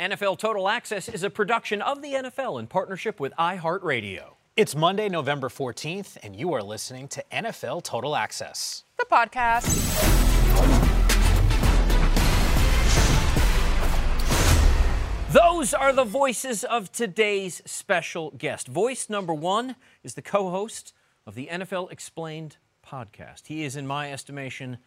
NFL 0.00 0.38
Total 0.38 0.66
Access 0.66 1.10
is 1.10 1.22
a 1.24 1.28
production 1.28 1.82
of 1.82 2.00
the 2.00 2.14
NFL 2.14 2.58
in 2.58 2.68
partnership 2.68 3.20
with 3.20 3.34
iHeartRadio. 3.38 4.30
It's 4.56 4.74
Monday, 4.74 5.10
November 5.10 5.50
14th, 5.50 6.16
and 6.22 6.34
you 6.34 6.54
are 6.54 6.62
listening 6.62 7.06
to 7.08 7.22
NFL 7.30 7.82
Total 7.82 8.16
Access, 8.16 8.84
the 8.98 9.04
podcast. 9.04 9.66
Those 15.32 15.74
are 15.74 15.92
the 15.92 16.04
voices 16.04 16.64
of 16.64 16.90
today's 16.90 17.60
special 17.66 18.30
guest. 18.30 18.68
Voice 18.68 19.10
number 19.10 19.34
one 19.34 19.76
is 20.02 20.14
the 20.14 20.22
co 20.22 20.48
host 20.48 20.94
of 21.26 21.34
the 21.34 21.48
NFL 21.52 21.92
Explained 21.92 22.56
podcast. 22.82 23.48
He 23.48 23.64
is, 23.64 23.76
in 23.76 23.86
my 23.86 24.10
estimation, 24.10 24.78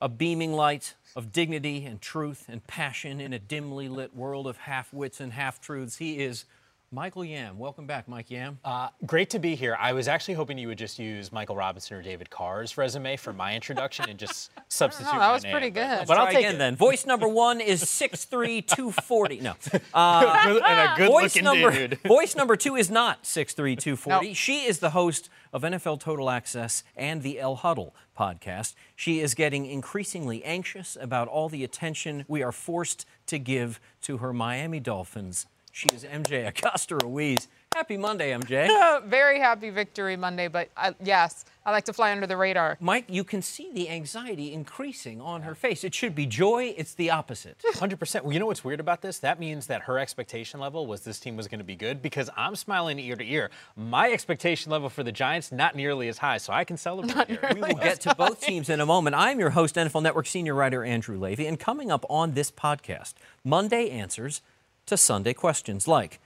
a 0.00 0.08
beaming 0.08 0.52
light 0.52 0.94
of 1.16 1.32
dignity 1.32 1.84
and 1.84 2.00
truth 2.00 2.44
and 2.48 2.64
passion 2.66 3.20
in 3.20 3.32
a 3.32 3.38
dimly 3.38 3.88
lit 3.88 4.14
world 4.14 4.46
of 4.46 4.58
half 4.58 4.92
wits 4.92 5.20
and 5.20 5.32
half 5.32 5.60
truths. 5.60 5.96
He 5.96 6.20
is 6.20 6.44
Michael 6.90 7.22
Yam. 7.22 7.58
Welcome 7.58 7.86
back, 7.86 8.08
Mike 8.08 8.30
Yam. 8.30 8.58
Uh, 8.64 8.88
great 9.04 9.28
to 9.30 9.38
be 9.38 9.54
here. 9.54 9.76
I 9.78 9.92
was 9.92 10.08
actually 10.08 10.32
hoping 10.34 10.56
you 10.56 10.68
would 10.68 10.78
just 10.78 10.98
use 10.98 11.30
Michael 11.30 11.54
Robinson 11.54 11.98
or 11.98 12.02
David 12.02 12.30
Carr's 12.30 12.78
resume 12.78 13.18
for 13.18 13.34
my 13.34 13.54
introduction 13.54 14.08
and 14.08 14.18
just 14.18 14.50
substitute. 14.68 15.12
Know, 15.12 15.18
that 15.18 15.32
was 15.32 15.42
name. 15.42 15.52
pretty 15.52 15.68
good. 15.68 15.98
But, 15.98 16.08
but 16.08 16.16
I'll 16.16 16.28
take 16.28 16.38
again 16.38 16.54
it. 16.54 16.58
then. 16.58 16.76
Voice 16.76 17.04
number 17.04 17.28
one 17.28 17.60
is 17.60 17.86
six 17.86 18.24
three 18.24 18.62
two 18.62 18.90
forty. 18.90 19.40
No. 19.40 19.54
Uh, 19.94 20.60
and 20.64 20.92
a 20.92 20.94
good 20.96 21.08
voice 21.08 21.34
looking 21.34 21.44
number, 21.44 21.70
dude. 21.70 21.98
voice 22.06 22.36
number 22.36 22.56
two 22.56 22.76
is 22.76 22.90
not 22.90 23.26
six 23.26 23.52
three 23.52 23.74
two 23.74 23.96
forty. 23.96 24.32
She 24.32 24.60
is 24.64 24.78
the 24.78 24.90
host 24.90 25.28
of 25.52 25.62
NFL 25.62 26.00
Total 26.00 26.30
Access 26.30 26.84
and 26.96 27.22
the 27.22 27.38
El 27.40 27.56
Huddle 27.56 27.94
podcast. 28.18 28.74
She 28.94 29.20
is 29.20 29.34
getting 29.34 29.66
increasingly 29.66 30.44
anxious 30.44 30.96
about 31.00 31.28
all 31.28 31.48
the 31.48 31.64
attention 31.64 32.24
we 32.28 32.42
are 32.42 32.52
forced 32.52 33.06
to 33.26 33.38
give 33.38 33.80
to 34.02 34.18
her 34.18 34.32
Miami 34.32 34.80
Dolphins. 34.80 35.46
She 35.78 35.86
is 35.94 36.02
MJ 36.02 36.48
Acosta 36.48 36.96
Ruiz. 36.96 37.46
Happy 37.72 37.96
Monday, 37.96 38.32
MJ. 38.32 39.04
Very 39.08 39.38
happy 39.38 39.70
Victory 39.70 40.16
Monday, 40.16 40.48
but 40.48 40.70
I, 40.76 40.92
yes, 41.00 41.44
I 41.64 41.70
like 41.70 41.84
to 41.84 41.92
fly 41.92 42.10
under 42.10 42.26
the 42.26 42.36
radar. 42.36 42.76
Mike, 42.80 43.04
you 43.06 43.22
can 43.22 43.42
see 43.42 43.70
the 43.72 43.88
anxiety 43.88 44.52
increasing 44.52 45.20
on 45.20 45.42
her 45.42 45.54
face. 45.54 45.84
It 45.84 45.94
should 45.94 46.16
be 46.16 46.26
joy. 46.26 46.74
It's 46.76 46.94
the 46.94 47.10
opposite. 47.10 47.58
100%. 47.74 48.22
Well, 48.24 48.32
you 48.32 48.40
know 48.40 48.46
what's 48.46 48.64
weird 48.64 48.80
about 48.80 49.02
this? 49.02 49.20
That 49.20 49.38
means 49.38 49.68
that 49.68 49.82
her 49.82 50.00
expectation 50.00 50.58
level 50.58 50.84
was 50.84 51.02
this 51.02 51.20
team 51.20 51.36
was 51.36 51.46
going 51.46 51.60
to 51.60 51.64
be 51.64 51.76
good 51.76 52.02
because 52.02 52.28
I'm 52.36 52.56
smiling 52.56 52.98
ear 52.98 53.14
to 53.14 53.24
ear. 53.24 53.48
My 53.76 54.10
expectation 54.10 54.72
level 54.72 54.88
for 54.88 55.04
the 55.04 55.12
Giants, 55.12 55.52
not 55.52 55.76
nearly 55.76 56.08
as 56.08 56.18
high, 56.18 56.38
so 56.38 56.52
I 56.52 56.64
can 56.64 56.76
celebrate 56.76 57.28
here. 57.28 57.50
We 57.54 57.60
will 57.60 57.74
get 57.74 58.00
to 58.00 58.16
both 58.16 58.40
teams 58.40 58.68
in 58.68 58.80
a 58.80 58.86
moment. 58.86 59.14
I'm 59.14 59.38
your 59.38 59.50
host, 59.50 59.76
NFL 59.76 60.02
Network 60.02 60.26
senior 60.26 60.56
writer 60.56 60.82
Andrew 60.82 61.16
Levy, 61.16 61.46
and 61.46 61.56
coming 61.56 61.92
up 61.92 62.04
on 62.10 62.32
this 62.32 62.50
podcast, 62.50 63.14
Monday 63.44 63.90
answers 63.90 64.42
to 64.88 64.96
Sunday 64.96 65.32
questions 65.32 65.86
like, 65.88 66.20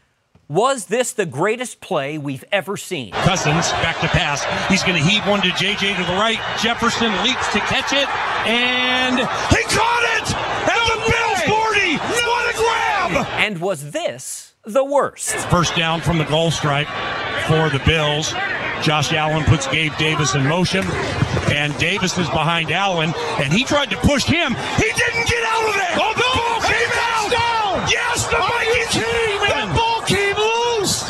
was 0.49 0.87
this 0.87 1.13
the 1.13 1.25
greatest 1.25 1.81
play 1.81 2.19
we've 2.19 2.45
ever 2.53 2.77
seen? 2.77 3.13
Cousins 3.13 3.71
back 3.73 4.01
to 4.01 4.09
pass. 4.09 4.45
He's 4.69 4.83
going 4.83 5.03
to 5.03 5.09
heave 5.09 5.27
one 5.27 5.41
to 5.43 5.49
JJ 5.49 5.97
to 5.97 6.05
the 6.05 6.19
right. 6.19 6.39
Jefferson 6.61 7.11
leaps 7.23 7.53
to 7.53 7.61
catch 7.61 7.93
it, 7.93 8.09
and 8.47 9.19
he 9.19 9.63
caught 9.73 10.05
it 10.19 10.35
at 10.69 10.83
the 10.89 10.99
Bills 11.11 11.41
40. 11.65 11.97
What 12.27 12.55
a 12.55 12.59
grab! 12.59 13.27
And 13.39 13.61
was 13.61 13.93
this 13.93 14.55
the 14.65 14.85
worst? 14.85 15.31
First 15.49 15.75
down 15.77 16.01
from 16.01 16.19
the 16.19 16.25
goal 16.25 16.51
stripe 16.51 16.89
for 17.47 17.71
the 17.71 17.83
Bills. 17.87 18.35
Josh 18.83 19.13
Allen 19.13 19.45
puts 19.45 19.69
Gabe 19.69 19.97
Davis 19.97 20.35
in 20.35 20.45
motion, 20.45 20.85
and 21.53 21.77
Davis 21.79 22.19
is 22.19 22.29
behind 22.29 22.73
Allen, 22.73 23.15
and 23.39 23.53
he 23.53 23.65
tried 23.65 23.91
to 23.91 23.97
push 23.99 24.25
him. 24.25 24.55
He 24.77 24.91
didn't 24.91 25.29
get 25.29 25.45
out 25.45 25.69
of 25.69 25.75
there. 25.75 25.97
Oh, 26.03 26.13
the 26.15 26.22
ball 26.22 26.22
came 26.22 26.22
The 28.13 28.37
Vikings 28.37 28.89
came. 28.89 29.41
The 29.41 29.75
ball 29.75 30.03
came 30.03 30.37
loose. 30.37 31.03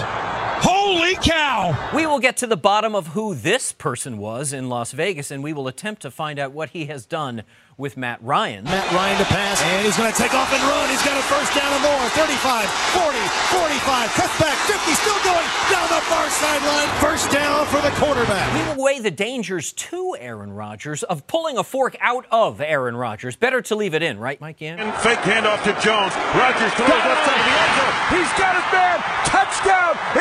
Holy 0.62 1.16
cow! 1.16 1.74
We 1.92 2.06
will 2.06 2.20
get 2.32 2.38
to 2.38 2.46
the 2.46 2.56
bottom 2.56 2.94
of 2.94 3.08
who 3.08 3.34
this 3.34 3.72
person 3.72 4.16
was 4.16 4.54
in 4.54 4.70
Las 4.70 4.92
Vegas, 4.92 5.30
and 5.30 5.44
we 5.44 5.52
will 5.52 5.68
attempt 5.68 6.00
to 6.00 6.10
find 6.10 6.38
out 6.38 6.50
what 6.50 6.70
he 6.70 6.86
has 6.86 7.04
done 7.04 7.42
with 7.76 7.94
Matt 7.94 8.24
Ryan. 8.24 8.64
Matt 8.64 8.88
Ryan 8.90 9.18
to 9.18 9.28
pass, 9.28 9.60
and 9.60 9.84
he's 9.84 9.98
going 9.98 10.10
to 10.10 10.16
take 10.16 10.32
off 10.32 10.48
and 10.48 10.62
run. 10.64 10.88
He's 10.88 11.04
got 11.04 11.12
a 11.12 11.24
first 11.28 11.52
down 11.52 11.68
and 11.68 11.84
more. 11.84 12.00
35, 12.16 12.64
40, 12.96 13.20
45, 13.52 14.08
cuts 14.16 14.36
back, 14.40 14.56
50, 14.64 14.80
still 14.96 15.20
going 15.28 15.48
down 15.68 15.84
the 15.92 16.00
far 16.08 16.24
sideline. 16.32 16.88
First 17.04 17.28
down 17.30 17.66
for 17.66 17.84
the 17.84 17.92
quarterback. 18.00 18.48
We 18.56 18.64
will 18.64 18.82
weigh 18.82 19.00
the 19.00 19.10
dangers 19.10 19.74
to 19.92 20.16
Aaron 20.18 20.54
Rodgers 20.54 21.02
of 21.02 21.26
pulling 21.26 21.58
a 21.58 21.64
fork 21.64 21.98
out 22.00 22.24
of 22.32 22.62
Aaron 22.62 22.96
Rodgers. 22.96 23.36
Better 23.36 23.60
to 23.60 23.76
leave 23.76 23.92
it 23.92 24.02
in, 24.02 24.18
right, 24.18 24.40
Mike 24.40 24.62
Yam? 24.62 24.80
And 24.80 24.94
fake 25.04 25.20
handoff 25.20 25.60
to 25.64 25.76
Jones. 25.84 26.16
Rodgers 26.32 26.72
throws 26.80 26.88
left 26.88 27.28
side 27.28 27.36
of 27.36 27.44
the 27.44 27.56
end 27.60 27.72
zone. 27.76 27.94
He's 28.16 28.32
got 28.40 28.56
his 28.56 28.72
man. 28.72 29.22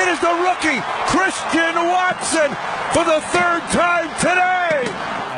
Touchdown. 0.02 0.08
It 0.08 0.12
is 0.12 0.20
the 0.20 0.34
rookie, 0.44 0.82
Christian 1.08 1.76
Watson, 1.76 2.50
for 2.94 3.04
the 3.06 3.22
third 3.28 3.62
time 3.72 4.10
today. 4.20 4.92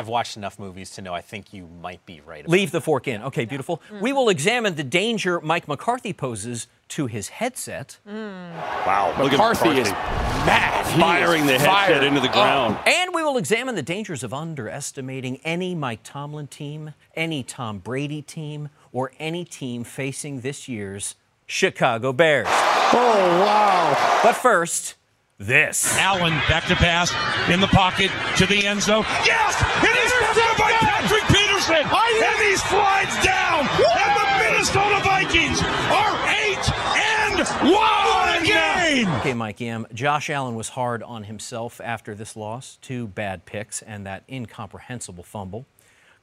I've 0.04 0.08
watched 0.08 0.36
enough 0.36 0.58
movies 0.58 0.90
to 0.92 1.02
know 1.02 1.14
I 1.14 1.20
think 1.20 1.52
you 1.52 1.68
might 1.80 2.04
be 2.04 2.20
right. 2.26 2.46
Leave 2.48 2.72
the 2.72 2.80
fork 2.80 3.08
in. 3.08 3.22
Okay, 3.22 3.44
beautiful. 3.44 3.78
Mm-hmm. 3.78 4.00
We 4.00 4.12
will 4.12 4.28
examine 4.28 4.74
the 4.74 4.84
danger 4.84 5.40
Mike 5.40 5.68
McCarthy 5.68 6.12
poses 6.12 6.66
to 6.88 7.06
his 7.06 7.28
headset. 7.28 7.98
Mm. 8.06 8.50
Wow, 8.86 9.14
McCarthy, 9.16 9.80
is 9.80 9.90
mad. 9.90 10.84
Firing 11.00 11.46
the 11.46 11.52
headset 11.52 11.70
fired. 11.70 12.04
into 12.04 12.20
the 12.20 12.28
ground. 12.28 12.76
And 12.86 13.14
we 13.14 13.22
will 13.22 13.38
examine 13.38 13.76
the 13.76 13.82
dangers 13.82 14.22
of 14.22 14.34
underestimating 14.34 15.40
any 15.44 15.74
Mike 15.74 16.00
Tomlin 16.02 16.48
team, 16.48 16.92
any 17.14 17.42
Tom 17.42 17.78
Brady 17.78 18.20
team, 18.20 18.68
or 18.92 19.12
any 19.18 19.44
team 19.44 19.84
facing 19.84 20.40
this 20.40 20.68
year's 20.68 21.14
Chicago 21.46 22.12
Bears. 22.12 22.46
Oh, 22.48 23.42
wow. 23.44 24.20
But 24.22 24.34
first, 24.34 24.94
this. 25.38 25.96
Allen 25.98 26.32
back 26.48 26.66
to 26.66 26.76
pass 26.76 27.12
in 27.50 27.60
the 27.60 27.66
pocket 27.68 28.10
to 28.38 28.46
the 28.46 28.66
end 28.66 28.82
zone. 28.82 29.04
Yes! 29.24 29.60
It 29.82 29.96
is 30.04 30.12
intercepted 30.12 30.58
by 30.58 30.72
Patrick 30.72 31.22
Peterson! 31.28 31.44
Davison, 31.64 32.24
and 32.24 32.38
he 32.42 32.56
slides 32.56 33.24
down. 33.24 33.60
And 33.68 34.12
the 34.20 34.52
Minnesota 34.52 35.00
Vikings 35.02 35.60
are 35.62 36.14
eight 36.28 36.64
and 36.96 37.72
one 37.72 38.44
game. 38.44 39.08
Okay, 39.20 39.34
Mike 39.34 39.60
Yam. 39.60 39.84
Um, 39.84 39.86
Josh 39.94 40.30
Allen 40.30 40.54
was 40.54 40.70
hard 40.70 41.02
on 41.02 41.24
himself 41.24 41.80
after 41.82 42.14
this 42.14 42.36
loss. 42.36 42.78
Two 42.80 43.06
bad 43.06 43.44
picks 43.46 43.82
and 43.82 44.06
that 44.06 44.24
incomprehensible 44.28 45.24
fumble. 45.24 45.66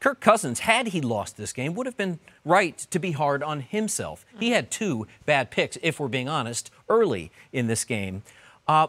Kirk 0.01 0.19
Cousins, 0.19 0.61
had 0.61 0.87
he 0.87 0.99
lost 0.99 1.37
this 1.37 1.53
game, 1.53 1.75
would 1.75 1.85
have 1.85 1.95
been 1.95 2.19
right 2.43 2.75
to 2.89 2.99
be 2.99 3.11
hard 3.11 3.43
on 3.43 3.61
himself. 3.61 4.25
He 4.39 4.49
had 4.49 4.71
two 4.71 5.05
bad 5.27 5.51
picks, 5.51 5.77
if 5.83 5.99
we're 5.99 6.07
being 6.07 6.27
honest, 6.27 6.71
early 6.89 7.31
in 7.53 7.67
this 7.67 7.85
game. 7.85 8.23
Uh, 8.67 8.87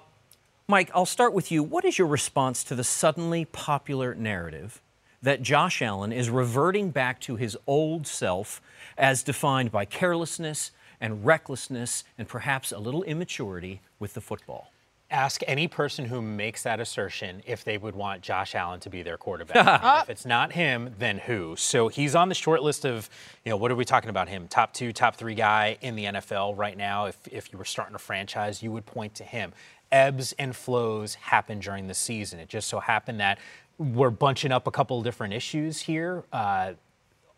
Mike, 0.66 0.90
I'll 0.94 1.04
start 1.04 1.34
with 1.34 1.52
you. 1.52 1.62
What 1.62 1.84
is 1.84 1.98
your 1.98 2.08
response 2.08 2.64
to 2.64 2.74
the 2.74 2.82
suddenly 2.82 3.44
popular 3.44 4.14
narrative 4.14 4.80
that 5.22 5.42
Josh 5.42 5.82
Allen 5.82 6.12
is 6.12 6.30
reverting 6.30 6.90
back 6.90 7.20
to 7.20 7.36
his 7.36 7.58
old 7.66 8.06
self 8.06 8.62
as 8.96 9.22
defined 9.22 9.70
by 9.70 9.84
carelessness 9.84 10.70
and 10.98 11.26
recklessness 11.26 12.04
and 12.16 12.26
perhaps 12.26 12.72
a 12.72 12.78
little 12.78 13.02
immaturity 13.02 13.82
with 13.98 14.14
the 14.14 14.22
football? 14.22 14.72
Ask 15.12 15.42
any 15.46 15.68
person 15.68 16.04
who 16.06 16.22
makes 16.22 16.62
that 16.62 16.80
assertion 16.80 17.42
if 17.46 17.64
they 17.64 17.78
would 17.78 17.94
want 17.94 18.22
Josh 18.22 18.54
Allen 18.54 18.80
to 18.80 18.90
be 18.90 19.02
their 19.02 19.16
quarterback. 19.16 20.02
if 20.02 20.10
it's 20.10 20.26
not 20.26 20.52
him, 20.52 20.94
then 20.98 21.18
who? 21.18 21.54
So 21.56 21.88
he's 21.88 22.14
on 22.14 22.28
the 22.28 22.34
short 22.34 22.62
list 22.62 22.84
of, 22.84 23.08
you 23.44 23.50
know, 23.50 23.56
what 23.56 23.70
are 23.70 23.76
we 23.76 23.84
talking 23.84 24.10
about 24.10 24.28
him? 24.28 24.48
Top 24.48 24.72
two, 24.72 24.92
top 24.92 25.16
three 25.16 25.34
guy 25.34 25.78
in 25.80 25.94
the 25.94 26.04
NFL 26.04 26.56
right 26.56 26.76
now. 26.76 27.06
If, 27.06 27.18
if 27.30 27.52
you 27.52 27.58
were 27.58 27.64
starting 27.64 27.94
a 27.94 27.98
franchise, 27.98 28.62
you 28.62 28.72
would 28.72 28.86
point 28.86 29.14
to 29.16 29.24
him. 29.24 29.52
Ebbs 29.90 30.32
and 30.38 30.56
flows 30.56 31.14
happen 31.14 31.60
during 31.60 31.86
the 31.86 31.94
season. 31.94 32.38
It 32.38 32.48
just 32.48 32.68
so 32.68 32.80
happened 32.80 33.20
that 33.20 33.38
we're 33.78 34.10
bunching 34.10 34.52
up 34.52 34.66
a 34.66 34.70
couple 34.70 34.98
of 34.98 35.04
different 35.04 35.34
issues 35.34 35.80
here. 35.80 36.24
Uh, 36.32 36.72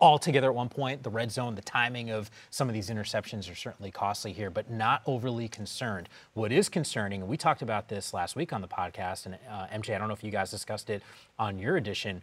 all 0.05 0.19
together 0.19 0.49
at 0.49 0.55
one 0.55 0.69
point. 0.69 1.03
The 1.03 1.09
red 1.09 1.33
zone, 1.33 1.55
the 1.55 1.63
timing 1.63 2.11
of 2.11 2.31
some 2.51 2.69
of 2.69 2.75
these 2.75 2.91
interceptions 2.91 3.51
are 3.51 3.55
certainly 3.55 3.91
costly 3.91 4.35
here, 4.35 4.51
but 4.51 4.71
not 4.71 5.01
overly 5.07 5.49
concerned. 5.49 6.11
What 6.35 6.53
is 6.53 6.69
concerning, 6.69 7.23
and 7.23 7.31
we 7.31 7.39
talked 7.39 7.63
about 7.63 7.89
this 7.89 8.13
last 8.13 8.37
week 8.37 8.53
on 8.53 8.61
the 8.61 8.69
podcast, 8.69 9.25
and 9.25 9.39
uh, 9.51 9.67
MJ, 9.69 9.95
I 9.95 9.99
don't 9.99 10.09
know 10.09 10.15
if 10.15 10.23
you 10.23 10.31
guys 10.31 10.51
discussed 10.51 10.91
it 10.91 11.03
on 11.39 11.59
your 11.59 11.79
edition. 11.79 12.21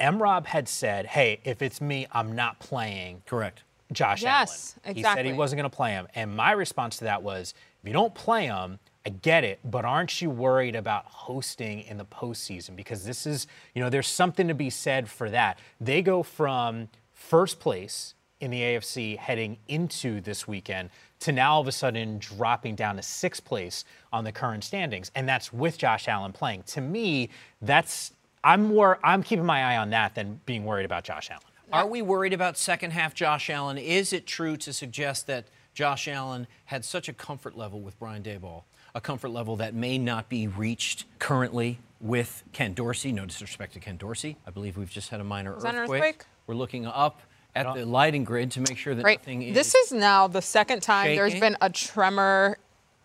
M. 0.00 0.22
Rob 0.22 0.46
had 0.46 0.70
said, 0.70 1.04
"Hey, 1.04 1.40
if 1.44 1.60
it's 1.60 1.82
me, 1.82 2.06
I'm 2.12 2.34
not 2.34 2.60
playing." 2.60 3.22
Correct. 3.26 3.62
Josh 3.92 4.22
Yes, 4.22 4.76
Allen. 4.84 4.96
He 4.96 5.02
said 5.02 5.26
he 5.26 5.34
wasn't 5.34 5.58
going 5.58 5.70
to 5.70 5.76
play 5.76 5.90
him, 5.90 6.08
and 6.14 6.34
my 6.34 6.52
response 6.52 6.96
to 6.98 7.04
that 7.04 7.22
was, 7.22 7.52
"If 7.82 7.88
you 7.88 7.92
don't 7.92 8.14
play 8.14 8.46
him." 8.46 8.78
I 9.06 9.10
get 9.10 9.42
it, 9.42 9.60
but 9.64 9.86
aren't 9.86 10.20
you 10.20 10.28
worried 10.28 10.76
about 10.76 11.06
hosting 11.06 11.80
in 11.80 11.96
the 11.96 12.04
postseason? 12.04 12.76
Because 12.76 13.06
this 13.06 13.26
is, 13.26 13.46
you 13.74 13.82
know, 13.82 13.88
there's 13.88 14.08
something 14.08 14.48
to 14.48 14.54
be 14.54 14.68
said 14.68 15.08
for 15.08 15.30
that. 15.30 15.58
They 15.80 16.02
go 16.02 16.22
from 16.22 16.90
first 17.28 17.60
place 17.60 18.14
in 18.40 18.50
the 18.50 18.60
AFC 18.60 19.18
heading 19.18 19.58
into 19.68 20.20
this 20.20 20.48
weekend 20.48 20.88
to 21.20 21.32
now 21.32 21.54
all 21.54 21.60
of 21.60 21.68
a 21.68 21.72
sudden 21.72 22.18
dropping 22.18 22.74
down 22.74 22.96
to 22.96 23.02
sixth 23.02 23.44
place 23.44 23.84
on 24.12 24.24
the 24.24 24.32
current 24.32 24.64
standings. 24.64 25.10
And 25.14 25.28
that's 25.28 25.52
with 25.52 25.76
Josh 25.76 26.08
Allen 26.08 26.32
playing. 26.32 26.62
To 26.68 26.80
me, 26.80 27.28
that's 27.60 28.12
I'm 28.42 28.66
more 28.66 28.98
I'm 29.02 29.22
keeping 29.22 29.44
my 29.44 29.62
eye 29.64 29.76
on 29.76 29.90
that 29.90 30.14
than 30.14 30.40
being 30.46 30.64
worried 30.64 30.86
about 30.86 31.04
Josh 31.04 31.30
Allen. 31.30 31.42
Are 31.70 31.86
we 31.86 32.00
worried 32.00 32.32
about 32.32 32.56
second 32.56 32.92
half 32.92 33.12
Josh 33.12 33.50
Allen? 33.50 33.76
Is 33.76 34.14
it 34.14 34.26
true 34.26 34.56
to 34.56 34.72
suggest 34.72 35.26
that 35.26 35.48
Josh 35.74 36.08
Allen 36.08 36.46
had 36.66 36.84
such 36.84 37.08
a 37.08 37.12
comfort 37.12 37.58
level 37.58 37.80
with 37.80 37.98
Brian 37.98 38.22
Daboll, 38.22 38.62
a 38.94 39.02
comfort 39.02 39.28
level 39.28 39.56
that 39.56 39.74
may 39.74 39.98
not 39.98 40.30
be 40.30 40.46
reached 40.46 41.04
currently 41.18 41.80
with 42.00 42.42
Ken 42.54 42.72
Dorsey? 42.72 43.12
No 43.12 43.26
disrespect 43.26 43.74
to 43.74 43.80
Ken 43.80 43.98
Dorsey. 43.98 44.38
I 44.46 44.50
believe 44.50 44.78
we've 44.78 44.90
just 44.90 45.10
had 45.10 45.20
a 45.20 45.24
minor 45.24 45.56
earthquake. 45.56 45.74
earthquake? 45.74 46.24
We're 46.48 46.54
looking 46.54 46.86
up 46.86 47.20
at 47.54 47.74
the 47.74 47.84
lighting 47.84 48.24
grid 48.24 48.50
to 48.52 48.60
make 48.60 48.78
sure 48.78 48.94
that 48.94 49.04
Right. 49.04 49.20
nothing 49.20 49.42
is. 49.42 49.54
This 49.54 49.74
is 49.74 49.92
now 49.92 50.26
the 50.26 50.40
second 50.42 50.80
time 50.82 51.14
there's 51.14 51.38
been 51.38 51.58
a 51.60 51.68
tremor, 51.68 52.56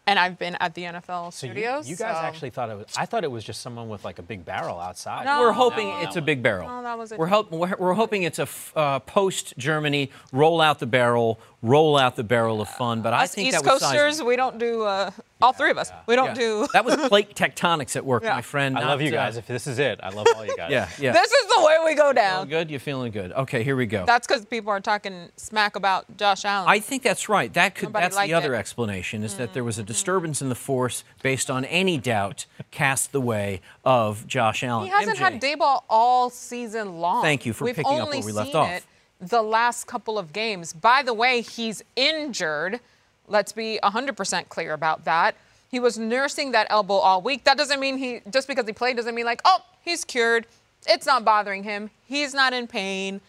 and 0.07 0.17
I've 0.17 0.39
been 0.39 0.55
at 0.61 0.73
the 0.75 0.83
NFL 0.85 1.31
So 1.31 1.47
you, 1.47 1.51
studios. 1.53 1.89
you 1.89 1.97
guys 1.97 2.15
so- 2.15 2.21
actually 2.21 2.51
thought 2.51 2.69
it 2.69 2.77
was 2.77 2.85
I 2.97 3.05
thought 3.05 3.25
it 3.25 3.31
was 3.31 3.43
just 3.43 3.61
someone 3.61 3.89
with 3.89 4.05
like 4.05 4.17
a 4.19 4.21
big 4.21 4.45
barrel 4.45 4.79
outside. 4.79 5.25
No. 5.25 5.41
We're 5.41 5.51
hoping 5.51 5.89
No, 5.89 5.99
it's 5.99 6.15
a 6.15 6.21
big 6.21 6.41
barrel. 6.41 6.69
No, 6.69 6.83
that 6.83 6.97
was 6.97 7.11
a- 7.11 7.17
we're, 7.17 7.27
help, 7.27 7.51
we're, 7.51 7.75
we're 7.77 7.93
hoping 7.95 8.23
it's 8.23 8.39
a 8.39 8.43
f- 8.43 8.71
uh, 8.77 8.99
post 8.99 9.53
Germany 9.57 10.09
roll 10.31 10.61
out 10.61 10.79
the 10.79 10.85
barrel, 10.87 11.37
roll 11.63 11.97
out 11.97 12.15
the 12.15 12.23
barrel 12.23 12.61
of 12.61 12.67
fun. 12.69 13.01
But 13.01 13.13
I 13.13 13.23
Us 13.23 13.33
think 13.33 13.47
East 13.47 13.63
that 13.63 13.63
was 13.71 13.81
Coasters, 13.81 13.99
sizable. 14.17 14.27
we 14.27 14.35
don't 14.35 14.59
do. 14.59 14.83
Uh, 14.83 15.09
all 15.41 15.53
three 15.53 15.71
of 15.71 15.77
us, 15.77 15.91
we 16.07 16.15
don't 16.15 16.27
Yeah. 16.27 16.33
do. 16.35 16.67
that 16.73 16.85
was 16.85 16.95
plate 17.07 17.33
tectonics 17.35 17.95
at 17.95 18.05
work, 18.05 18.23
Yeah. 18.23 18.35
my 18.35 18.41
friend. 18.41 18.77
I 18.77 18.85
love 18.85 19.01
you 19.01 19.09
guys. 19.11 19.35
uh, 19.35 19.39
If 19.39 19.47
this 19.47 19.65
is 19.67 19.79
it, 19.79 19.99
I 20.03 20.09
love 20.09 20.27
all 20.35 20.45
you 20.45 20.55
guys. 20.55 20.71
yeah, 20.71 20.87
yeah. 20.99 21.11
This 21.13 21.31
is 21.31 21.47
the 21.55 21.63
way 21.65 21.77
we 21.85 21.95
go 21.95 22.13
down. 22.13 22.13
Feeling 22.13 22.37
down. 22.37 22.47
good? 22.49 22.71
You're 22.71 22.79
feeling 22.79 23.11
good. 23.11 23.31
Okay, 23.31 23.63
here 23.63 23.75
we 23.75 23.85
go. 23.85 24.05
That's 24.05 24.27
because 24.27 24.45
people 24.45 24.71
are 24.71 24.79
talking 24.81 25.29
smack 25.37 25.75
about 25.75 26.17
Josh 26.17 26.45
Allen. 26.45 26.69
I 26.69 26.79
think 26.79 27.01
that's 27.03 27.27
right. 27.29 27.51
That 27.53 27.75
could 27.75 27.89
Nobody 27.89 28.03
that's 28.03 28.17
the 28.17 28.33
other 28.33 28.47
it. 28.47 28.49
Mm-hmm. 28.51 28.59
explanation 28.59 29.23
is 29.23 29.35
that 29.35 29.53
there 29.53 29.63
was 29.63 29.79
a 29.79 29.83
disturbance 29.83 30.41
in 30.41 30.49
the 30.49 30.55
force 30.55 31.03
based 31.21 31.49
on 31.49 31.65
any 31.65 31.97
doubt 31.97 32.45
cast 32.71 33.11
the 33.13 33.21
way 33.21 33.61
of 33.85 34.27
Josh 34.27 34.63
Allen. 34.63 34.85
He 34.87 34.91
hasn't 34.91 35.17
MJ. 35.17 35.19
had 35.19 35.41
Daboll 35.41 35.83
all 35.89 36.29
season 36.29 36.99
long. 36.99 37.21
Thank 37.23 37.45
you 37.45 37.53
for 37.53 37.65
We've 37.65 37.75
picking 37.75 37.99
up 37.99 38.09
where 38.09 38.21
we 38.21 38.31
left 38.31 38.55
off. 38.55 38.69
It 38.69 38.83
the 39.29 39.41
last 39.41 39.87
couple 39.87 40.17
of 40.17 40.33
games. 40.33 40.73
By 40.73 41.03
the 41.03 41.13
way, 41.13 41.41
he's 41.41 41.83
injured. 41.95 42.79
Let's 43.27 43.51
be 43.51 43.79
100% 43.83 44.49
clear 44.49 44.73
about 44.73 45.05
that. 45.05 45.35
He 45.71 45.79
was 45.79 45.97
nursing 45.97 46.51
that 46.51 46.67
elbow 46.69 46.95
all 46.95 47.21
week. 47.21 47.45
That 47.45 47.57
doesn't 47.57 47.79
mean 47.79 47.97
he 47.97 48.21
just 48.29 48.47
because 48.47 48.65
he 48.67 48.73
played 48.73 48.95
doesn't 48.95 49.15
mean 49.15 49.25
like, 49.25 49.41
"Oh, 49.43 49.61
he's 49.81 50.05
cured. 50.05 50.45
It's 50.87 51.05
not 51.05 51.25
bothering 51.25 51.63
him. 51.63 51.89
He's 52.05 52.33
not 52.33 52.53
in 52.53 52.67
pain." 52.67 53.21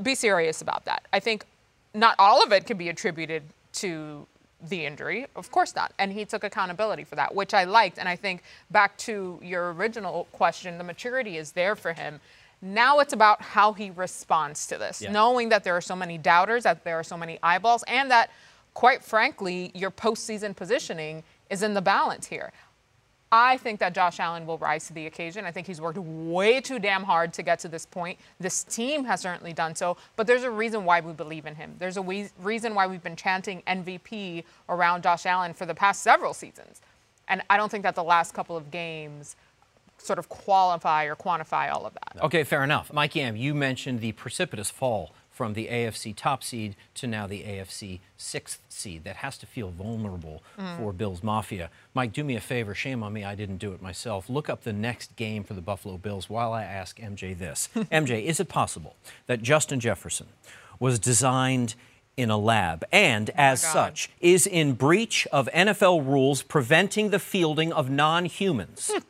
Be 0.00 0.14
serious 0.14 0.62
about 0.62 0.84
that. 0.84 1.02
I 1.12 1.18
think 1.18 1.44
not 1.94 2.14
all 2.18 2.42
of 2.42 2.52
it 2.52 2.66
can 2.66 2.76
be 2.76 2.88
attributed 2.88 3.42
to 3.74 4.26
the 4.62 4.86
injury. 4.86 5.26
Of 5.34 5.50
course 5.50 5.74
not. 5.74 5.92
And 5.98 6.12
he 6.12 6.24
took 6.24 6.44
accountability 6.44 7.04
for 7.04 7.16
that, 7.16 7.34
which 7.34 7.54
I 7.54 7.64
liked. 7.64 7.98
And 7.98 8.08
I 8.08 8.16
think 8.16 8.42
back 8.70 8.96
to 8.98 9.40
your 9.42 9.72
original 9.72 10.28
question, 10.32 10.78
the 10.78 10.84
maturity 10.84 11.36
is 11.36 11.52
there 11.52 11.74
for 11.74 11.92
him. 11.92 12.20
Now 12.62 13.00
it's 13.00 13.12
about 13.12 13.42
how 13.42 13.72
he 13.72 13.90
responds 13.90 14.66
to 14.68 14.78
this, 14.78 15.00
knowing 15.12 15.48
that 15.48 15.64
there 15.64 15.76
are 15.76 15.80
so 15.80 15.96
many 15.96 16.16
doubters, 16.16 16.62
that 16.62 16.84
there 16.84 16.96
are 16.96 17.02
so 17.02 17.16
many 17.16 17.38
eyeballs, 17.42 17.82
and 17.88 18.08
that, 18.12 18.30
quite 18.72 19.02
frankly, 19.02 19.72
your 19.74 19.90
postseason 19.90 20.54
positioning 20.54 21.24
is 21.50 21.62
in 21.64 21.74
the 21.74 21.82
balance 21.82 22.26
here. 22.26 22.52
I 23.34 23.56
think 23.56 23.80
that 23.80 23.94
Josh 23.94 24.20
Allen 24.20 24.46
will 24.46 24.58
rise 24.58 24.86
to 24.88 24.92
the 24.92 25.06
occasion. 25.06 25.46
I 25.46 25.50
think 25.50 25.66
he's 25.66 25.80
worked 25.80 25.96
way 25.98 26.60
too 26.60 26.78
damn 26.78 27.02
hard 27.02 27.32
to 27.32 27.42
get 27.42 27.58
to 27.60 27.68
this 27.68 27.86
point. 27.86 28.18
This 28.38 28.62
team 28.62 29.04
has 29.06 29.22
certainly 29.22 29.54
done 29.54 29.74
so, 29.74 29.96
but 30.16 30.26
there's 30.26 30.42
a 30.44 30.50
reason 30.50 30.84
why 30.84 31.00
we 31.00 31.14
believe 31.14 31.46
in 31.46 31.54
him. 31.54 31.74
There's 31.78 31.96
a 31.96 32.02
we- 32.02 32.28
reason 32.38 32.74
why 32.74 32.86
we've 32.86 33.02
been 33.02 33.16
chanting 33.16 33.62
MVP 33.66 34.44
around 34.68 35.02
Josh 35.02 35.24
Allen 35.24 35.54
for 35.54 35.64
the 35.64 35.74
past 35.74 36.02
several 36.02 36.34
seasons. 36.34 36.82
And 37.26 37.40
I 37.48 37.56
don't 37.56 37.70
think 37.70 37.84
that 37.84 37.94
the 37.94 38.04
last 38.04 38.34
couple 38.34 38.56
of 38.56 38.70
games 38.70 39.34
sort 40.02 40.18
of 40.18 40.28
qualify 40.28 41.04
or 41.04 41.16
quantify 41.16 41.72
all 41.72 41.86
of 41.86 41.94
that. 41.94 42.22
Okay, 42.22 42.44
fair 42.44 42.64
enough. 42.64 42.92
Mike 42.92 43.14
Yam, 43.14 43.36
you 43.36 43.54
mentioned 43.54 44.00
the 44.00 44.12
precipitous 44.12 44.70
fall 44.70 45.12
from 45.30 45.54
the 45.54 45.68
AFC 45.68 46.14
top 46.14 46.44
seed 46.44 46.76
to 46.94 47.06
now 47.06 47.26
the 47.26 47.42
AFC 47.42 48.00
sixth 48.16 48.60
seed. 48.68 49.04
That 49.04 49.16
has 49.16 49.38
to 49.38 49.46
feel 49.46 49.70
vulnerable 49.70 50.42
mm. 50.58 50.76
for 50.76 50.92
Bills 50.92 51.22
Mafia. 51.22 51.70
Mike, 51.94 52.12
do 52.12 52.22
me 52.22 52.36
a 52.36 52.40
favor. 52.40 52.74
Shame 52.74 53.02
on 53.02 53.12
me, 53.12 53.24
I 53.24 53.34
didn't 53.34 53.56
do 53.56 53.72
it 53.72 53.80
myself. 53.80 54.28
Look 54.28 54.50
up 54.50 54.62
the 54.62 54.72
next 54.72 55.16
game 55.16 55.42
for 55.42 55.54
the 55.54 55.62
Buffalo 55.62 55.96
Bills 55.96 56.28
while 56.28 56.52
I 56.52 56.64
ask 56.64 56.98
MJ 56.98 57.36
this. 57.36 57.70
MJ, 57.74 58.24
is 58.24 58.40
it 58.40 58.48
possible 58.48 58.96
that 59.26 59.42
Justin 59.42 59.80
Jefferson 59.80 60.28
was 60.78 60.98
designed 60.98 61.74
in 62.16 62.30
a 62.30 62.36
lab 62.36 62.84
and, 62.92 63.30
oh 63.30 63.34
as 63.36 63.62
God. 63.62 63.72
such, 63.72 64.10
is 64.20 64.46
in 64.46 64.74
breach 64.74 65.26
of 65.32 65.48
NFL 65.54 66.06
rules 66.06 66.42
preventing 66.42 67.10
the 67.10 67.18
fielding 67.18 67.72
of 67.72 67.88
non 67.88 68.26
humans? 68.26 68.90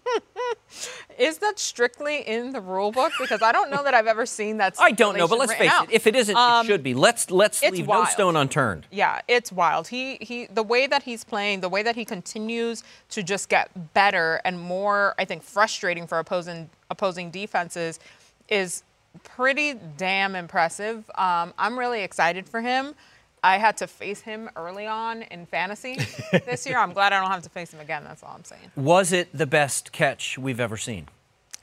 Is 1.19 1.38
that 1.38 1.59
strictly 1.59 2.21
in 2.21 2.52
the 2.52 2.61
rule 2.61 2.91
book? 2.93 3.12
Because 3.21 3.43
I 3.43 3.52
don't 3.52 3.71
know 3.71 3.83
that 3.85 3.95
I've 3.95 4.07
ever 4.07 4.26
seen 4.26 4.57
that. 4.59 4.75
I 4.79 4.93
don't 4.93 5.17
know, 5.17 5.29
but 5.29 5.38
let's 5.38 5.55
face 5.55 5.71
out. 5.71 5.88
it. 5.91 5.95
If 5.95 6.07
it 6.07 6.17
isn't, 6.17 6.37
Um, 6.37 6.64
it 6.64 6.69
should 6.69 6.83
be. 6.83 6.95
Let's 6.95 7.31
let's 7.31 7.62
leave 7.62 7.87
no 7.87 8.05
stone 8.07 8.37
unturned. 8.37 8.87
Yeah, 8.91 9.21
it's 9.29 9.52
wild. 9.52 9.88
He 9.88 10.17
he 10.21 10.47
the 10.47 10.62
way 10.62 10.87
that 10.87 11.02
he's 11.02 11.25
playing, 11.25 11.61
the 11.61 11.69
way 11.69 11.83
that 11.83 11.97
he 11.97 12.05
continues 12.05 12.83
to 13.11 13.23
just 13.23 13.49
get 13.49 13.93
better 13.95 14.41
and 14.45 14.59
more, 14.61 15.14
I 15.19 15.25
think, 15.25 15.43
frustrating 15.43 16.07
for 16.07 16.19
opposing 16.19 16.71
opposing 16.91 17.31
defenses 17.31 18.00
is 18.49 18.83
pretty 19.25 19.75
damn 19.97 20.35
impressive. 20.35 21.11
Um, 21.17 21.52
I'm 21.59 21.79
really 21.79 22.02
excited 22.02 22.49
for 22.49 22.61
him. 22.62 22.95
I 23.45 23.59
had 23.59 23.77
to 23.79 23.87
face 23.87 24.21
him 24.21 24.49
early 24.57 24.87
on 24.87 25.23
in 25.23 25.47
fantasy 25.47 25.97
this 26.33 26.67
year. 26.67 26.79
I'm 26.79 26.93
glad 26.93 27.13
I 27.13 27.21
don't 27.21 27.31
have 27.31 27.43
to 27.43 27.51
face 27.51 27.73
him 27.73 27.81
again. 27.81 28.05
That's 28.05 28.23
all 28.23 28.35
I'm 28.37 28.45
saying. 28.45 28.71
Was 28.77 29.13
it 29.13 29.37
the 29.37 29.47
best 29.47 29.91
catch 29.93 30.39
we've 30.39 30.61
ever 30.61 30.77
seen? 30.77 31.09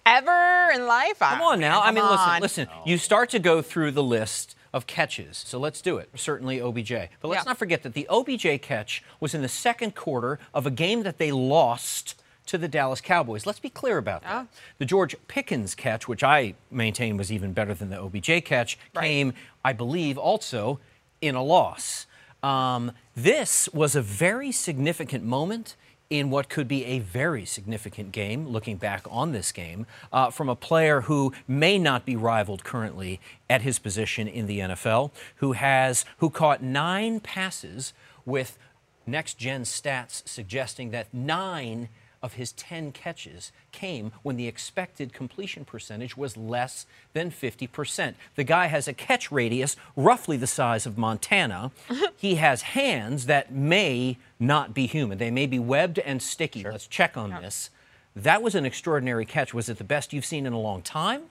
Ever 0.05 0.71
in 0.73 0.87
life? 0.87 1.19
Come 1.19 1.41
on 1.41 1.59
now. 1.59 1.81
I 1.81 1.91
mean, 1.91 2.03
on. 2.03 2.41
listen, 2.41 2.65
listen. 2.65 2.67
You 2.85 2.97
start 2.97 3.29
to 3.29 3.39
go 3.39 3.61
through 3.61 3.91
the 3.91 4.03
list 4.03 4.55
of 4.73 4.87
catches. 4.87 5.37
So 5.37 5.57
let's 5.59 5.81
do 5.81 5.97
it. 5.97 6.09
Certainly 6.15 6.59
OBJ. 6.61 6.91
But 7.21 7.27
let's 7.29 7.43
Yeah. 7.45 7.51
not 7.51 7.57
forget 7.57 7.83
that 7.83 7.93
the 7.93 8.07
OBJ 8.09 8.61
catch 8.61 9.03
was 9.19 9.33
in 9.33 9.41
the 9.41 9.47
second 9.47 9.95
quarter 9.95 10.39
of 10.53 10.65
a 10.65 10.71
game 10.71 11.03
that 11.03 11.17
they 11.17 11.31
lost 11.31 12.21
to 12.47 12.57
the 12.57 12.67
Dallas 12.67 12.99
Cowboys. 13.01 13.45
Let's 13.45 13.59
be 13.59 13.69
clear 13.69 13.97
about 13.97 14.23
that. 14.23 14.47
The 14.79 14.85
George 14.85 15.15
Pickens 15.27 15.75
catch, 15.75 16.07
which 16.07 16.23
I 16.23 16.55
maintain 16.71 17.15
was 17.15 17.31
even 17.31 17.53
better 17.53 17.73
than 17.75 17.89
the 17.89 17.99
OBJ 17.99 18.43
catch, 18.43 18.77
came, 18.99 19.33
I 19.63 19.71
believe, 19.73 20.17
also 20.17 20.79
in 21.21 21.35
a 21.35 21.43
loss. 21.43 22.05
Um, 22.41 22.93
this 23.15 23.67
was 23.73 23.95
a 23.95 24.01
very 24.01 24.51
significant 24.51 25.23
moment 25.23 25.75
in 26.09 26.31
what 26.31 26.49
could 26.49 26.67
be 26.67 26.85
a 26.85 26.99
very 26.99 27.45
significant 27.45 28.11
game, 28.11 28.47
looking 28.47 28.77
back 28.77 29.05
on 29.11 29.31
this 29.31 29.51
game, 29.51 29.85
uh, 30.11 30.31
from 30.31 30.49
a 30.49 30.55
player 30.55 31.01
who 31.01 31.31
may 31.47 31.77
not 31.77 32.05
be 32.05 32.15
rivaled 32.15 32.63
currently 32.63 33.19
at 33.49 33.61
his 33.61 33.77
position 33.77 34.27
in 34.27 34.47
the 34.47 34.59
NFL, 34.59 35.11
who 35.35 35.51
has 35.53 36.05
who 36.17 36.29
caught 36.29 36.63
nine 36.63 37.19
passes 37.19 37.93
with 38.25 38.57
next 39.05 39.37
gen 39.37 39.63
stats 39.63 40.27
suggesting 40.27 40.91
that 40.91 41.13
nine 41.13 41.89
of 42.21 42.33
his 42.33 42.51
10 42.53 42.91
catches 42.91 43.51
came 43.71 44.11
when 44.23 44.35
the 44.35 44.47
expected 44.47 45.13
completion 45.13 45.65
percentage 45.65 46.17
was 46.17 46.35
less 46.35 46.85
than 47.13 47.31
50%. 47.31 48.15
The 48.35 48.43
guy 48.43 48.67
has 48.67 48.87
a 48.87 48.93
catch 48.93 49.31
radius 49.31 49.75
roughly 49.95 50.37
the 50.37 50.47
size 50.47 50.85
of 50.85 50.97
Montana. 50.97 51.71
he 52.17 52.35
has 52.35 52.61
hands 52.61 53.25
that 53.27 53.51
may 53.51 54.17
not 54.39 54.73
be 54.73 54.85
human. 54.85 55.17
They 55.17 55.31
may 55.31 55.45
be 55.45 55.59
webbed 55.59 55.99
and 55.99 56.21
sticky. 56.21 56.63
Let's 56.63 56.87
check 56.87 57.15
on 57.17 57.29
this. 57.41 57.69
That 58.15 58.41
was 58.41 58.55
an 58.55 58.65
extraordinary 58.65 59.25
catch. 59.25 59.53
Was 59.53 59.69
it 59.69 59.77
the 59.77 59.83
best 59.83 60.13
you've 60.13 60.25
seen 60.25 60.45
in 60.45 60.53
a 60.53 60.59
long 60.59 60.81
time? 60.81 61.23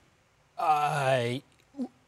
Uh, 0.56 1.34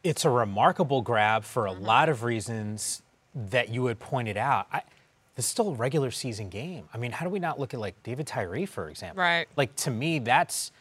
it's 0.03 0.25
a 0.25 0.29
remarkable 0.29 1.01
grab 1.01 1.43
for 1.43 1.65
a 1.65 1.71
lot 1.71 2.09
of 2.09 2.23
reasons 2.23 3.01
that 3.33 3.69
you 3.69 3.85
had 3.85 3.99
pointed 3.99 4.37
out. 4.37 4.67
I, 4.71 4.81
this 5.41 5.47
is 5.47 5.51
still 5.51 5.69
a 5.69 5.73
regular 5.73 6.11
season 6.11 6.49
game. 6.49 6.87
I 6.93 6.99
mean, 6.99 7.11
how 7.11 7.25
do 7.25 7.31
we 7.31 7.39
not 7.39 7.59
look 7.59 7.73
at 7.73 7.79
like 7.79 8.01
David 8.03 8.27
Tyree, 8.27 8.67
for 8.67 8.89
example? 8.89 9.23
Right. 9.23 9.47
Like 9.57 9.75
to 9.77 9.89
me, 9.89 10.19
that's 10.19 10.71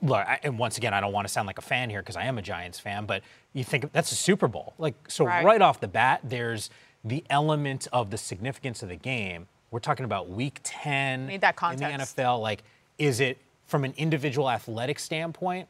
look. 0.00 0.18
I, 0.18 0.38
and 0.44 0.56
once 0.56 0.78
again, 0.78 0.94
I 0.94 1.00
don't 1.00 1.12
want 1.12 1.26
to 1.26 1.32
sound 1.32 1.48
like 1.48 1.58
a 1.58 1.62
fan 1.62 1.90
here 1.90 2.00
because 2.00 2.14
I 2.14 2.22
am 2.22 2.38
a 2.38 2.42
Giants 2.42 2.78
fan, 2.78 3.04
but 3.04 3.24
you 3.54 3.64
think 3.64 3.90
that's 3.92 4.12
a 4.12 4.14
Super 4.14 4.46
Bowl. 4.46 4.74
Like 4.78 4.94
so, 5.08 5.26
Right. 5.26 5.44
right 5.44 5.60
off 5.60 5.80
the 5.80 5.88
bat, 5.88 6.20
there's 6.22 6.70
the 7.04 7.24
element 7.30 7.88
of 7.92 8.10
the 8.10 8.16
significance 8.16 8.84
of 8.84 8.90
the 8.90 8.96
game. 8.96 9.48
We're 9.72 9.80
talking 9.80 10.04
about 10.04 10.28
Week 10.30 10.60
10 10.62 11.26
Need 11.26 11.40
that 11.40 11.60
in 11.60 11.78
the. 11.78 11.84
NFL. 12.04 12.40
Like, 12.40 12.62
is 12.96 13.18
it 13.18 13.38
from 13.66 13.82
an 13.82 13.92
individual 13.96 14.48
athletic 14.48 15.00
standpoint? 15.00 15.66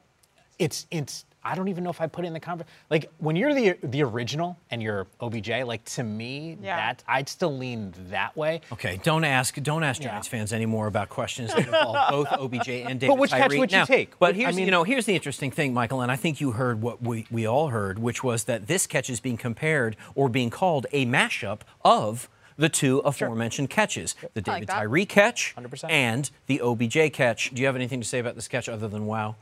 It's 0.59 0.87
it's. 0.91 1.25
I 1.45 1.55
don't 1.55 1.69
even 1.69 1.85
know 1.85 1.91
if 1.91 2.01
I 2.01 2.07
put 2.09 2.25
it 2.25 2.29
in 2.29 2.35
the 2.35 2.41
conversation. 2.41 2.73
Like 2.91 3.11
when 3.19 3.37
you're 3.37 3.55
the 3.55 3.77
the 3.83 4.03
original 4.03 4.59
and 4.71 4.83
you're 4.83 5.07
OBJ, 5.21 5.49
like 5.65 5.85
to 5.87 6.03
me, 6.03 6.59
Yeah. 6.61 6.77
that 6.77 7.05
I'd 7.07 7.29
still 7.29 7.57
lean 7.57 7.95
that 8.11 8.37
way. 8.37 8.61
Okay, 8.73 9.01
don't 9.03 9.25
ask 9.25 9.55
don't 9.63 9.83
ask 9.85 10.03
Yeah. 10.03 10.09
Giants 10.09 10.29
fans 10.29 10.53
anymore 10.53 10.87
about 10.89 11.09
questions 11.09 11.55
that 11.55 11.65
involve 11.67 11.97
both 12.11 12.29
OBJ 12.33 12.69
and 12.69 12.99
David 13.01 13.09
But 13.13 13.19
which 13.19 13.31
catch 13.31 13.43
Tyree. 13.51 13.59
would 13.61 13.73
you 13.73 13.79
Now, 13.79 13.85
take? 13.85 14.19
But 14.19 14.35
I 14.35 14.39
here's 14.39 14.57
mean- 14.57 14.65
you 14.67 14.71
know 14.71 14.85
here's 14.85 15.07
the 15.07 15.15
interesting 15.15 15.51
thing, 15.51 15.73
Michael, 15.73 16.01
and 16.01 16.11
I 16.13 16.17
think 16.17 16.41
you 16.41 16.53
heard 16.53 16.83
what 16.83 17.03
we, 17.03 17.27
we 17.31 17.47
all 17.47 17.69
heard, 17.69 17.99
which 17.99 18.23
was 18.25 18.45
that 18.45 18.67
this 18.67 18.87
catch 18.87 19.09
is 19.09 19.21
being 19.21 19.37
compared 19.37 19.97
or 20.15 20.29
being 20.29 20.51
called 20.51 20.87
a 20.93 21.07
mashup 21.07 21.61
of 21.85 22.29
the 22.57 22.69
two 22.69 22.99
aforementioned 22.99 23.71
catches, 23.71 24.17
the 24.35 24.43
I 24.49 24.51
like 24.55 24.63
David. 24.63 24.69
Tyree 24.69 25.07
catch 25.07 25.55
100%. 25.57 25.89
and 25.89 26.29
the 26.47 26.61
OBJ 26.61 27.13
catch. 27.13 27.51
Do 27.55 27.61
you 27.61 27.67
have 27.67 27.77
anything 27.77 28.01
to 28.01 28.07
say 28.07 28.19
about 28.19 28.35
this 28.35 28.49
catch 28.49 28.69
other 28.69 28.89
than 28.89 29.07
wow? 29.07 29.37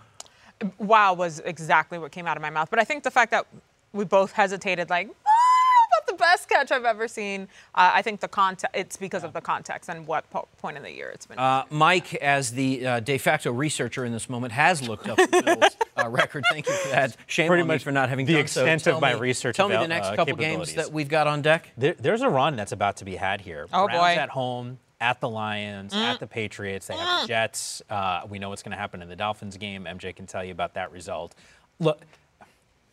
Wow 0.78 1.12
was 1.14 1.40
exactly 1.40 1.98
what 1.98 2.12
came 2.12 2.26
out 2.26 2.36
of 2.36 2.42
my 2.42 2.50
mouth. 2.50 2.68
But 2.70 2.78
I 2.78 2.84
think 2.84 3.02
the 3.02 3.10
fact 3.10 3.30
that 3.30 3.46
we 3.92 4.04
both 4.04 4.32
hesitated, 4.32 4.90
like, 4.90 5.08
"Ah, 5.08 5.28
I 5.28 5.88
don't 5.88 5.90
know 5.90 5.96
about 5.98 6.18
the 6.18 6.22
best 6.22 6.48
catch 6.48 6.70
I've 6.72 6.84
ever 6.84 7.08
seen. 7.08 7.42
Uh, 7.74 7.90
I 7.94 8.02
think 8.02 8.20
the 8.20 8.28
context, 8.28 8.74
it's 8.74 8.96
because 8.96 9.24
of 9.24 9.32
the 9.32 9.40
context 9.40 9.88
and 9.88 10.06
what 10.06 10.28
po- 10.30 10.48
point 10.58 10.76
in 10.76 10.82
the 10.82 10.90
year 10.90 11.10
it's 11.10 11.26
been. 11.26 11.38
Uh, 11.38 11.64
Mike, 11.70 12.14
as 12.16 12.50
the 12.52 12.86
uh, 12.86 13.00
de 13.00 13.16
facto 13.18 13.52
researcher 13.52 14.04
in 14.04 14.12
this 14.12 14.28
moment, 14.28 14.52
has 14.52 14.86
looked 14.86 15.08
up 15.08 15.16
the 15.16 15.42
Bills 15.44 15.76
uh, 16.04 16.08
record. 16.10 16.44
Thank 16.50 16.66
you 16.68 16.74
for 16.74 16.88
that. 16.88 17.16
Shame 17.26 17.48
Pretty 17.48 17.62
on 17.62 17.68
me 17.68 17.74
much 17.74 17.84
for 17.84 17.92
not 17.92 18.08
having 18.08 18.26
the 18.26 18.34
done 18.34 18.46
so. 18.46 18.62
extent 18.62 18.86
of 18.86 18.92
Tell 18.94 19.00
my 19.00 19.14
me- 19.14 19.20
research 19.20 19.56
Tell 19.56 19.68
me 19.68 19.76
the 19.76 19.88
next 19.88 20.08
uh, 20.08 20.16
couple 20.16 20.36
games 20.36 20.74
that 20.74 20.92
we've 20.92 21.08
got 21.08 21.26
on 21.26 21.42
deck. 21.42 21.70
There, 21.76 21.94
there's 21.94 22.22
a 22.22 22.28
run 22.28 22.56
that's 22.56 22.72
about 22.72 22.96
to 22.98 23.04
be 23.04 23.16
had 23.16 23.40
here. 23.42 23.66
Oh, 23.72 23.86
Browns 23.86 24.00
boy. 24.16 24.20
at 24.20 24.30
home, 24.30 24.78
at 25.00 25.20
the 25.20 25.28
Lions, 25.28 25.92
at 25.94 26.18
the 26.20 26.26
Patriots. 26.26 26.86
They 26.86 26.94
have 26.96 27.22
the 27.22 27.28
Jets. 27.28 27.82
Uh, 27.90 28.22
we 28.28 28.38
know 28.38 28.48
what's 28.48 28.62
going 28.62 28.72
to 28.72 28.78
happen 28.78 29.02
in 29.02 29.08
the 29.08 29.16
Dolphins 29.16 29.56
game. 29.56 29.84
MJ 29.84 30.14
can 30.14 30.26
tell 30.26 30.44
you 30.44 30.52
about 30.52 30.74
that 30.74 30.90
result. 30.90 31.34
Look, 31.78 32.00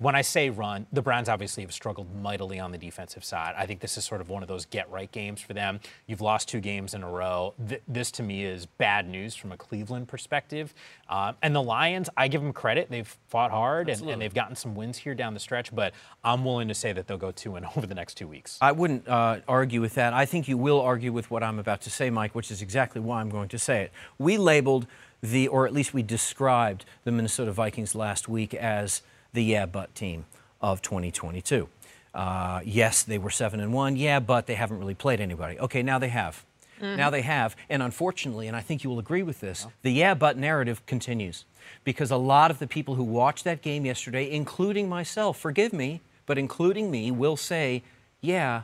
when 0.04 0.16
I 0.16 0.22
say 0.22 0.50
run, 0.50 0.86
the 0.92 1.02
Browns 1.02 1.30
obviously 1.30 1.64
have 1.64 1.72
struggled 1.72 2.14
mightily 2.14 2.60
on 2.60 2.74
the 2.74 2.78
defensive 2.78 3.24
side. 3.24 3.56
I 3.58 3.66
think 3.66 3.80
this 3.80 3.98
is 3.98 4.04
sort 4.04 4.20
of 4.20 4.28
one 4.28 4.44
of 4.44 4.50
those 4.50 4.66
get 4.66 4.92
right 4.92 5.10
games 5.10 5.40
for 5.40 5.54
them. 5.54 5.80
You've 6.08 6.20
lost 6.20 6.50
two 6.50 6.60
games 6.60 6.94
in 6.94 7.04
a 7.04 7.10
row. 7.10 7.54
Th- 7.70 7.82
this 7.88 8.12
to 8.12 8.24
me 8.24 8.44
is 8.44 8.66
bad 8.66 9.08
news 9.08 9.34
from 9.34 9.54
a 9.54 9.58
Cleveland 9.58 10.10
perspective. 10.10 10.74
Um, 11.08 11.36
and 11.42 11.56
the 11.56 11.64
Lions, 11.64 12.10
I 12.18 12.28
give 12.28 12.42
them 12.42 12.52
credit. 12.52 12.90
They've 12.90 13.08
fought 13.30 13.52
hard 13.52 13.88
and, 13.88 14.02
and 14.10 14.22
they've 14.22 14.34
gotten 14.34 14.58
some 14.58 14.76
wins 14.76 14.98
here 14.98 15.16
down 15.16 15.34
the 15.34 15.40
stretch, 15.40 15.74
but 15.74 15.94
I'm 16.22 16.44
willing 16.44 16.68
to 16.68 16.74
say 16.74 16.92
that 16.92 17.08
they'll 17.08 17.18
go 17.18 17.32
2 17.32 17.56
and 17.56 17.66
over 17.78 17.88
the 17.88 17.96
next 17.96 18.16
two 18.16 18.28
weeks. 18.28 18.58
I 18.60 18.74
wouldn't 18.74 19.08
uh, 19.08 19.40
argue 19.48 19.80
with 19.80 19.94
that. 19.94 20.14
I 20.14 20.26
think 20.26 20.50
you 20.50 20.58
will 20.58 20.82
argue 20.82 21.14
with 21.14 21.32
what 21.32 21.44
I'm 21.44 21.60
about 21.60 21.80
to 21.82 21.90
say, 21.90 22.10
Mike, 22.10 22.36
which 22.36 22.52
is 22.52 22.62
exactly 22.62 23.00
why 23.00 23.22
I'm 23.22 23.30
going 23.30 23.48
to 23.48 23.58
say 23.58 23.84
it. 23.84 23.94
We 24.18 24.38
labeled 24.38 24.86
the, 25.22 25.48
or 25.48 25.66
at 25.66 25.72
least 25.72 25.94
we 25.94 26.04
described 26.04 26.84
the 27.06 27.12
Minnesota 27.12 27.54
Vikings 27.54 27.96
last 27.96 28.28
week 28.28 28.54
as 28.54 29.02
the 29.34 29.44
yeah 29.44 29.66
but 29.66 29.94
team 29.96 30.26
of 30.62 30.82
2022. 30.82 31.68
Uh, 32.14 32.62
yes, 32.64 33.04
they 33.04 33.18
were 33.18 33.30
seven 33.30 33.60
and 33.60 33.74
one. 33.74 33.96
Yeah, 33.96 34.20
but 34.20 34.46
they 34.46 34.54
haven't 34.56 34.80
really 34.80 34.94
played 34.94 35.20
anybody. 35.20 35.60
Okay, 35.60 35.82
now 35.84 36.00
they 36.00 36.10
have. 36.10 36.46
Now 36.82 37.10
they 37.10 37.22
have, 37.22 37.56
and 37.70 37.82
unfortunately, 37.82 38.48
and 38.48 38.58
I 38.58 38.60
think 38.60 38.84
you 38.84 38.90
will 38.90 39.00
agree 39.00 39.24
with 39.24 39.40
this, 39.40 39.68
the 39.84 39.92
yeah 39.92 40.14
but 40.16 40.38
narrative 40.38 40.86
continues 40.86 41.46
because 41.86 42.12
a 42.12 42.18
lot 42.18 42.52
of 42.52 42.60
the 42.60 42.68
people 42.68 42.96
who 42.96 43.04
watched 43.06 43.46
that 43.46 43.62
game 43.62 43.86
yesterday, 43.86 44.30
including 44.30 44.90
myself, 44.90 45.40
forgive 45.40 45.72
me, 45.72 46.02
but 46.26 46.38
including 46.38 46.92
me, 46.92 47.10
will 47.10 47.38
say, 47.38 47.84
yeah, 48.20 48.64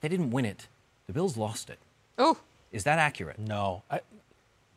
they 0.00 0.06
didn't 0.06 0.30
win 0.30 0.44
it. 0.44 0.68
The 1.08 1.12
Bills 1.12 1.36
lost 1.36 1.68
it. 1.68 1.80
Ooh, 2.20 2.36
Is 2.70 2.84
that 2.84 3.00
accurate? 3.00 3.36
No. 3.36 3.82
I, 3.90 3.98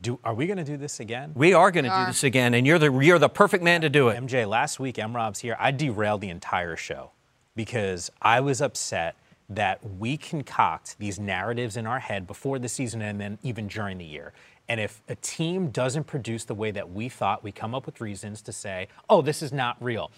do 0.01 0.19
are 0.23 0.33
we 0.33 0.47
going 0.47 0.57
to 0.57 0.63
do 0.63 0.77
this 0.77 0.99
again? 0.99 1.31
We 1.35 1.53
are 1.53 1.71
going 1.71 1.85
to 1.85 1.89
do 1.89 2.05
this 2.05 2.23
again, 2.23 2.53
and 2.53 2.65
you're 2.65 2.79
the 2.79 2.91
you're 2.91 3.19
the 3.19 3.29
perfect 3.29 3.63
man 3.63 3.81
to 3.81 3.89
do 3.89 4.09
it. 4.09 4.21
MJ, 4.21 4.47
last 4.47 4.79
week, 4.79 4.97
M 4.97 5.15
Rob's 5.15 5.39
here. 5.39 5.57
I 5.59 5.71
derailed 5.71 6.21
the 6.21 6.29
entire 6.29 6.75
show 6.75 7.11
because 7.55 8.09
I 8.21 8.39
was 8.39 8.61
upset 8.61 9.15
that 9.49 9.79
we 9.97 10.15
concoct 10.15 10.97
these 10.99 11.19
narratives 11.19 11.75
in 11.75 11.87
our 11.87 11.99
head 11.99 12.27
before 12.27 12.59
the 12.59 12.69
season 12.69 13.01
and 13.01 13.19
then 13.19 13.39
even 13.41 13.67
during 13.67 13.97
the 13.97 14.05
year. 14.05 14.31
And 14.69 14.79
if 14.79 15.01
a 15.09 15.15
team 15.15 15.69
doesn't 15.71 16.05
produce 16.05 16.45
the 16.45 16.53
way 16.53 16.69
that 16.71 16.91
we 16.91 17.09
thought, 17.09 17.43
we 17.43 17.51
come 17.51 17.73
up 17.73 17.87
with 17.87 17.99
reasons 17.99 18.43
to 18.43 18.51
say, 18.51 18.87
oh, 19.09 19.23
this 19.23 19.41
is 19.41 19.51
not 19.51 19.75
real. 19.81 20.11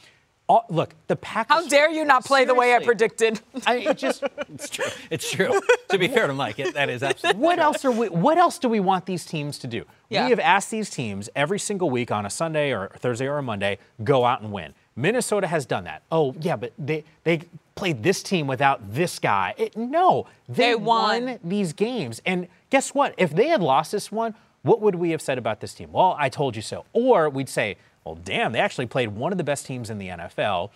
Oh, 0.53 0.63
look, 0.69 0.93
the 1.07 1.15
Packers. 1.15 1.55
how 1.55 1.67
dare 1.67 1.89
you 1.89 2.03
not 2.03 2.25
play 2.25 2.43
the 2.43 2.53
way 2.53 2.75
I 2.75 2.83
predicted? 2.83 3.39
I 3.65 3.77
it 3.77 3.97
just 3.97 4.21
It's 4.53 4.67
true. 4.69 4.85
It's 5.09 5.31
true. 5.31 5.61
to 5.89 5.97
be 5.97 6.07
fair 6.09 6.27
to 6.27 6.33
Mike, 6.33 6.59
it, 6.59 6.73
that 6.73 6.89
is 6.89 7.03
absolutely. 7.03 7.41
what 7.41 7.57
else 7.59 7.85
are 7.85 7.91
we 7.91 8.09
what 8.09 8.37
else 8.37 8.59
do 8.59 8.67
we 8.67 8.79
want 8.81 9.05
these 9.05 9.25
teams 9.25 9.57
to 9.59 9.67
do? 9.67 9.85
Yeah. 10.09 10.25
We 10.25 10.31
have 10.31 10.39
asked 10.41 10.69
these 10.71 10.89
teams 10.89 11.29
every 11.37 11.59
single 11.59 11.89
week 11.89 12.11
on 12.11 12.25
a 12.25 12.29
Sunday 12.29 12.71
or 12.73 12.89
Thursday 12.97 13.27
or 13.27 13.37
a 13.37 13.43
Monday, 13.43 13.77
go 14.03 14.25
out 14.25 14.41
and 14.41 14.51
win. 14.51 14.73
Minnesota 14.97 15.47
has 15.47 15.65
done 15.65 15.85
that. 15.85 16.03
Oh, 16.11 16.35
yeah, 16.41 16.57
but 16.57 16.73
they 16.77 17.05
they 17.23 17.43
played 17.75 18.03
this 18.03 18.21
team 18.21 18.45
without 18.45 18.93
this 18.93 19.19
guy. 19.19 19.53
It, 19.57 19.77
no, 19.77 20.27
they, 20.49 20.71
They 20.71 20.75
won. 20.75 21.39
these 21.43 21.71
games. 21.71 22.21
And 22.25 22.47
guess 22.69 22.93
what? 22.93 23.15
If 23.17 23.33
they 23.33 23.47
had 23.47 23.61
lost 23.61 23.93
this 23.93 24.11
one, 24.11 24.35
what 24.63 24.81
would 24.81 24.95
we 24.95 25.11
have 25.11 25.21
said 25.21 25.37
about 25.37 25.61
this 25.61 25.73
team? 25.73 25.91
Well, 25.93 26.15
I 26.19 26.27
told 26.29 26.55
you 26.57 26.61
so. 26.61 26.83
Or 26.93 27.29
we'd 27.29 27.47
say, 27.49 27.77
well, 28.03 28.15
damn, 28.15 28.51
they 28.51 28.59
actually 28.59 28.87
played 28.87 29.09
one 29.09 29.31
of 29.31 29.37
the 29.37 29.43
best 29.43 29.65
teams 29.65 29.89
in 29.89 29.97
the 29.97 30.07
NFL, 30.07 30.69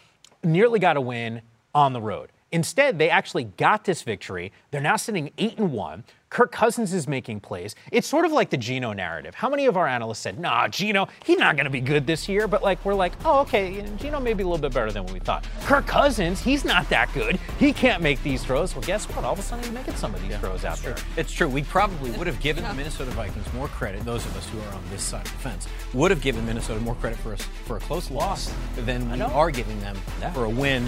nearly 0.44 0.80
got 0.80 0.98
a 0.98 1.02
win 1.02 1.42
on 1.74 1.94
the 1.94 2.02
road. 2.02 2.30
Instead, 2.56 2.98
they 2.98 3.10
actually 3.10 3.44
got 3.44 3.84
this 3.84 4.02
victory. 4.02 4.50
They're 4.72 4.80
now 4.80 4.96
sitting 4.96 5.30
eight 5.38 5.58
and 5.58 5.74
one. 5.74 6.06
Kirk 6.30 6.54
Cousins 6.54 6.94
is 6.94 7.06
making 7.06 7.42
plays. 7.42 7.76
It's 7.92 8.08
sort 8.08 8.24
of 8.26 8.32
like 8.32 8.50
the 8.50 8.56
Geno 8.58 8.94
narrative. 8.94 9.36
How 9.36 9.50
many 9.50 9.66
of 9.66 9.76
our 9.76 9.86
analysts 9.88 10.20
said, 10.20 10.40
"Nah, 10.40 10.70
Geno, 10.70 11.08
he's 11.26 11.38
not 11.38 11.58
going 11.58 11.66
to 11.66 11.70
be 11.70 11.82
good 11.82 12.08
this 12.08 12.30
year"? 12.30 12.48
But 12.48 12.64
like, 12.64 12.84
we're 12.86 12.94
like, 12.94 13.12
"Oh, 13.26 13.42
okay, 13.42 13.84
Geno 13.98 14.22
may 14.22 14.34
be 14.34 14.44
a 14.44 14.48
little 14.48 14.62
bit 14.62 14.74
better 14.74 14.90
than 14.90 15.04
what 15.04 15.12
we 15.12 15.20
thought." 15.20 15.46
Kirk 15.64 15.86
Cousins, 15.86 16.40
he's 16.42 16.64
not 16.64 16.88
that 16.90 17.14
good. 17.14 17.38
He 17.60 17.74
can't 17.74 18.02
make 18.02 18.24
these 18.24 18.42
throws. 18.44 18.74
Well, 18.74 18.84
guess 18.84 19.06
what? 19.10 19.26
All 19.26 19.34
of 19.34 19.40
a 19.40 19.42
sudden, 19.42 19.66
he's 19.66 19.74
making 19.74 19.96
some 19.96 20.16
of 20.16 20.22
these 20.26 20.38
throws 20.38 20.64
out 20.64 20.78
there. 20.78 20.96
It's 21.18 21.32
true. 21.34 21.50
We 21.50 21.64
probably 21.64 22.12
would 22.12 22.28
have 22.28 22.40
given 22.40 22.64
the 22.64 22.74
Minnesota 22.74 23.12
Vikings 23.12 23.52
more 23.54 23.68
credit. 23.68 24.04
Those 24.06 24.26
of 24.26 24.36
us 24.38 24.48
who 24.50 24.60
are 24.62 24.74
on 24.76 24.84
this 24.92 25.04
side 25.04 25.26
of 25.26 25.32
the 25.34 25.40
fence 25.40 25.68
would 25.94 26.10
have 26.12 26.22
given 26.22 26.46
Minnesota 26.46 26.80
more 26.80 26.96
credit 26.96 27.20
for 27.20 27.34
a, 27.34 27.38
for 27.38 27.78
a 27.78 27.82
close 27.82 28.10
loss 28.12 28.54
than 28.78 29.10
we 29.12 29.22
are 29.22 29.52
giving 29.52 29.78
them 29.82 29.98
Yeah. 30.22 30.32
for 30.32 30.46
a 30.46 30.50
win. 30.50 30.88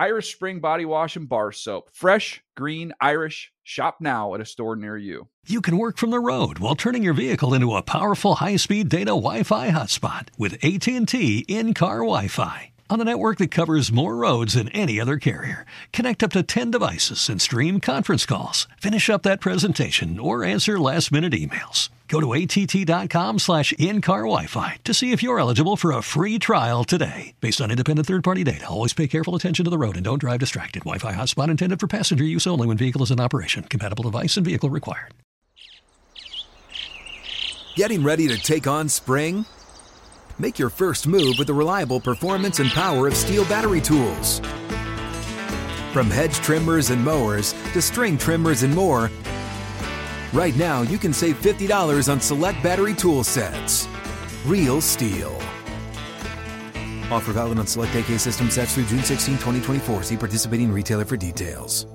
Irish 0.00 0.32
Spring 0.34 0.60
Body 0.60 0.86
Wash 0.86 1.14
and 1.16 1.28
Bar 1.28 1.52
Soap. 1.52 1.90
Fresh, 1.92 2.42
green, 2.56 2.94
Irish. 3.02 3.52
Shop 3.62 3.98
now 4.00 4.34
at 4.34 4.40
a 4.40 4.46
store 4.46 4.74
near 4.74 4.96
you. 4.96 5.28
You 5.46 5.60
can 5.60 5.76
work 5.76 5.98
from 5.98 6.08
the 6.08 6.18
road 6.18 6.58
while 6.58 6.74
turning 6.74 7.02
your 7.02 7.12
vehicle 7.12 7.52
into 7.52 7.76
a 7.76 7.82
powerful 7.82 8.36
high-speed 8.36 8.88
data 8.88 9.10
Wi-Fi 9.10 9.68
hotspot 9.68 10.28
with 10.38 10.54
AT&T 10.64 11.44
in-car 11.46 11.98
Wi-Fi. 11.98 12.72
On 12.88 13.00
a 13.02 13.04
network 13.04 13.36
that 13.38 13.50
covers 13.50 13.92
more 13.92 14.16
roads 14.16 14.54
than 14.54 14.70
any 14.70 14.98
other 14.98 15.18
carrier, 15.18 15.66
connect 15.92 16.22
up 16.22 16.32
to 16.32 16.42
10 16.42 16.70
devices 16.70 17.28
and 17.28 17.40
stream 17.40 17.78
conference 17.78 18.24
calls. 18.24 18.66
Finish 18.80 19.10
up 19.10 19.22
that 19.24 19.42
presentation 19.42 20.18
or 20.18 20.42
answer 20.42 20.80
last-minute 20.80 21.34
emails. 21.34 21.90
Go 22.10 22.20
to 22.20 22.34
att.com 22.34 23.38
slash 23.38 23.72
in-car 23.78 24.22
Wi-Fi 24.22 24.78
to 24.82 24.92
see 24.92 25.12
if 25.12 25.22
you're 25.22 25.38
eligible 25.38 25.76
for 25.76 25.92
a 25.92 26.02
free 26.02 26.40
trial 26.40 26.82
today. 26.82 27.34
Based 27.40 27.60
on 27.60 27.70
independent 27.70 28.06
third-party 28.08 28.42
data, 28.42 28.68
always 28.68 28.92
pay 28.92 29.06
careful 29.06 29.36
attention 29.36 29.64
to 29.64 29.70
the 29.70 29.78
road 29.78 29.94
and 29.94 30.04
don't 30.04 30.18
drive 30.18 30.40
distracted. 30.40 30.80
Wi-Fi 30.80 31.12
hotspot 31.12 31.48
intended 31.48 31.78
for 31.78 31.86
passenger 31.86 32.24
use 32.24 32.48
only 32.48 32.66
when 32.66 32.76
vehicle 32.76 33.04
is 33.04 33.12
in 33.12 33.20
operation. 33.20 33.62
Compatible 33.62 34.02
device 34.02 34.36
and 34.36 34.44
vehicle 34.44 34.68
required. 34.68 35.14
Getting 37.76 38.02
ready 38.02 38.26
to 38.26 38.36
take 38.36 38.66
on 38.66 38.88
spring? 38.88 39.46
Make 40.36 40.58
your 40.58 40.70
first 40.70 41.06
move 41.06 41.36
with 41.38 41.46
the 41.46 41.54
reliable 41.54 42.00
performance 42.00 42.58
and 42.58 42.70
power 42.70 43.06
of 43.06 43.14
STIHL 43.14 43.48
battery 43.48 43.80
tools. 43.80 44.40
From 45.92 46.10
hedge 46.10 46.34
trimmers 46.36 46.90
and 46.90 47.04
mowers 47.04 47.52
to 47.72 47.80
string 47.80 48.18
trimmers 48.18 48.64
and 48.64 48.74
more, 48.74 49.10
right 50.32 50.56
now 50.56 50.82
you 50.82 50.98
can 50.98 51.12
save 51.12 51.40
$50 51.40 52.10
on 52.10 52.20
select 52.20 52.62
battery 52.62 52.94
tool 52.94 53.24
sets. 53.24 53.88
Real 54.46 54.80
STIHL. 54.80 55.34
Offer 57.10 57.32
valid 57.32 57.58
on 57.58 57.66
select 57.66 57.94
AK 57.94 58.18
system 58.18 58.50
sets 58.50 58.74
through 58.74 58.86
June 58.86 59.02
16, 59.02 59.34
2024. 59.34 60.04
See 60.04 60.16
participating 60.16 60.72
retailer 60.72 61.04
for 61.04 61.16
details. 61.16 61.86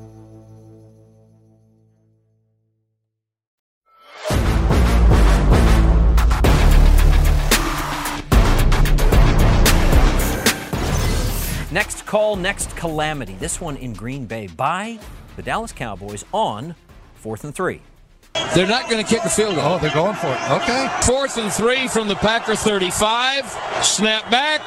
Next 11.71 12.05
call, 12.05 12.37
next 12.37 12.73
calamity. 12.77 13.33
This 13.33 13.59
one 13.59 13.75
in 13.75 13.91
Green 13.91 14.25
Bay 14.25 14.47
by 14.47 14.97
the 15.35 15.43
Dallas 15.43 15.73
Cowboys 15.73 16.23
on 16.31 16.73
fourth 17.15 17.43
and 17.43 17.53
three. 17.53 17.81
They're 18.53 18.67
not 18.67 18.89
going 18.89 19.03
to 19.03 19.09
kick 19.09 19.23
the 19.23 19.29
field 19.29 19.55
goal. 19.55 19.63
Oh, 19.65 19.79
they're 19.79 19.93
going 19.93 20.15
for 20.15 20.27
it. 20.27 20.51
Okay. 20.61 20.87
Fourth 21.01 21.37
and 21.37 21.51
three 21.51 21.87
from 21.87 22.07
the 22.07 22.15
Packer 22.15 22.55
35. 22.55 23.45
Snap 23.83 24.29
back. 24.31 24.61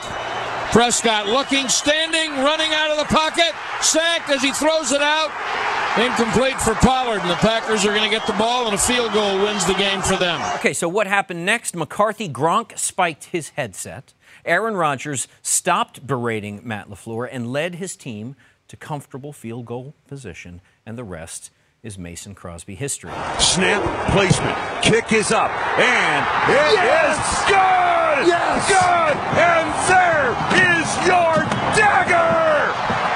Prescott 0.73 1.27
looking, 1.27 1.69
standing, 1.69 2.31
running 2.45 2.73
out 2.75 2.91
of 2.91 2.99
the 2.99 3.15
pocket. 3.15 3.53
Sacked 3.81 4.29
as 4.29 4.43
he 4.43 4.53
throws 4.53 4.93
it 4.93 5.01
out. 5.01 5.31
Incomplete 5.99 6.61
for 6.61 6.75
Pollard, 6.75 7.23
and 7.23 7.31
the 7.31 7.37
Packers 7.37 7.85
are 7.85 7.95
going 7.95 8.05
to 8.05 8.11
get 8.11 8.27
the 8.27 8.35
ball, 8.35 8.67
and 8.67 8.75
a 8.75 8.79
field 8.79 9.13
goal 9.13 9.43
wins 9.43 9.65
the 9.65 9.75
game 9.75 10.03
for 10.03 10.17
them. 10.17 10.41
Okay, 10.57 10.73
so 10.73 10.87
what 10.89 11.07
happened 11.07 11.45
next? 11.45 11.75
McCarthy 11.75 12.29
Gronk 12.29 12.79
spiked 12.79 13.25
his 13.25 13.49
headset. 13.51 14.13
Aaron 14.45 14.75
Rodgers 14.75 15.27
stopped 15.43 16.07
berating 16.07 16.61
Matt 16.63 16.89
LaFleur 16.89 17.29
and 17.33 17.51
led 17.51 17.77
his 17.77 17.97
team 17.97 18.37
to 18.69 18.77
comfortable 18.77 19.33
field 19.33 19.67
goal 19.67 19.95
position, 20.07 20.61
and 20.85 20.97
the 20.97 21.05
rest 21.05 21.51
is 21.83 21.99
Mason 21.99 22.35
Crosby 22.35 22.75
history. 22.75 23.13
Snap 23.39 23.83
placement. 24.13 24.57
Kick 24.83 25.13
is 25.13 25.31
up. 25.31 25.51
And 25.79 26.27
it 26.51 26.75
Yes! 26.75 27.17
is 27.19 27.45
good! 27.47 28.27
Yes! 28.27 28.69
Good! 28.69 29.17
And 29.39 29.69
there 29.89 30.31
is 30.81 31.07
your 31.07 31.35
dagger! 31.77 32.73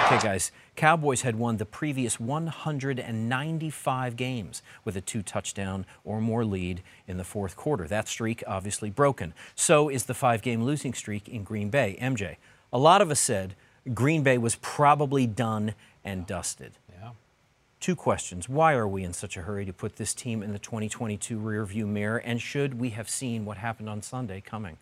Okay, 0.06 0.22
guys, 0.22 0.52
Cowboys 0.76 1.22
had 1.22 1.36
won 1.36 1.56
the 1.56 1.66
previous 1.66 2.20
195 2.20 4.16
games 4.16 4.62
with 4.84 4.96
a 4.96 5.00
two 5.00 5.22
touchdown 5.22 5.84
or 6.04 6.20
more 6.20 6.44
lead 6.44 6.82
in 7.08 7.16
the 7.16 7.24
fourth 7.24 7.56
quarter. 7.56 7.88
That 7.88 8.08
streak 8.08 8.42
obviously 8.46 8.90
broken. 8.90 9.34
So 9.54 9.88
is 9.88 10.04
the 10.04 10.14
five 10.14 10.40
game 10.42 10.62
losing 10.62 10.94
streak 10.94 11.28
in 11.28 11.42
Green 11.44 11.68
Bay. 11.70 11.98
MJ, 12.00 12.36
a 12.72 12.78
lot 12.78 13.02
of 13.02 13.10
us 13.10 13.20
said 13.20 13.54
Green 13.92 14.22
Bay 14.22 14.38
was 14.38 14.54
probably 14.56 15.26
done 15.26 15.74
and 16.04 16.26
dusted. 16.26 16.72
Two 17.82 17.96
questions. 17.96 18.48
Why 18.48 18.74
are 18.74 18.86
we 18.86 19.02
in 19.02 19.12
such 19.12 19.36
a 19.36 19.40
hurry 19.40 19.64
to 19.64 19.72
put 19.72 19.96
this 19.96 20.14
team 20.14 20.40
in 20.40 20.52
the 20.52 20.58
2022 20.60 21.36
rearview 21.36 21.84
mirror? 21.84 22.18
And 22.18 22.40
should 22.40 22.78
we 22.78 22.90
have 22.90 23.10
seen 23.10 23.44
what 23.44 23.56
happened 23.56 23.88
on 23.88 24.02
Sunday 24.02 24.40
coming? 24.40 24.76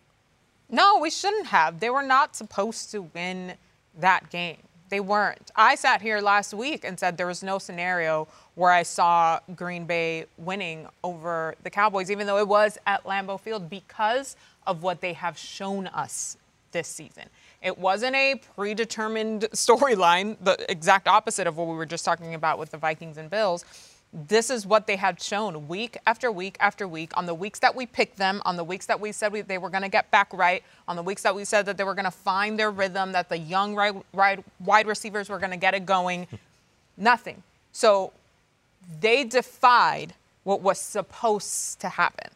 No, 0.69 0.99
we 0.99 1.09
shouldn't 1.09 1.47
have. 1.47 1.79
They 1.79 1.89
were 1.89 2.03
not 2.03 2.35
supposed 2.35 2.91
to 2.91 3.01
win 3.01 3.55
that 3.97 4.29
game. 4.29 4.57
They 4.89 4.99
weren't. 4.99 5.49
I 5.55 5.73
sat 5.73 5.99
here 5.99 6.21
last 6.21 6.53
week 6.53 6.85
and 6.85 6.99
said 6.99 7.17
there 7.17 7.25
was 7.25 7.41
no 7.41 7.57
scenario 7.57 8.27
where 8.53 8.71
I 8.71 8.83
saw 8.83 9.39
Green 9.55 9.85
Bay 9.85 10.25
winning 10.37 10.85
over 11.03 11.55
the 11.63 11.71
Cowboys, 11.71 12.11
even 12.11 12.27
though 12.27 12.37
it 12.37 12.47
was 12.47 12.77
at 12.85 13.03
Lambeau 13.03 13.39
Field 13.39 13.67
because 13.67 14.35
of 14.67 14.83
what 14.83 15.01
they 15.01 15.13
have 15.13 15.39
shown 15.39 15.87
us 15.87 16.37
this 16.71 16.87
season. 16.87 17.23
It 17.61 17.77
wasn't 17.77 18.15
a 18.15 18.41
predetermined 18.55 19.41
storyline, 19.53 20.37
the 20.41 20.57
exact 20.69 21.07
opposite 21.07 21.47
of 21.47 21.57
what 21.57 21.67
we 21.67 21.75
were 21.75 21.85
just 21.85 22.05
talking 22.05 22.33
about 22.33 22.59
with 22.59 22.71
the 22.71 22.77
Vikings 22.77 23.17
and 23.17 23.29
Bills 23.29 23.65
this 24.13 24.49
is 24.49 24.65
what 24.65 24.87
they 24.87 24.97
had 24.97 25.21
shown 25.21 25.67
week 25.67 25.97
after 26.05 26.31
week 26.31 26.57
after 26.59 26.85
week 26.85 27.15
on 27.15 27.25
the 27.25 27.33
weeks 27.33 27.59
that 27.59 27.75
we 27.75 27.85
picked 27.85 28.17
them, 28.17 28.41
on 28.45 28.57
the 28.57 28.63
weeks 28.63 28.85
that 28.87 28.99
we 28.99 29.11
said 29.11 29.31
we, 29.31 29.41
they 29.41 29.57
were 29.57 29.69
going 29.69 29.83
to 29.83 29.89
get 29.89 30.11
back 30.11 30.31
right, 30.33 30.63
on 30.87 30.97
the 30.97 31.03
weeks 31.03 31.21
that 31.23 31.33
we 31.33 31.45
said 31.45 31.65
that 31.65 31.77
they 31.77 31.85
were 31.85 31.93
going 31.93 32.05
to 32.05 32.11
find 32.11 32.59
their 32.59 32.71
rhythm, 32.71 33.13
that 33.13 33.29
the 33.29 33.37
young 33.37 33.73
wide 34.13 34.87
receivers 34.87 35.29
were 35.29 35.39
going 35.39 35.51
to 35.51 35.57
get 35.57 35.73
it 35.73 35.85
going. 35.85 36.27
Nothing. 36.97 37.41
So 37.71 38.11
they 38.99 39.23
defied 39.23 40.13
what 40.43 40.61
was 40.61 40.77
supposed 40.77 41.79
to 41.79 41.89
happen. 41.89 42.31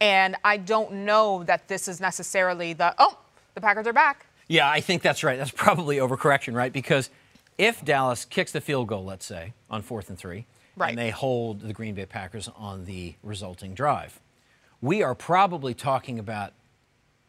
And 0.00 0.36
I 0.42 0.56
don't 0.56 0.92
know 0.92 1.44
that 1.44 1.68
this 1.68 1.86
is 1.86 2.00
necessarily 2.00 2.72
the, 2.72 2.94
oh, 2.98 3.18
the 3.54 3.60
Packers 3.60 3.86
are 3.86 3.92
back. 3.92 4.26
Yeah, 4.48 4.68
I 4.68 4.80
think 4.80 5.02
that's 5.02 5.24
right. 5.24 5.38
That's 5.38 5.50
probably 5.50 5.96
overcorrection, 5.96 6.54
right? 6.54 6.72
Because 6.72 7.10
if 7.58 7.84
Dallas 7.84 8.24
kicks 8.24 8.52
the 8.52 8.60
field 8.60 8.88
goal, 8.88 9.04
let's 9.04 9.24
say, 9.24 9.52
on 9.70 9.82
fourth 9.82 10.08
and 10.08 10.18
three, 10.18 10.46
Right. 10.76 10.90
and 10.90 10.98
they 10.98 11.10
hold 11.10 11.60
the 11.60 11.72
Green 11.72 11.94
Bay 11.94 12.04
Packers 12.04 12.48
on 12.56 12.84
the 12.84 13.14
resulting 13.22 13.74
drive, 13.74 14.18
we 14.82 15.02
are 15.02 15.14
probably 15.14 15.72
talking 15.72 16.18
about 16.18 16.52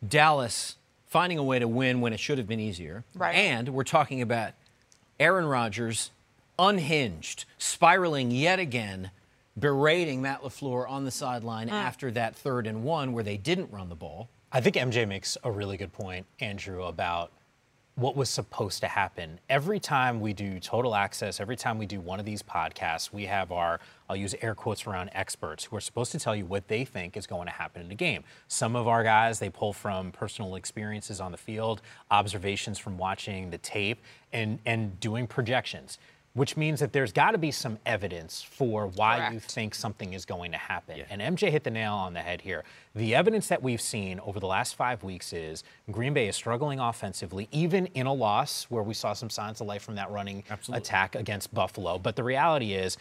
Dallas 0.06 0.78
finding 1.06 1.38
a 1.38 1.43
way 1.43 1.60
to 1.60 1.67
win 1.67 2.01
when 2.01 2.12
it 2.12 2.19
should 2.19 2.38
have 2.38 2.47
been 2.47 2.60
easier. 2.60 3.04
Right. 3.13 3.36
And 3.36 3.69
we're 3.69 3.84
talking 3.84 4.21
about 4.21 4.54
Aaron 5.19 5.45
Rodgers 5.45 6.12
unhinged, 6.58 7.45
spiraling 7.58 8.32
yet 8.32 8.60
again, 8.60 9.12
berating 9.58 10.21
Matt 10.21 10.41
LaFleur 10.41 10.89
on 10.89 11.06
the 11.06 11.12
sideline 11.12 11.69
mm. 11.69 11.73
after 11.73 12.12
that 12.12 12.36
third 12.36 12.67
and 12.67 12.84
one 12.84 13.13
where 13.13 13.23
they 13.23 13.38
didn't 13.38 13.71
run 13.71 13.89
the 13.89 13.95
ball. 13.95 14.28
I 14.56 14.62
think 14.62 14.78
MJ 14.78 15.06
makes 15.06 15.38
a 15.44 15.52
really 15.52 15.76
good 15.76 15.91
point, 15.91 16.26
Andrew, 16.39 16.84
about 16.84 17.34
what 17.96 18.15
was 18.15 18.30
supposed 18.30 18.80
to 18.80 18.88
happen. 18.88 19.38
Every 19.50 19.82
time 19.82 20.22
we 20.22 20.32
do 20.32 20.62
total 20.62 20.96
access, 20.96 21.41
every 21.41 21.58
time 21.58 21.78
we 21.78 21.86
do 21.86 22.00
one 22.00 22.22
of 22.22 22.26
these 22.26 22.41
podcasts, 22.41 23.12
we 23.12 23.26
have 23.26 23.52
our, 23.52 23.82
I'll 24.10 24.15
use 24.15 24.34
air 24.41 24.56
quotes 24.56 24.88
around 24.88 25.10
experts 25.12 25.65
who 25.65 25.76
are 25.76 25.82
supposed 25.82 26.13
to 26.13 26.20
tell 26.20 26.38
you 26.38 26.46
what 26.46 26.70
they 26.70 26.86
think 26.86 27.18
is 27.18 27.28
going 27.28 27.48
to 27.48 27.52
happen 27.52 27.82
in 27.82 27.89
the 27.89 27.96
game. 27.96 28.24
Some 28.48 28.78
of 28.78 28.88
our 28.88 29.04
guys, 29.04 29.39
they 29.39 29.50
pull 29.50 29.74
from 29.74 30.13
personal 30.13 30.56
experiences 30.56 31.20
on 31.20 31.34
the 31.34 31.38
field, 31.38 31.82
observations 32.10 32.80
from 32.80 32.98
watching 32.98 33.50
the 33.50 33.58
tape, 33.58 34.02
and, 34.32 34.60
and 34.65 34.98
doing 35.02 35.28
projections. 35.28 35.98
Which 36.36 36.56
means 36.58 36.82
that 36.82 36.91
there's 36.91 37.12
got 37.13 37.32
to 37.32 37.38
be 37.38 37.50
some 37.50 37.80
evidence 37.86 38.41
for 38.41 38.88
why 38.88 39.30
you 39.32 39.39
think 39.39 39.74
something 39.74 40.13
is 40.13 40.26
going 40.26 40.52
to 40.52 40.58
happen. 40.58 40.98
And 41.10 41.21
MJ 41.21 41.50
hit 41.50 41.63
the 41.63 41.71
nail 41.71 41.93
on 41.93 42.13
the 42.13 42.19
head 42.19 42.41
here. 42.41 42.63
The 42.93 43.15
evidence 43.15 43.48
that 43.48 43.63
we've 43.63 43.80
seen 43.82 44.19
over 44.19 44.39
the 44.39 44.45
last 44.45 44.76
five 44.76 45.02
weeks 45.02 45.32
is 45.32 45.63
Green 45.89 46.13
Bay 46.13 46.28
is 46.28 46.36
struggling 46.36 46.80
offensively, 46.80 47.48
even 47.54 47.88
in 47.88 48.06
a 48.06 48.13
loss 48.13 48.65
where 48.65 48.84
we 48.84 48.93
saw 48.93 49.13
some 49.13 49.30
signs 49.30 49.62
of 49.62 49.67
life 49.67 49.82
from 49.82 49.95
that 49.95 50.12
running 50.12 50.43
attack 50.76 51.15
against 51.15 51.54
Buffalo. 51.54 51.98
But 51.98 52.17
the 52.17 52.24
reality 52.24 52.74
is, 52.74 52.98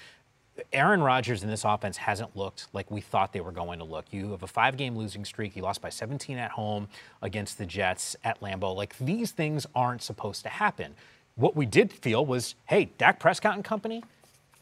Aaron 0.73 1.03
Rodgers 1.03 1.43
in 1.43 1.51
this 1.51 1.65
offense 1.65 1.97
hasn't 1.97 2.37
looked 2.37 2.69
like 2.73 2.89
we 2.91 3.01
thought 3.01 3.33
they 3.33 3.41
were 3.41 3.51
going 3.51 3.81
to 3.81 3.85
look. 3.85 4.05
You 4.13 4.31
have 4.31 4.45
a 4.45 4.47
five 4.47 4.77
game 4.77 4.97
losing 4.97 5.25
streak. 5.25 5.57
You 5.57 5.63
lost 5.63 5.81
by 5.81 5.89
17 5.89 6.39
at 6.39 6.53
home 6.53 6.87
against 7.23 7.59
the 7.59 7.67
Jets 7.67 8.15
at 8.23 8.41
Lambeau. 8.41 8.75
Like 8.77 8.97
these 8.99 9.33
things 9.33 9.67
aren't 9.75 10.03
supposed 10.03 10.43
to 10.45 10.49
happen. 10.49 10.95
What 11.37 11.57
we 11.57 11.67
did 11.67 11.93
feel 11.93 12.25
was 12.25 12.55
hey, 12.67 12.91
Dak 12.99 13.19
Prescott 13.19 13.55
and 13.55 13.65
company, 13.65 14.03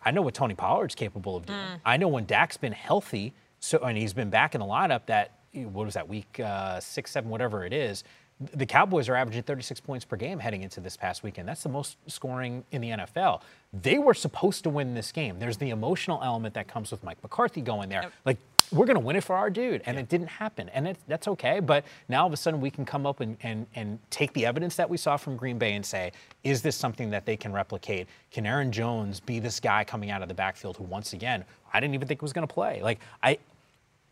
I 0.04 0.11
know 0.11 0.22
what 0.22 0.35
Tony 0.35 0.54
Pollard's 0.54 0.94
capable 0.94 1.37
of 1.37 1.46
doing. 1.46 1.58
I 1.85 1.96
know 1.96 2.08
when 2.08 2.24
Dak's 2.24 2.56
been 2.56 2.72
healthy, 2.72 3.35
so 3.61 3.78
and 3.78 3.96
he's 3.96 4.14
been 4.14 4.30
back 4.30 4.54
in 4.54 4.61
the 4.61 4.66
lineup 4.66 5.06
that 5.06 5.32
what 5.52 5.85
was 5.85 5.94
that 5.94 6.08
week 6.08 6.40
uh, 6.40 6.80
six, 6.80 7.11
seven, 7.11 7.30
whatever 7.30 7.64
it 7.64 7.72
is. 7.72 8.04
The 8.55 8.66
Cowboys 8.66 9.09
are 9.09 9.14
averaging 9.14 9.42
36 9.42 9.81
points 9.81 10.05
per 10.05 10.16
game 10.16 10.38
heading 10.38 10.62
into 10.62 10.81
this 10.81 10.96
past 10.96 11.22
weekend. 11.22 11.48
That's 11.48 11.62
the 11.62 11.68
most 11.68 11.96
scoring 12.07 12.64
in 12.70 12.81
the 12.81 12.90
NFL. 12.90 13.42
They 13.72 13.98
were 13.98 14.14
supposed 14.14 14.64
to 14.64 14.70
win 14.70 14.94
this 14.94 15.12
game. 15.12 15.38
There's 15.38 15.57
the 15.57 15.70
emotional 15.70 16.20
element 16.22 16.55
that 16.55 16.68
comes 16.68 16.90
with 16.90 17.02
Mike 17.05 17.22
McCarthy 17.22 17.61
going 17.61 17.88
there. 17.88 18.11
Like, 18.24 18.38
we're 18.72 18.87
going 18.87 18.96
to 18.98 19.00
win 19.05 19.16
it 19.16 19.24
for 19.24 19.37
our 19.37 19.50
dude. 19.50 19.83
And 19.85 19.98
it 19.98 20.09
didn't 20.09 20.28
happen. 20.28 20.68
And 20.70 20.88
it, 20.88 20.96
that's 21.07 21.28
okay. 21.28 21.61
But 21.61 21.85
now 22.09 22.22
all 22.22 22.26
of 22.26 22.33
a 22.33 22.37
sudden 22.37 22.61
we 22.61 22.70
can 22.70 22.85
come 22.85 23.07
up 23.07 23.20
and, 23.20 23.37
and, 23.42 23.66
and 23.74 23.98
take 24.11 24.33
the 24.33 24.46
evidence 24.46 24.76
that 24.76 24.88
we 24.88 24.96
saw 24.96 25.16
from 25.16 25.37
Green 25.37 25.59
Bay 25.59 25.74
and 25.74 25.85
say, 25.85 26.12
is 26.42 26.62
this 26.62 26.74
something 26.74 27.11
that 27.11 27.26
they 27.26 27.37
can 27.37 27.52
replicate? 27.52 28.09
Can 28.31 28.46
Aaron 28.46 28.72
Jones 28.72 29.20
be 29.20 29.38
this 29.38 29.61
guy 29.61 29.85
coming 29.85 30.11
out 30.11 30.22
of 30.22 30.28
the 30.28 30.35
backfield 30.35 30.76
who, 30.76 30.85
once 30.85 31.12
again, 31.12 31.44
I 31.72 31.81
didn't 31.81 31.94
even 31.94 32.09
think 32.09 32.22
was 32.22 32.33
going 32.33 32.46
to 32.46 32.52
play? 32.52 32.81
Like, 32.83 33.00
I, 33.22 33.38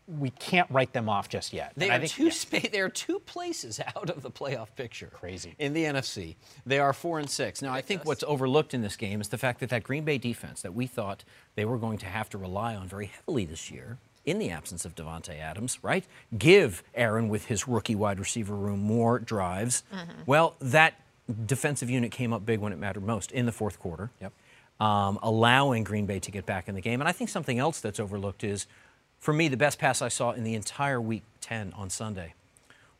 we 0.07 0.29
can't 0.31 0.69
write 0.71 0.93
them 0.93 1.07
off 1.07 1.29
just 1.29 1.53
yet. 1.53 1.73
They 1.77 1.89
And 1.89 2.03
are 2.03 2.07
think- 2.07 2.11
two 2.11 2.31
spa- 2.31 2.67
they 2.71 2.79
are 2.81 2.89
two 2.89 3.19
places 3.19 3.79
out 3.95 4.09
of 4.09 4.21
the 4.23 4.31
playoff 4.31 4.75
picture. 4.75 5.09
Crazy. 5.13 5.55
In 5.59 5.73
the 5.73 5.83
NFC. 5.85 6.35
They 6.65 6.79
are 6.79 6.91
4 6.93 7.19
and 7.19 7.29
6. 7.29 7.61
Now, 7.61 7.73
I 7.73 7.81
think 7.81 8.03
what's 8.05 8.23
overlooked 8.23 8.73
in 8.73 8.81
this 8.81 8.95
game 8.97 9.21
is 9.21 9.29
the 9.29 9.37
fact 9.37 9.59
that 9.61 9.69
that 9.69 9.83
Green 9.83 10.03
Bay 10.03 10.17
defense 10.17 10.61
that 10.63 10.73
we 10.73 10.87
thought 10.87 11.23
they 11.55 11.65
were 11.65 11.77
going 11.77 11.97
to 11.99 12.05
have 12.07 12.29
to 12.31 12.37
rely 12.37 12.75
on 12.75 12.87
very 12.87 13.05
heavily 13.07 13.45
this 13.45 13.71
year 13.71 13.97
in 14.25 14.37
the 14.37 14.49
absence 14.51 14.85
of 14.85 14.95
Davante 14.95 15.39
Adams, 15.39 15.79
right? 15.81 16.05
Give 16.37 16.83
Aaron 16.93 17.29
with 17.29 17.45
his 17.45 17.67
rookie 17.67 17.95
wide 17.95 18.19
receiver 18.19 18.55
room 18.55 18.79
more 18.81 19.17
drives. 19.17 19.83
Well, 20.25 20.55
that 20.59 20.95
defensive 21.45 21.89
unit 21.89 22.11
came 22.11 22.33
up 22.33 22.45
big 22.45 22.59
when 22.59 22.73
it 22.73 22.77
mattered 22.79 23.03
most 23.03 23.31
in 23.31 23.45
the 23.45 23.51
fourth 23.51 23.79
quarter. 23.79 24.11
Yep. 24.21 24.33
Um, 24.79 25.19
allowing 25.21 25.83
Green 25.83 26.07
Bay 26.07 26.19
to 26.19 26.31
get 26.31 26.45
back 26.47 26.67
in 26.67 26.73
the 26.75 26.81
game. 26.81 27.01
And 27.01 27.07
I 27.07 27.11
think 27.11 27.29
something 27.29 27.59
else 27.59 27.79
that's 27.81 27.99
overlooked 27.99 28.43
is, 28.43 28.65
for 29.21 29.33
me, 29.33 29.47
the 29.47 29.55
best 29.55 29.77
pass 29.77 30.01
I 30.01 30.09
saw 30.09 30.31
in 30.31 30.43
the 30.43 30.55
entire 30.55 30.99
week 30.99 31.21
10 31.41 31.73
on 31.77 31.89
Sunday 31.91 32.33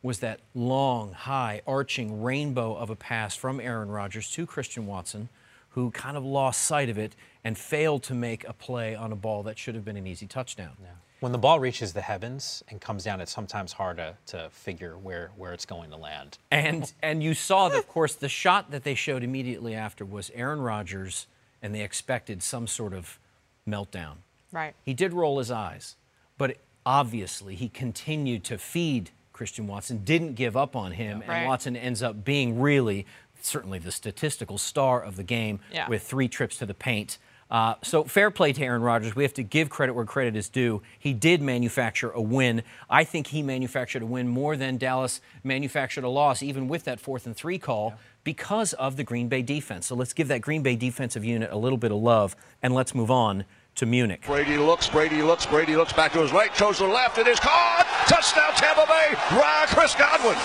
was 0.02 0.20
that 0.20 0.40
long, 0.54 1.12
high, 1.12 1.62
arching 1.66 2.22
rainbow 2.22 2.74
of 2.74 2.90
a 2.90 2.96
pass 2.96 3.36
from 3.36 3.60
Aaron 3.60 3.90
Rodgers 3.90 4.30
to 4.32 4.46
Christian 4.46 4.86
Watson, 4.86 5.28
who 5.70 5.90
kind 5.90 6.16
of 6.16 6.24
lost 6.24 6.62
sight 6.62 6.88
of 6.88 6.96
it 6.96 7.14
and 7.44 7.58
failed 7.58 8.04
to 8.04 8.14
make 8.14 8.46
a 8.48 8.52
play 8.52 8.94
on 8.94 9.10
a 9.10 9.16
ball 9.16 9.42
that 9.42 9.58
should 9.58 9.74
have 9.74 9.84
been 9.84 9.96
an 9.96 10.06
easy 10.06 10.26
touchdown. 10.26 10.72
When 11.20 11.32
the 11.32 11.38
ball 11.38 11.60
reaches 11.60 11.92
the 11.92 12.00
heavens 12.00 12.62
and 12.68 12.80
comes 12.80 13.04
down, 13.04 13.20
it's 13.20 13.32
sometimes 13.32 13.72
hard 13.72 13.96
to, 13.96 14.14
to 14.26 14.48
figure 14.50 14.98
where, 14.98 15.30
where 15.36 15.52
it's 15.52 15.66
going 15.66 15.90
to 15.90 15.96
land. 15.96 16.38
And 16.50 16.92
and 17.00 17.22
you 17.22 17.34
saw 17.34 17.68
that, 17.68 17.78
of 17.78 17.88
course, 17.88 18.14
the 18.14 18.28
shot 18.28 18.72
that 18.72 18.82
they 18.82 18.94
showed 18.96 19.22
immediately 19.22 19.74
after 19.74 20.04
was 20.04 20.30
Aaron 20.34 20.60
Rodgers, 20.60 21.28
and 21.62 21.72
they 21.72 21.82
expected 21.82 22.42
some 22.42 22.66
sort 22.66 22.92
of 22.92 23.20
meltdown. 23.68 24.16
Right. 24.50 24.74
He 24.84 24.94
did 24.94 25.12
roll 25.12 25.38
his 25.38 25.50
eyes, 25.50 25.94
but 26.38 26.56
obviously 26.86 27.54
he 27.54 27.68
continued 27.68 28.44
to 28.44 28.58
feed 28.58 29.10
Christian 29.32 29.66
Watson, 29.66 30.02
didn't 30.04 30.34
give 30.34 30.56
up 30.56 30.76
on 30.76 30.92
him, 30.92 31.22
and. 31.26 31.46
Watson 31.48 31.76
ends 31.76 32.02
up 32.02 32.24
being 32.24 32.60
really, 32.60 33.06
certainly 33.40 33.78
the 33.78 33.90
statistical 33.92 34.58
star 34.58 35.02
of 35.02 35.16
the 35.16 35.22
game 35.24 35.60
Yeah. 35.72 35.88
with 35.88 36.02
three 36.02 36.28
trips 36.28 36.58
to 36.58 36.66
the 36.66 36.74
paint. 36.74 37.18
Uh, 37.50 37.74
so 37.82 38.04
fair 38.04 38.30
play 38.30 38.50
to 38.52 38.62
Aaron 38.62 38.80
Rodgers. 38.80 39.14
We 39.14 39.24
have 39.24 39.34
to 39.34 39.42
give 39.42 39.68
credit 39.68 39.92
where 39.92 40.06
credit 40.06 40.36
is 40.36 40.48
due. 40.48 40.80
He 40.98 41.12
did 41.12 41.42
manufacture 41.42 42.10
a 42.10 42.20
win. 42.20 42.62
I 42.88 43.04
think 43.04 43.26
he 43.26 43.42
manufactured 43.42 44.00
a 44.02 44.06
win 44.06 44.26
more 44.28 44.56
than 44.56 44.78
Dallas 44.78 45.20
manufactured 45.44 46.04
a 46.04 46.08
loss, 46.08 46.42
even 46.42 46.66
with 46.66 46.84
that 46.84 46.98
fourth 46.98 47.26
and 47.26 47.36
three 47.36 47.58
call, 47.58 47.94
because 48.24 48.72
of 48.74 48.96
the 48.96 49.04
Green 49.04 49.28
Bay 49.28 49.42
defense. 49.42 49.86
So 49.86 49.94
let's 49.94 50.14
give 50.14 50.28
that 50.28 50.40
Green 50.40 50.62
Bay 50.62 50.76
defensive 50.76 51.24
unit 51.26 51.50
a 51.52 51.56
little 51.56 51.76
bit 51.78 51.90
of 51.90 51.98
love, 51.98 52.36
and 52.62 52.72
let's 52.74 52.94
move 52.94 53.10
on 53.10 53.44
to 53.76 53.86
Munich. 53.86 54.22
Brady 54.26 54.58
looks, 54.58 54.88
Brady 54.88 55.22
looks, 55.22 55.46
Brady 55.46 55.76
looks 55.76 55.92
back 55.92 56.12
to 56.12 56.20
his 56.20 56.32
right, 56.32 56.50
goes 56.58 56.78
to 56.78 56.84
the 56.84 56.90
left, 56.90 57.18
it 57.18 57.26
is 57.26 57.40
caught! 57.40 57.86
Touchdown 58.06 58.52
Tampa 58.54 58.86
Bay! 58.86 59.14
Ryan 59.36 59.66
Chris 59.68 59.94
Godwin! 59.94 60.36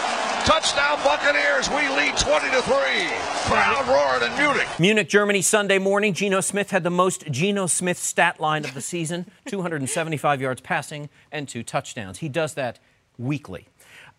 Touchdown 0.46 0.98
Buccaneers! 1.04 1.70
We 1.70 1.90
lead 1.96 2.16
20 2.18 2.50
to 2.52 2.62
3. 2.62 2.74
Crowd 3.48 3.86
roaring 3.88 4.24
in 4.32 4.38
Munich. 4.38 4.68
Munich, 4.80 5.10
Germany, 5.10 5.42
Sunday 5.42 5.78
morning. 5.78 6.13
Geno 6.13 6.40
Smith 6.40 6.72
had 6.72 6.84
the 6.84 6.90
most 6.90 7.30
Geno 7.30 7.68
Smith 7.68 7.98
stat 7.98 8.40
line 8.40 8.63
of 8.63 8.74
the 8.74 8.80
season 8.82 9.30
275 9.46 10.40
yards 10.42 10.62
passing 10.62 11.10
and 11.32 11.50
two 11.50 11.63
touchdowns. 11.63 12.20
He 12.20 12.30
does 12.30 12.54
that 12.54 12.80
weekly. 13.18 13.68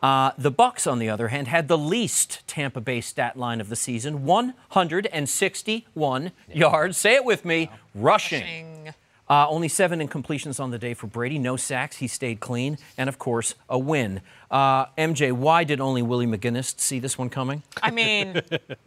Uh, 0.01 0.31
the 0.38 0.51
Bucks, 0.51 0.87
on 0.87 1.01
the 1.01 1.09
other 1.09 1.27
hand, 1.29 1.49
had 1.49 1.66
the 1.66 1.79
least 1.79 2.47
Tampa 2.47 2.81
Bay 2.81 3.01
stat 3.01 3.37
line 3.37 3.61
of 3.61 3.68
the 3.68 3.75
season 3.75 4.25
161 4.25 6.31
yards. 6.53 6.97
Say 6.97 7.16
it 7.16 7.25
with 7.25 7.44
me 7.44 7.68
rushing. 7.94 8.94
Uh, 9.28 9.46
only 9.48 9.68
seven 9.68 10.00
incompletions 10.00 10.58
on 10.58 10.70
the 10.70 10.78
day 10.78 10.94
for 10.94 11.06
Brady. 11.06 11.38
No 11.38 11.56
sacks. 11.56 11.96
He 11.96 12.08
stayed 12.08 12.40
clean. 12.40 12.78
And, 12.96 13.08
of 13.08 13.18
course, 13.18 13.54
a 13.68 13.78
win. 13.78 14.20
Uh, 14.50 14.86
MJ, 14.96 15.32
why 15.32 15.64
did 15.64 15.80
only 15.80 16.00
Willie 16.00 16.26
McGinest 16.26 16.80
see 16.80 16.98
this 16.98 17.18
one 17.18 17.28
coming? 17.28 17.62
I 17.82 17.90
mean, 17.90 18.40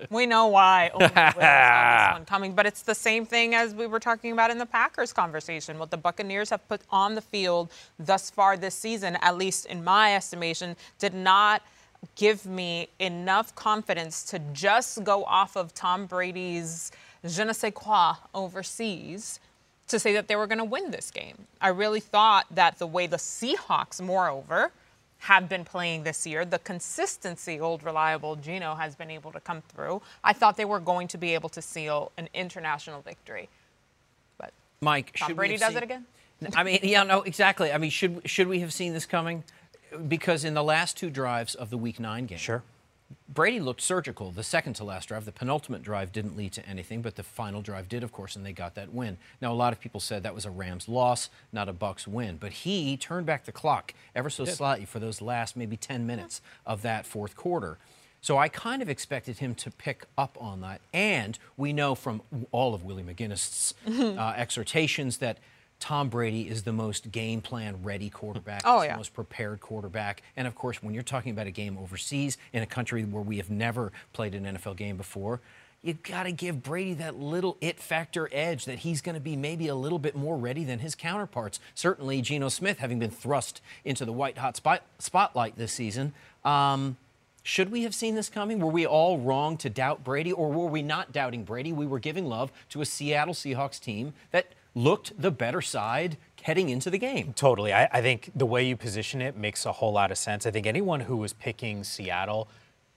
we 0.09 0.25
know 0.25 0.47
why 0.47 0.89
only 0.93 1.11
Willis 1.13 1.33
saw 1.33 2.07
this 2.07 2.19
one 2.19 2.25
coming, 2.25 2.53
but 2.53 2.65
it's 2.65 2.81
the 2.81 2.95
same 2.95 3.25
thing 3.25 3.53
as 3.53 3.75
we 3.75 3.85
were 3.85 3.99
talking 3.99 4.31
about 4.31 4.49
in 4.49 4.57
the 4.57 4.65
Packers 4.65 5.13
conversation. 5.13 5.77
What 5.77 5.91
the 5.91 5.97
Buccaneers 5.97 6.49
have 6.49 6.67
put 6.67 6.81
on 6.89 7.13
the 7.13 7.21
field 7.21 7.71
thus 7.99 8.31
far 8.31 8.57
this 8.57 8.73
season, 8.73 9.17
at 9.21 9.37
least 9.37 9.67
in 9.67 9.83
my 9.83 10.15
estimation, 10.15 10.75
did 10.97 11.13
not 11.13 11.61
give 12.15 12.47
me 12.47 12.89
enough 12.99 13.53
confidence 13.53 14.23
to 14.23 14.39
just 14.53 15.03
go 15.03 15.23
off 15.25 15.55
of 15.55 15.73
Tom 15.75 16.07
Brady's 16.07 16.91
je 17.23 17.43
ne 17.43 17.53
sais 17.53 17.71
quoi 17.71 18.15
overseas 18.33 19.39
to 19.87 19.99
say 19.99 20.13
that 20.13 20.27
they 20.27 20.35
were 20.35 20.47
going 20.47 20.57
to 20.57 20.63
win 20.63 20.91
this 20.91 21.11
game. 21.11 21.47
I 21.59 21.69
really 21.69 21.99
thought 21.99 22.45
that 22.51 22.79
the 22.79 22.87
way 22.87 23.07
the 23.07 23.17
Seahawks, 23.17 24.01
moreover, 24.01 24.71
have 25.19 25.47
been 25.47 25.63
playing 25.65 26.03
this 26.03 26.25
year, 26.25 26.45
the 26.45 26.59
consistency 26.59 27.59
old 27.59 27.83
reliable 27.83 28.35
Geno 28.35 28.75
has 28.75 28.95
been 28.95 29.11
able 29.11 29.31
to 29.31 29.39
come 29.39 29.61
through. 29.61 30.01
I 30.23 30.33
thought 30.33 30.57
they 30.57 30.65
were 30.65 30.79
going 30.79 31.07
to 31.09 31.17
be 31.17 31.33
able 31.33 31.49
to 31.49 31.61
seal 31.61 32.11
an 32.17 32.27
international 32.33 33.01
victory. 33.01 33.49
But 34.37 34.51
Mike, 34.81 35.13
Tom 35.17 35.27
should 35.27 35.37
we 35.37 35.41
Brady 35.41 35.57
does 35.57 35.69
seen- 35.69 35.77
it 35.77 35.83
again? 35.83 36.05
I 36.55 36.63
mean, 36.63 36.79
yeah, 36.81 37.03
no, 37.03 37.21
exactly. 37.21 37.71
I 37.71 37.77
mean, 37.77 37.91
should 37.91 38.21
should 38.27 38.47
we 38.47 38.61
have 38.61 38.73
seen 38.73 38.93
this 38.93 39.05
coming? 39.05 39.43
Because 40.07 40.43
in 40.43 40.55
the 40.55 40.63
last 40.63 40.97
two 40.97 41.11
drives 41.11 41.53
of 41.53 41.69
the 41.69 41.77
Week 41.77 41.99
Nine 41.99 42.25
game, 42.25 42.39
Sure. 42.39 42.63
Brady 43.29 43.59
looked 43.59 43.81
surgical. 43.81 44.31
The 44.31 44.43
second 44.43 44.73
to 44.75 44.83
last 44.83 45.07
drive, 45.07 45.25
the 45.25 45.31
penultimate 45.31 45.81
drive, 45.83 46.11
didn't 46.11 46.35
lead 46.37 46.51
to 46.53 46.65
anything, 46.67 47.01
but 47.01 47.15
the 47.15 47.23
final 47.23 47.61
drive 47.61 47.89
did, 47.89 48.03
of 48.03 48.11
course, 48.11 48.35
and 48.35 48.45
they 48.45 48.53
got 48.53 48.75
that 48.75 48.93
win. 48.93 49.17
Now, 49.41 49.51
a 49.51 49.55
lot 49.55 49.73
of 49.73 49.79
people 49.79 49.99
said 49.99 50.23
that 50.23 50.35
was 50.35 50.45
a 50.45 50.51
Rams 50.51 50.87
loss, 50.87 51.29
not 51.51 51.69
a 51.69 51.73
Bucks 51.73 52.07
win, 52.07 52.37
but 52.37 52.51
he 52.51 52.97
turned 52.97 53.25
back 53.25 53.45
the 53.45 53.51
clock 53.51 53.93
ever 54.15 54.29
so 54.29 54.45
slightly 54.45 54.85
for 54.85 54.99
those 54.99 55.21
last 55.21 55.55
maybe 55.55 55.77
10 55.77 56.05
minutes 56.05 56.41
of 56.65 56.81
that 56.81 57.05
fourth 57.05 57.35
quarter. 57.35 57.77
So 58.21 58.37
I 58.37 58.49
kind 58.49 58.81
of 58.81 58.89
expected 58.89 59.39
him 59.39 59.55
to 59.55 59.71
pick 59.71 60.05
up 60.17 60.37
on 60.39 60.61
that, 60.61 60.81
and 60.93 61.39
we 61.57 61.73
know 61.73 61.95
from 61.95 62.21
all 62.51 62.73
of 62.75 62.83
Willie 62.83 63.03
McGinest' 63.03 63.73
uh, 64.17 64.33
exhortations 64.37 65.17
that. 65.17 65.37
Tom 65.81 66.09
Brady 66.09 66.47
is 66.47 66.61
the 66.61 66.71
most 66.71 67.11
game 67.11 67.41
plan 67.41 67.83
ready 67.83 68.09
quarterback. 68.09 68.61
Oh, 68.63 68.83
yeah. 68.83 68.91
the 68.91 68.97
most 68.97 69.13
prepared 69.13 69.59
quarterback. 69.59 70.21
And 70.37 70.47
of 70.47 70.55
course, 70.55 70.81
when 70.81 70.93
you're 70.93 71.03
talking 71.03 71.31
about 71.31 71.47
a 71.47 71.51
game 71.51 71.77
overseas 71.77 72.37
in 72.53 72.61
a 72.61 72.67
country 72.67 73.03
where 73.03 73.23
we 73.23 73.37
have 73.37 73.49
never 73.49 73.91
played 74.13 74.35
an 74.35 74.45
NFL 74.45 74.77
game 74.77 74.95
before, 74.95 75.41
you've 75.81 76.03
got 76.03 76.23
to 76.23 76.31
give 76.31 76.61
Brady 76.61 76.93
that 76.93 77.15
little 77.15 77.57
it 77.61 77.79
factor 77.79 78.29
edge 78.31 78.65
that 78.65 78.79
he's 78.79 79.01
going 79.01 79.15
to 79.15 79.19
be 79.21 79.35
maybe 79.35 79.67
a 79.67 79.75
little 79.75 79.97
bit 79.97 80.15
more 80.15 80.37
ready 80.37 80.63
than 80.63 80.79
his 80.79 80.93
counterparts. 80.93 81.59
Certainly, 81.73 82.21
Geno 82.21 82.49
Smith, 82.49 82.77
having 82.77 82.99
been 82.99 83.09
thrust 83.09 83.59
into 83.83 84.05
the 84.05 84.13
white 84.13 84.37
hot 84.37 84.55
spot, 84.55 84.83
spotlight 84.99 85.57
this 85.57 85.73
season. 85.73 86.13
Um, 86.45 86.97
should 87.41 87.71
we 87.71 87.81
have 87.83 87.95
seen 87.95 88.13
this 88.13 88.29
coming? 88.29 88.59
Were 88.59 88.69
we 88.69 88.85
all 88.85 89.17
wrong 89.17 89.57
to 89.57 89.69
doubt 89.69 90.03
Brady, 90.03 90.31
or 90.31 90.51
were 90.51 90.67
we 90.67 90.83
not 90.83 91.11
doubting 91.11 91.43
Brady? 91.43 91.73
We 91.73 91.87
were 91.87 91.97
giving 91.97 92.27
love 92.27 92.51
to 92.69 92.81
a 92.81 92.85
Seattle 92.85 93.33
Seahawks 93.33 93.81
team 93.81 94.13
that 94.29 94.53
looked 94.73 95.19
the 95.21 95.31
better 95.31 95.61
side 95.61 96.17
heading 96.43 96.69
into 96.69 96.89
the 96.89 96.97
game. 96.97 97.33
Totally. 97.33 97.73
I, 97.73 97.87
I 97.91 98.01
think 98.01 98.31
the 98.35 98.45
way 98.45 98.65
you 98.65 98.75
position 98.75 99.21
it 99.21 99.35
makes 99.37 99.65
a 99.65 99.71
whole 99.71 99.91
lot 99.93 100.11
of 100.11 100.17
sense. 100.17 100.45
I 100.45 100.51
think 100.51 100.65
anyone 100.65 101.01
who 101.01 101.17
was 101.17 101.33
picking 101.33 101.83
Seattle 101.83 102.47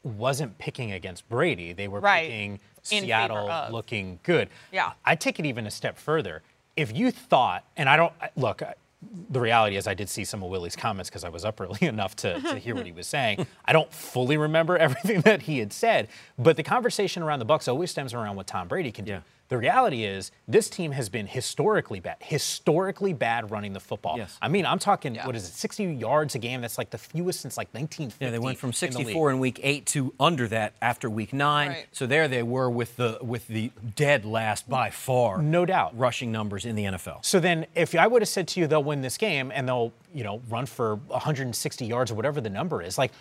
wasn't 0.02 0.56
picking 0.58 0.92
against 0.92 1.28
Brady. 1.28 1.72
They 1.72 1.88
were 1.88 2.00
Right. 2.00 2.28
picking 2.28 2.60
In 2.90 3.02
Seattle 3.04 3.50
looking 3.70 4.18
good. 4.22 4.48
Yeah. 4.72 4.92
I 5.04 5.14
take 5.14 5.38
it 5.38 5.46
even 5.46 5.66
a 5.66 5.70
step 5.70 5.98
further. 5.98 6.42
If 6.76 6.96
you 6.96 7.10
thought, 7.10 7.64
and 7.76 7.88
I 7.88 7.96
don't 7.96 8.12
look, 8.36 8.62
the 9.30 9.40
reality 9.40 9.76
is 9.76 9.86
I 9.86 9.94
did 9.94 10.08
see 10.08 10.24
some 10.24 10.42
of 10.42 10.50
Willie's 10.50 10.76
comments 10.76 11.10
because 11.10 11.24
I 11.24 11.28
was 11.28 11.44
up 11.44 11.60
early 11.60 11.86
enough 11.86 12.16
to, 12.16 12.40
to 12.40 12.58
hear 12.58 12.74
what 12.74 12.86
he 12.86 12.92
was 12.92 13.06
saying. 13.06 13.46
I 13.64 13.72
don't 13.72 13.92
fully 13.92 14.36
remember 14.36 14.76
everything 14.78 15.20
that 15.22 15.42
he 15.42 15.58
had 15.58 15.72
said, 15.72 16.08
but 16.38 16.56
the 16.56 16.62
conversation 16.62 17.22
around 17.22 17.38
the 17.40 17.44
Bucks 17.44 17.68
always 17.68 17.90
stems 17.90 18.14
around 18.14 18.36
what 18.36 18.46
Tom 18.46 18.68
Brady 18.68 18.90
can 18.92 19.04
do. 19.04 19.18
The 19.48 19.58
reality 19.58 20.04
is, 20.04 20.32
this 20.48 20.70
team 20.70 20.92
has 20.92 21.08
been 21.08 21.26
historically 21.26 22.00
bad, 22.00 22.16
historically 22.20 23.12
bad 23.12 23.50
running 23.50 23.74
the 23.74 23.80
football. 23.80 24.16
Yes. 24.16 24.38
I 24.40 24.48
mean, 24.48 24.64
I'm 24.64 24.78
talking, 24.78 25.16
what 25.16 25.36
is 25.36 25.46
it, 25.46 25.52
60 25.52 25.84
yards 25.84 26.34
a 26.34 26.38
game? 26.38 26.62
That's 26.62 26.78
like 26.78 26.90
the 26.90 26.98
fewest 26.98 27.40
since 27.40 27.58
like 27.58 27.68
1950. 27.74 28.24
Yeah, 28.24 28.30
they 28.30 28.38
went 28.38 28.56
from 28.58 28.72
64 28.72 29.28
league. 29.28 29.34
in 29.34 29.40
week 29.40 29.60
eight 29.62 29.86
to 29.86 30.14
under 30.18 30.48
that 30.48 30.72
after 30.80 31.10
week 31.10 31.32
nine. 31.34 31.68
Right. 31.68 31.86
So 31.92 32.06
there 32.06 32.26
they 32.26 32.42
were 32.42 32.70
with 32.70 32.96
the 32.96 33.18
with 33.20 33.46
the 33.48 33.70
dead 33.94 34.24
last 34.24 34.68
by 34.68 34.88
far. 34.90 35.42
No 35.42 35.66
doubt. 35.66 35.96
Rushing 35.96 36.32
numbers 36.32 36.64
in 36.64 36.74
the 36.74 36.84
NFL. 36.84 37.24
So 37.24 37.38
then, 37.38 37.66
if 37.74 37.94
I 37.94 38.06
would 38.06 38.22
have 38.22 38.28
said 38.28 38.48
to 38.48 38.60
you 38.60 38.66
they'll 38.66 38.82
win 38.82 39.02
this 39.02 39.18
game 39.18 39.52
and 39.54 39.68
they'll, 39.68 39.92
you 40.14 40.24
know, 40.24 40.40
run 40.48 40.64
for 40.64 40.96
160 40.96 41.84
yards 41.84 42.10
or 42.10 42.14
whatever 42.14 42.40
the 42.40 42.50
number 42.50 42.80
is, 42.80 42.96
like, 42.96 43.12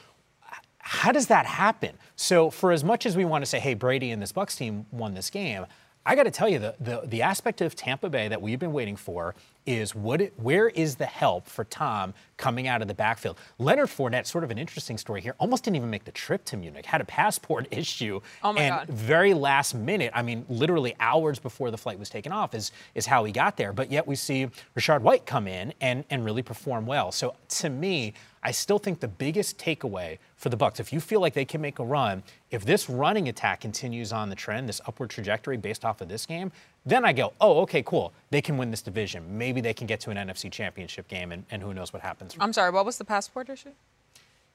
how 0.77 1.11
does 1.11 1.27
that 1.27 1.45
happen? 1.45 1.97
So 2.15 2.49
for 2.49 2.71
as 2.71 2.83
much 2.83 3.05
as 3.05 3.15
we 3.15 3.23
want 3.25 3.41
to 3.41 3.45
say, 3.45 3.59
hey, 3.59 3.73
Brady 3.73 4.11
and 4.11 4.21
this 4.21 4.31
Bucks 4.31 4.55
team 4.55 4.85
won 4.91 5.13
this 5.13 5.29
game, 5.29 5.65
I 6.05 6.15
got 6.15 6.23
to 6.23 6.31
tell 6.31 6.49
you, 6.49 6.59
the, 6.59 6.75
the, 6.79 7.01
the 7.05 7.21
aspect 7.21 7.61
of 7.61 7.75
Tampa 7.75 8.09
Bay 8.09 8.27
that 8.27 8.41
we've 8.41 8.59
been 8.59 8.73
waiting 8.73 8.95
for 8.95 9.35
is 9.65 9.95
what 9.95 10.19
it, 10.19 10.33
where 10.37 10.67
is 10.69 10.95
the 10.95 11.05
help 11.05 11.47
for 11.47 11.63
Tom 11.63 12.13
coming 12.35 12.67
out 12.67 12.81
of 12.81 12.89
the 12.89 12.93
backfield? 12.93 13.37
Leonard 13.57 13.87
Fournette, 13.87 14.25
sort 14.25 14.43
of 14.43 14.51
an 14.51 14.57
interesting 14.57 14.97
story 14.97 15.21
here, 15.21 15.33
almost 15.39 15.63
didn't 15.63 15.77
even 15.77 15.89
make 15.89 16.03
the 16.03 16.11
trip 16.11 16.43
to 16.45 16.57
Munich, 16.57 16.85
had 16.85 16.99
a 16.99 17.05
passport 17.05 17.67
issue. 17.71 18.19
Oh 18.43 18.51
my 18.51 18.61
and 18.61 18.75
God. 18.75 18.87
very 18.89 19.33
last 19.33 19.73
minute, 19.73 20.11
I 20.13 20.21
mean, 20.21 20.45
literally 20.49 20.93
hours 20.99 21.39
before 21.39 21.71
the 21.71 21.77
flight 21.77 21.97
was 21.97 22.09
taken 22.09 22.33
off, 22.33 22.53
is, 22.53 22.71
is 22.95 23.05
how 23.05 23.23
he 23.23 23.31
got 23.31 23.55
there. 23.55 23.71
But 23.71 23.89
yet 23.89 24.05
we 24.05 24.15
see 24.15 24.47
Rachaad 24.77 25.01
White 25.01 25.25
come 25.25 25.47
in 25.47 25.73
and, 25.79 26.03
and 26.09 26.25
really 26.25 26.43
perform 26.43 26.85
well. 26.85 27.13
So 27.13 27.35
to 27.49 27.69
me, 27.69 28.13
I 28.45 28.51
still 28.51 28.77
think 28.77 28.99
the 28.99 29.07
biggest 29.07 29.57
takeaway 29.57 30.17
for 30.35 30.49
the 30.49 30.57
Bucks, 30.57 30.79
if 30.79 30.91
you 30.91 30.99
feel 30.99 31.21
like 31.21 31.33
they 31.33 31.45
can 31.45 31.61
make 31.61 31.79
a 31.79 31.83
run, 31.85 32.23
if 32.51 32.65
this 32.65 32.89
running 32.89 33.29
attack 33.29 33.61
continues 33.61 34.11
on 34.11 34.29
the 34.29 34.35
trend, 34.35 34.67
this 34.67 34.81
upward 34.85 35.09
trajectory 35.09 35.55
based 35.55 35.85
off 35.85 36.01
of 36.01 36.09
this 36.09 36.25
game, 36.25 36.51
then 36.85 37.05
I 37.05 37.13
go, 37.13 37.31
oh, 37.39 37.61
okay, 37.61 37.81
cool. 37.83 38.13
They 38.31 38.41
can 38.41 38.57
win 38.57 38.69
this 38.69 38.81
division. 38.81 39.37
Maybe 39.37 39.61
they 39.61 39.73
can 39.73 39.87
get 39.87 40.01
to 40.01 40.09
an 40.09 40.17
NFC 40.17 40.51
championship 40.51 41.07
game, 41.07 41.31
and, 41.31 41.45
and 41.51 41.61
who 41.63 41.73
knows 41.73 41.93
what 41.93 42.01
happens. 42.01 42.35
I'm 42.39 42.51
sorry, 42.51 42.71
what 42.71 42.85
was 42.85 42.97
the 42.97 43.05
passport 43.05 43.49
issue? 43.49 43.71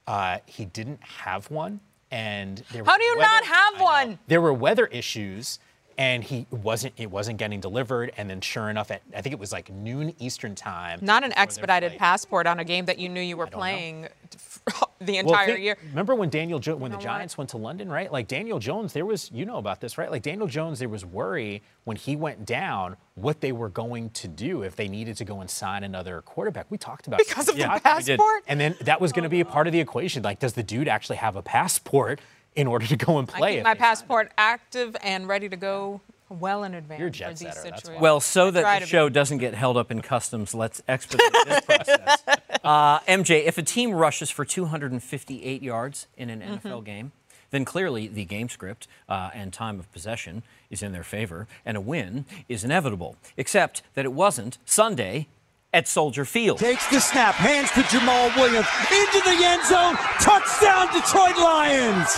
Uh, 0.07 0.39
he 0.45 0.67
didn't 0.67 1.03
have 1.03 1.51
one, 1.51 1.81
and 2.11 2.63
there 2.73 2.85
How 2.85 2.99
do 2.99 3.05
you 3.05 3.17
weather- 3.17 3.27
not 3.31 3.45
have 3.45 3.81
one? 3.81 4.19
there 4.27 4.41
were 4.43 4.53
weather 4.53 4.87
issues 4.87 5.59
and 5.99 6.23
he 6.25 6.47
wasn't 6.51 6.95
it 6.97 7.11
wasn't 7.11 7.37
getting 7.37 7.61
delivered 7.61 8.13
and 8.17 8.31
then 8.31 8.41
sure 8.41 8.71
enough 8.71 8.91
at 8.91 9.03
i 9.17 9.21
think 9.21 9.33
it 9.33 9.39
was 9.39 9.53
like 9.53 9.69
noon 9.71 10.15
eastern 10.19 10.55
time 10.55 10.99
Not 11.03 11.25
an 11.25 11.33
expedited 11.37 11.99
passport 11.99 12.47
on 12.47 12.61
a 12.61 12.65
game 12.65 12.85
that 12.87 12.99
you 12.99 13.09
knew 13.09 13.21
you 13.21 13.37
were 13.37 13.49
playing 13.49 14.07
the 15.01 15.13
Well, 15.13 15.19
entire 15.21 15.47
think- 15.47 15.61
year. 15.61 15.77
Remember 15.91 16.15
when 16.15 16.29
Daniel 16.29 16.59
jo- 16.59 16.77
when 16.77 16.91
the 16.91 16.97
know 16.97 16.99
what? 16.99 17.05
Giants 17.05 17.39
went 17.39 17.51
to 17.51 17.57
London, 17.57 17.89
right? 17.89 18.11
Like 18.13 18.29
Daniel 18.29 18.59
Jones, 18.59 18.93
there 18.93 19.07
was 19.07 19.31
you 19.33 19.45
know 19.47 19.57
about 19.59 19.81
this, 19.81 19.97
right? 19.97 20.11
Like 20.11 20.23
Daniel 20.23 20.47
Jones, 20.47 20.79
there 20.81 20.89
was 20.89 21.05
worry 21.05 21.63
when 21.85 21.97
he 21.97 22.17
went 22.17 22.45
down 22.45 22.97
what 23.15 23.41
they 23.41 23.53
were 23.53 23.69
going 23.71 24.11
to 24.11 24.29
do 24.29 24.63
if 24.63 24.77
they 24.77 24.89
needed 24.89 25.17
to 25.19 25.25
go 25.25 25.41
and 25.41 25.49
sign 25.49 25.85
another 25.85 26.21
quarterback. 26.23 26.67
We 26.69 26.79
talked 26.79 27.07
about 27.07 27.19
Because 27.21 27.49
of 27.49 27.55
the 27.55 27.61
Yeah, 27.63 27.75
did. 27.75 27.83
passport? 27.83 28.45
and 28.49 28.61
then 28.61 28.75
that 28.83 29.01
was 29.01 29.13
going 29.13 29.23
to 29.23 29.29
oh, 29.29 29.31
be 29.31 29.41
a 29.41 29.45
part 29.45 29.67
of 29.67 29.73
the 29.73 29.81
equation. 29.81 30.23
Like, 30.23 30.39
does 30.41 30.53
the 30.53 30.63
dude 30.63 30.89
actually 30.89 31.17
have 31.17 31.37
a 31.37 31.43
passport 31.43 32.21
in 32.57 32.67
order 32.67 32.87
to 32.87 32.97
go 32.97 33.19
and 33.19 33.31
I 33.35 33.39
play? 33.39 33.55
keep 33.57 33.65
my 33.65 33.75
they 33.75 33.79
sign 33.79 33.89
passport 33.89 34.33
active 34.39 34.97
and 35.03 35.29
ready 35.29 35.49
to 35.49 35.57
go 35.57 36.01
well 36.31 36.65
in 36.65 36.75
advance 36.75 36.99
You're 37.01 37.09
a 37.09 37.13
for 37.13 37.17
jet 37.17 37.29
these 37.31 37.39
setter, 37.41 37.63
that's 37.63 37.77
situations. 37.83 38.03
Well, 38.03 38.21
so 38.21 38.51
that 38.51 38.81
the 38.81 38.87
show 38.87 39.09
be. 39.09 39.15
doesn't 39.15 39.39
get 39.39 39.55
held 39.55 39.77
up 39.77 39.91
in 39.91 40.03
customs, 40.03 40.55
let's 40.55 40.83
expedite 40.89 41.33
this 41.47 41.61
process. 41.65 42.23
Uh, 42.63 42.99
MJ, 43.01 43.45
if 43.47 43.57
a 43.59 43.63
team 43.63 43.93
rushes 43.93 44.29
for 44.31 44.45
258 44.45 45.63
yards 45.63 46.07
in 46.17 46.29
an 46.31 46.41
Mm-hmm. 46.41 46.69
NFL 46.69 46.85
game, 46.85 47.13
then 47.51 47.65
clearly 47.65 48.09
the 48.09 48.25
game 48.27 48.49
script 48.51 48.87
uh, 49.09 49.31
and 49.33 49.55
time 49.55 49.79
of 49.79 49.91
possession 49.91 50.43
is 50.69 50.83
in 50.83 50.93
their 50.93 51.03
favor, 51.03 51.47
and 51.65 51.79
a 51.79 51.81
win 51.81 52.27
is 52.47 52.63
inevitable. 52.63 53.17
Except 53.39 53.83
that 53.95 54.05
it 54.05 54.13
wasn't 54.13 54.59
Sunday 54.67 55.29
at 55.73 55.87
Soldier 55.87 56.25
Field. 56.25 56.59
Takes 56.59 56.87
the 56.89 57.01
snap, 57.01 57.35
hands 57.35 57.71
to 57.73 57.81
Jamaal 57.83 58.35
Williams 58.37 58.67
into 58.91 59.21
the 59.25 59.45
end 59.45 59.65
zone. 59.67 59.97
Touchdown, 60.21 60.87
Detroit 60.93 61.37
Lions. 61.39 62.09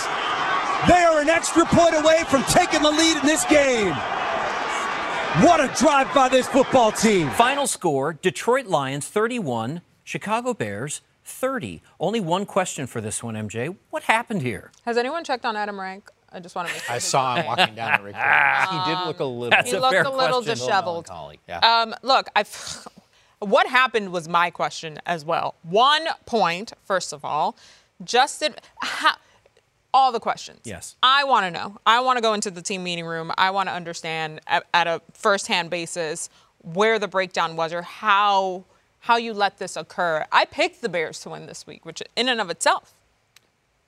They 0.88 1.02
are 1.04 1.20
an 1.20 1.28
extra 1.28 1.64
point 1.66 1.94
away 1.94 2.22
from 2.28 2.42
taking 2.44 2.82
the 2.82 2.90
lead 2.90 3.16
in 3.18 3.26
this 3.26 3.44
game. 3.46 3.94
What 5.44 5.60
a 5.60 5.68
drive 5.78 6.12
by 6.14 6.28
this 6.28 6.48
football 6.48 6.90
team. 6.92 7.30
Final 7.30 7.66
score 7.66 8.12
Detroit 8.14 8.66
Lions 8.66 9.06
31, 9.08 9.82
Chicago 10.04 10.54
Bears 10.54 11.02
30. 11.24 11.82
Only 12.00 12.18
one 12.20 12.46
question 12.46 12.86
for 12.86 13.00
this 13.00 13.22
one, 13.22 13.34
MJ. 13.34 13.76
What 13.90 14.04
happened 14.04 14.42
here? 14.42 14.72
Has 14.84 14.96
anyone 14.96 15.22
checked 15.22 15.44
on 15.44 15.54
Adam 15.56 15.78
Rank? 15.78 16.10
I 16.32 16.40
just 16.40 16.54
want 16.54 16.68
to 16.68 16.74
make 16.74 16.82
sure. 16.82 16.94
I 16.94 16.98
saw 16.98 17.36
him 17.36 17.46
walking 17.46 17.74
down 17.74 17.98
the 17.98 18.04
Rick 18.06 18.14
He 18.16 18.90
did 18.94 19.06
look 19.06 19.20
a 19.20 19.24
little. 19.24 19.50
That's 19.50 19.70
He 19.70 19.76
a 19.76 19.80
looked 19.80 19.94
a 19.94 20.10
little 20.10 20.38
question. 20.42 20.54
disheveled. 20.54 21.08
melancholy. 21.08 21.40
Yeah. 21.48 21.58
Um, 21.58 21.94
look, 22.02 22.28
I. 22.34 22.44
What 23.40 23.66
happened 23.66 24.12
was 24.12 24.28
my 24.28 24.50
question 24.50 24.98
as 25.06 25.24
well. 25.24 25.54
One 25.62 26.06
point, 26.26 26.72
first 26.84 27.12
of 27.12 27.24
all, 27.24 27.56
Justin. 28.04 28.54
How, 28.80 29.16
all 29.92 30.12
the 30.12 30.20
questions. 30.20 30.60
Yes. 30.64 30.96
I 31.02 31.24
want 31.24 31.46
to 31.46 31.50
know. 31.50 31.78
I 31.84 32.00
want 32.00 32.16
to 32.16 32.22
go 32.22 32.32
into 32.32 32.50
the 32.50 32.62
team 32.62 32.84
meeting 32.84 33.04
room. 33.06 33.32
I 33.36 33.50
want 33.50 33.68
to 33.68 33.72
understand 33.72 34.40
at, 34.46 34.64
at 34.72 34.86
a 34.86 35.02
firsthand 35.12 35.70
basis 35.70 36.30
where 36.62 36.98
the 36.98 37.08
breakdown 37.08 37.56
was 37.56 37.72
or 37.72 37.82
how 37.82 38.64
how 39.04 39.16
you 39.16 39.32
let 39.32 39.58
this 39.58 39.76
occur. 39.76 40.26
I 40.30 40.44
picked 40.44 40.82
the 40.82 40.88
Bears 40.88 41.20
to 41.20 41.30
win 41.30 41.46
this 41.46 41.66
week, 41.66 41.86
which 41.86 42.02
in 42.16 42.28
and 42.28 42.38
of 42.38 42.50
itself 42.50 42.92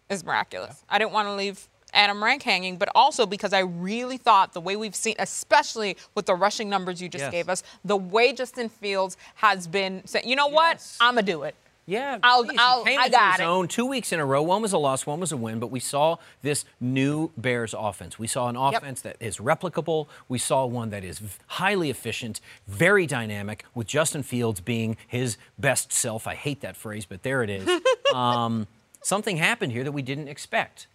is 0.08 0.24
miraculous. 0.24 0.84
I 0.88 0.98
didn't 0.98 1.12
want 1.12 1.28
to 1.28 1.34
leave 1.34 1.68
Adam 1.92 2.22
Rank 2.22 2.42
hanging, 2.42 2.76
but 2.76 2.88
also 2.94 3.26
because 3.26 3.52
I 3.52 3.60
really 3.60 4.16
thought 4.16 4.52
the 4.52 4.60
way 4.60 4.76
we've 4.76 4.94
seen, 4.94 5.14
especially 5.18 5.96
with 6.14 6.26
the 6.26 6.34
rushing 6.34 6.68
numbers 6.68 7.00
you 7.02 7.08
just 7.08 7.22
Yes. 7.24 7.32
gave 7.32 7.48
us, 7.48 7.62
the 7.84 7.96
way 7.96 8.32
Justin 8.32 8.68
Fields 8.68 9.16
has 9.36 9.66
been 9.66 10.02
saying, 10.06 10.28
you 10.28 10.36
know 10.36 10.46
what, 10.48 10.84
I'm 11.00 11.14
gonna 11.14 11.22
do 11.26 11.42
it. 11.42 11.54
Yeah, 11.84 12.18
I'll- 12.22 12.46
I'll- 12.58 12.84
came 12.84 12.96
I 13.00 13.06
into 13.06 13.16
got 13.18 13.32
his 13.32 13.40
it. 13.40 13.44
own 13.44 13.66
two 13.66 13.84
weeks 13.84 14.12
in 14.12 14.20
a 14.20 14.24
row. 14.24 14.40
One 14.40 14.62
was 14.62 14.72
a 14.72 14.78
loss, 14.78 15.04
one 15.04 15.18
was 15.18 15.32
a 15.32 15.36
win, 15.36 15.58
but 15.58 15.66
we 15.66 15.80
saw 15.80 16.16
this 16.40 16.64
new 16.80 17.32
Bears 17.36 17.74
offense. 17.76 18.20
We 18.20 18.28
saw 18.28 18.46
an 18.48 18.54
offense 18.56 19.00
that 19.00 19.16
is 19.18 19.38
replicable. 19.38 20.06
We 20.28 20.38
saw 20.38 20.64
one 20.64 20.90
that 20.90 21.02
is 21.02 21.20
highly 21.48 21.90
efficient, 21.90 22.40
very 22.68 23.04
dynamic, 23.04 23.64
with 23.74 23.88
Justin 23.88 24.22
Fields 24.22 24.60
being 24.60 24.96
his 25.08 25.36
best 25.58 25.92
self. 25.92 26.28
I 26.28 26.36
hate 26.36 26.60
that 26.60 26.76
phrase, 26.76 27.04
but 27.04 27.24
there 27.24 27.42
it 27.42 27.50
is. 27.50 27.68
um, 28.14 28.68
something 29.02 29.38
happened 29.38 29.72
here 29.72 29.82
that 29.82 29.92
we 29.92 30.02
didn't 30.02 30.28
expect. 30.28 30.86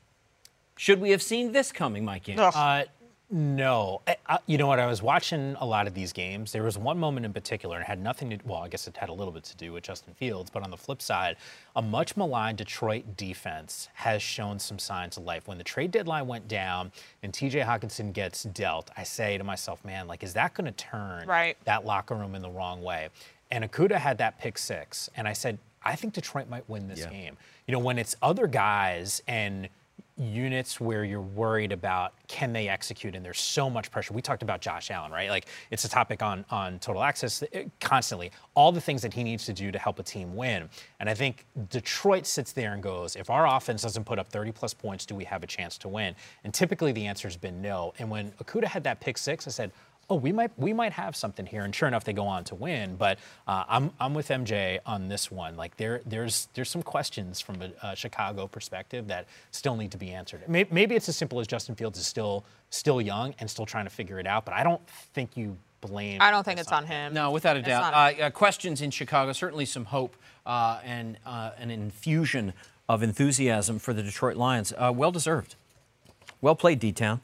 Should 0.78 1.02
we 1.02 1.12
have 1.12 1.22
seen 1.22 1.52
this 1.52 1.72
coming, 1.72 2.06
Mike? 2.06 2.28
Yam? 2.28 2.40
Uh, 2.40 2.84
no. 3.30 4.02
I, 4.08 4.16
I, 4.28 4.40
you 4.46 4.58
know 4.58 4.68
what? 4.68 4.80
I 4.80 4.86
was 4.86 5.02
watching 5.02 5.56
a 5.60 5.66
lot 5.66 5.86
of 5.88 5.94
these 5.94 6.13
games. 6.13 6.54
There 6.54 6.63
was 6.63 6.78
one 6.78 6.98
moment 6.98 7.26
in 7.26 7.34
particular, 7.34 7.76
and 7.76 7.84
it 7.84 7.88
had 7.88 8.00
nothing 8.02 8.30
to 8.30 8.38
well, 8.46 8.60
I 8.60 8.70
guess 8.70 8.88
it 8.88 8.96
had 8.96 9.10
a 9.10 9.13
little 9.13 9.34
bit 9.34 9.44
to 9.46 9.58
do 9.58 9.74
with 9.74 9.84
Justin 9.84 10.13
Fields, 10.13 10.50
but 10.50 10.63
on 10.63 10.72
the 10.72 10.78
flip 10.78 11.02
side, 11.02 11.36
a 11.76 11.82
much 11.82 12.16
maligned 12.16 12.60
Detroit 12.60 13.18
defense 13.18 13.90
has 13.96 14.22
shown 14.22 14.60
some 14.60 14.80
signs 14.80 15.18
of 15.18 15.24
life. 15.24 15.48
When 15.48 15.58
the 15.58 15.63
trade 15.63 15.92
deadline 15.92 16.26
went 16.28 16.48
down 16.48 16.92
and 17.22 17.34
TJ 17.34 17.66
Hockenson 17.66 18.13
gets 18.13 18.44
dealt, 18.44 18.92
I 18.96 19.04
say 19.04 19.38
to 19.38 19.44
myself, 19.44 19.84
man, 19.84 20.08
like, 20.08 20.24
is 20.24 20.34
that 20.34 20.54
going 20.54 20.66
to 20.66 20.72
turn 20.72 21.28
Right. 21.28 21.58
that 21.66 21.86
locker 21.86 22.16
room 22.16 22.34
in 22.34 22.42
the 22.42 22.50
wrong 22.50 22.82
way? 22.82 23.10
And 23.52 23.70
Okudah 23.70 23.96
had 23.98 24.18
that 24.20 24.40
pick 24.40 24.58
six, 24.58 25.10
and 25.18 25.28
I 25.28 25.34
said, 25.34 25.58
I 25.84 25.96
think 25.96 26.13
Detroit 26.13 26.50
might 26.50 26.68
win 26.70 26.88
this 26.88 27.06
game. 27.06 27.38
You 27.66 27.72
know, 27.72 27.80
when 27.80 27.98
it's 27.98 28.16
other 28.22 28.46
guys 28.48 29.22
and 29.28 29.70
units 30.17 30.80
where 30.80 31.03
you're 31.03 31.21
worried 31.21 31.71
about 31.71 32.13
can 32.27 32.51
they 32.51 32.67
execute 32.67 33.15
and 33.15 33.23
there's 33.23 33.39
so 33.39 33.69
much 33.69 33.91
pressure. 33.91 34.13
We 34.13 34.21
talked 34.21 34.43
about 34.43 34.62
Josh 34.62 34.89
Allen, 34.91 35.12
right? 35.12 35.30
Like 35.30 35.47
it's 35.71 35.86
a 35.86 35.89
topic 35.89 36.21
on 36.21 36.45
on 36.49 36.80
Total 36.80 37.03
Access 37.03 37.43
uh, 37.43 37.63
constantly. 37.80 38.32
All 38.56 38.71
the 38.71 38.82
things 38.82 39.01
that 39.03 39.13
he 39.13 39.23
needs 39.23 39.45
to 39.45 39.53
do 39.53 39.71
to 39.71 39.80
help 39.80 39.99
a 39.99 40.03
team 40.03 40.36
win. 40.36 40.69
And 40.99 41.10
I 41.10 41.13
think 41.13 41.45
Detroit 41.69 42.25
sits 42.25 42.51
there 42.51 42.73
and 42.73 42.82
goes, 42.82 43.15
if 43.15 43.30
our 43.30 43.47
offense 43.47 43.84
doesn't 43.84 44.06
put 44.06 44.19
up 44.19 44.27
30 44.27 44.51
plus 44.51 44.73
points, 44.73 45.06
do 45.06 45.15
we 45.15 45.23
have 45.25 45.43
a 45.43 45.47
chance 45.47 45.77
to 45.80 45.88
win? 45.88 46.15
And 46.43 46.53
typically 46.53 46.91
the 46.91 47.06
answer's 47.06 47.38
been 47.38 47.62
no. 47.62 47.93
And 47.99 48.10
when 48.10 48.32
Okudah 48.43 48.65
had 48.65 48.84
that 48.86 48.99
pick 48.99 49.17
six, 49.17 49.47
I 49.47 49.51
said, 49.51 49.71
oh, 50.10 50.15
we 50.15 50.32
might 50.32 50.52
we 50.58 50.74
might 50.74 50.93
have 50.93 51.15
something 51.15 51.46
here. 51.46 51.63
And 51.63 51.74
sure 51.74 51.88
enough, 51.88 52.04
they 52.04 52.13
go 52.13 52.26
on 52.26 52.43
to 52.46 52.56
win. 52.56 52.96
But 52.96 53.20
uh, 53.48 53.63
I'm 53.67 53.91
I'm 54.00 54.13
with 54.13 54.30
MJ 54.30 54.80
on 54.86 55.08
this 55.08 55.30
one. 55.32 55.56
Like 55.56 55.78
there 55.78 56.02
there's 56.06 56.48
there's 56.54 56.70
some 56.70 56.84
questions 56.84 57.39
from 57.39 57.62
a, 57.62 57.72
a 57.88 57.96
Chicago 57.96 58.48
perspective 58.48 59.08
that 59.08 59.28
still 59.52 59.76
need 59.76 59.91
to 59.91 59.98
be 59.98 60.12
answered. 60.12 60.41
Maybe, 60.48 60.70
maybe 60.72 60.96
it's 60.96 61.10
as 61.10 61.17
simple 61.17 61.39
as 61.39 61.48
Justin 61.48 61.76
Fields 61.76 62.00
is 62.00 62.08
still 62.08 62.46
still 62.70 63.02
young 63.02 63.34
and 63.39 63.50
still 63.50 63.65
trying 63.65 63.86
to 63.86 63.91
figure 63.91 64.20
it 64.20 64.28
out. 64.28 64.46
But 64.46 64.54
I 64.54 64.63
don't 64.63 64.86
think 65.13 65.36
you 65.36 65.58
blame. 65.82 66.22
I 66.22 66.32
don't 66.32 66.43
think 66.43 66.60
it's 66.60 66.72
on 66.72 66.86
him. 66.86 67.13
No, 67.13 67.32
without 67.32 67.56
a 67.56 67.60
It's 67.60 67.67
doubt. 67.67 67.93
Uh, 67.93 68.24
uh, 68.24 68.30
questions 68.30 68.82
in 68.82 68.91
Chicago, 68.91 69.32
certainly 69.32 69.65
some 69.65 69.86
hope 69.86 70.15
uh, 70.46 70.80
and 70.84 71.17
uh, 71.26 71.52
an 71.58 71.70
infusion 71.70 72.54
of 72.89 73.04
enthusiasm 73.04 73.80
for 73.80 73.93
the 73.93 74.02
Detroit 74.02 74.38
Lions. 74.38 74.74
Uh, 74.78 74.91
well 74.96 75.12
deserved. 75.12 75.56
Well 76.41 76.56
played, 76.56 76.80
D 76.80 76.91
Town. 76.91 77.22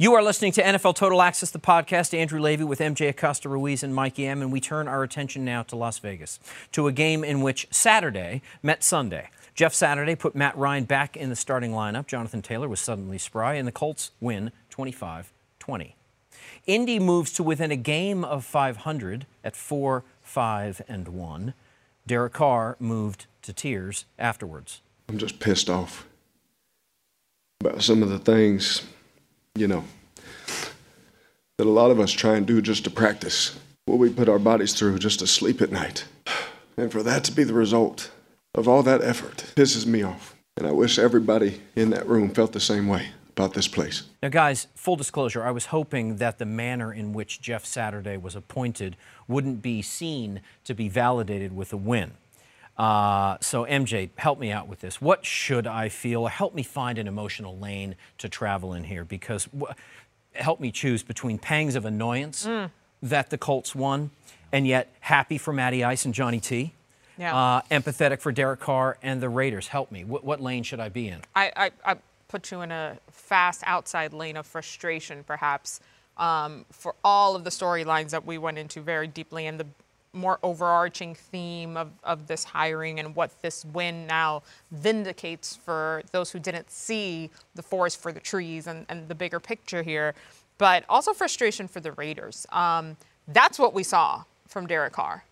You 0.00 0.14
are 0.14 0.22
listening 0.22 0.52
to 0.52 0.62
NFL 0.62 0.94
Total 0.94 1.20
Access, 1.20 1.50
the 1.50 1.58
podcast. 1.58 2.18
Andrew 2.18 2.40
Levy 2.40 2.64
with 2.64 2.78
MJ 2.78 3.10
Acosta 3.10 3.50
Ruiz 3.50 3.82
and 3.82 3.94
Mike 3.94 4.16
Yam, 4.16 4.40
and 4.40 4.50
we 4.50 4.58
turn 4.58 4.88
our 4.88 5.02
attention 5.02 5.44
now 5.44 5.62
to 5.64 5.76
Las 5.76 5.98
Vegas, 5.98 6.40
to 6.72 6.86
a 6.86 6.92
game 6.92 7.22
in 7.22 7.42
which 7.42 7.68
Saturday 7.70 8.40
met 8.62 8.82
Sunday. 8.82 9.28
Jeff 9.54 9.74
Saturday 9.74 10.14
put 10.14 10.34
Matt 10.34 10.56
Ryan 10.56 10.84
back 10.84 11.18
in 11.18 11.28
the 11.28 11.36
starting 11.36 11.72
lineup. 11.72 12.06
Jonathan 12.06 12.40
Taylor 12.40 12.66
was 12.66 12.80
suddenly 12.80 13.18
spry, 13.18 13.56
and 13.56 13.68
the 13.68 13.72
Colts 13.72 14.12
win 14.22 14.52
25 14.70 15.34
20. 15.58 15.96
Indy 16.66 16.98
moves 16.98 17.30
to 17.34 17.42
within 17.42 17.70
a 17.70 17.76
game 17.76 18.24
of 18.24 18.42
500 18.42 19.26
at 19.44 19.54
4 19.54 20.02
5 20.22 20.80
and 20.88 21.08
1. 21.08 21.52
Derek 22.06 22.32
Carr 22.32 22.78
moved 22.80 23.26
to 23.42 23.52
tears 23.52 24.06
afterwards. 24.18 24.80
I'm 25.10 25.18
just 25.18 25.40
pissed 25.40 25.68
off 25.68 26.06
about 27.60 27.82
some 27.82 28.02
of 28.02 28.08
the 28.08 28.18
things, 28.18 28.86
you 29.54 29.66
know, 29.66 29.84
that 31.58 31.66
a 31.66 31.70
lot 31.70 31.90
of 31.90 32.00
us 32.00 32.12
try 32.12 32.36
and 32.36 32.46
do 32.46 32.62
just 32.62 32.84
to 32.84 32.90
practice 32.90 33.58
what 33.86 33.98
we 33.98 34.08
put 34.08 34.28
our 34.28 34.38
bodies 34.38 34.72
through 34.72 34.98
just 34.98 35.18
to 35.18 35.26
sleep 35.26 35.60
at 35.60 35.72
night. 35.72 36.04
And 36.76 36.90
for 36.90 37.02
that 37.02 37.24
to 37.24 37.32
be 37.32 37.44
the 37.44 37.54
result 37.54 38.10
of 38.54 38.68
all 38.68 38.82
that 38.84 39.02
effort 39.02 39.52
pisses 39.56 39.86
me 39.86 40.02
off. 40.02 40.34
And 40.56 40.66
I 40.66 40.72
wish 40.72 40.98
everybody 40.98 41.60
in 41.76 41.90
that 41.90 42.06
room 42.06 42.30
felt 42.30 42.52
the 42.52 42.60
same 42.60 42.88
way 42.88 43.10
about 43.30 43.54
this 43.54 43.68
place. 43.68 44.04
Now, 44.22 44.28
guys, 44.28 44.66
full 44.74 44.96
disclosure, 44.96 45.42
I 45.42 45.50
was 45.50 45.66
hoping 45.66 46.16
that 46.16 46.38
the 46.38 46.46
manner 46.46 46.92
in 46.92 47.12
which 47.12 47.40
Jeff 47.40 47.64
Saturday 47.64 48.16
was 48.16 48.36
appointed 48.36 48.96
wouldn't 49.28 49.62
be 49.62 49.82
seen 49.82 50.40
to 50.64 50.74
be 50.74 50.88
validated 50.88 51.54
with 51.54 51.72
a 51.72 51.76
win. 51.76 52.12
Uh, 52.80 53.36
so, 53.42 53.66
MJ, 53.66 54.08
help 54.16 54.38
me 54.38 54.50
out 54.50 54.66
with 54.66 54.80
this. 54.80 55.02
What 55.02 55.26
should 55.26 55.66
I 55.66 55.90
feel? 55.90 56.26
Help 56.28 56.54
me 56.54 56.62
find 56.62 56.96
an 56.96 57.06
emotional 57.06 57.58
lane 57.58 57.94
to 58.16 58.26
travel 58.28 58.72
in 58.72 58.84
here 58.84 59.04
because 59.04 59.46
help 60.32 60.60
me 60.60 60.70
choose 60.70 61.02
between 61.02 61.36
pangs 61.38 61.74
of 61.76 61.84
annoyance 61.84 62.46
Mm. 62.46 62.70
that 63.02 63.28
the 63.28 63.36
Colts 63.36 63.74
won 63.74 64.10
and 64.50 64.66
yet 64.66 64.88
happy 65.00 65.36
for 65.36 65.52
Matty 65.52 65.84
Ice 65.84 66.06
and 66.06 66.14
Johnny 66.14 66.40
T. 66.40 66.72
Yeah. 67.18 67.36
Uh, 67.36 67.60
empathetic 67.70 68.20
for 68.22 68.32
Derek 68.32 68.60
Carr 68.60 68.96
and 69.02 69.20
the 69.20 69.28
Raiders. 69.28 69.68
Help 69.68 69.92
me. 69.92 70.04
What, 70.04 70.24
what 70.24 70.40
lane 70.40 70.62
should 70.62 70.80
I 70.80 70.88
be 70.88 71.08
in? 71.08 71.20
I, 71.36 71.52
I, 71.54 71.70
I 71.84 71.96
put 72.28 72.50
you 72.50 72.62
in 72.62 72.72
a 72.72 72.96
fast 73.10 73.62
outside 73.66 74.14
lane 74.14 74.38
of 74.38 74.46
frustration, 74.46 75.22
perhaps, 75.24 75.80
um, 76.16 76.64
for 76.72 76.94
all 77.04 77.36
of 77.36 77.44
the 77.44 77.50
storylines 77.50 78.08
that 78.10 78.24
we 78.24 78.38
went 78.38 78.56
into 78.56 78.80
very 78.80 79.06
deeply 79.06 79.46
and 79.46 79.60
the 79.60 79.66
more 80.12 80.38
overarching 80.42 81.14
theme 81.14 81.76
of, 81.76 81.90
of 82.02 82.26
this 82.26 82.42
hiring 82.44 82.98
and 82.98 83.14
what 83.14 83.30
this 83.42 83.64
win 83.66 84.06
now 84.06 84.42
vindicates 84.72 85.56
for 85.56 86.02
those 86.12 86.30
who 86.30 86.38
didn't 86.38 86.70
see 86.70 87.30
the 87.54 87.62
forest 87.62 88.00
for 88.00 88.12
the 88.12 88.20
trees 88.20 88.66
and, 88.66 88.86
and 88.88 89.08
the 89.08 89.14
bigger 89.14 89.38
picture 89.38 89.82
here, 89.82 90.14
but 90.58 90.84
also 90.88 91.12
frustration 91.12 91.68
for 91.68 91.80
the 91.80 91.92
Raiders. 91.92 92.46
Um, 92.50 92.96
that's 93.28 93.58
what 93.58 93.72
we 93.72 93.82
saw 93.82 94.24
from 94.48 94.66
Derek 94.66 94.92
Carr 94.92 95.24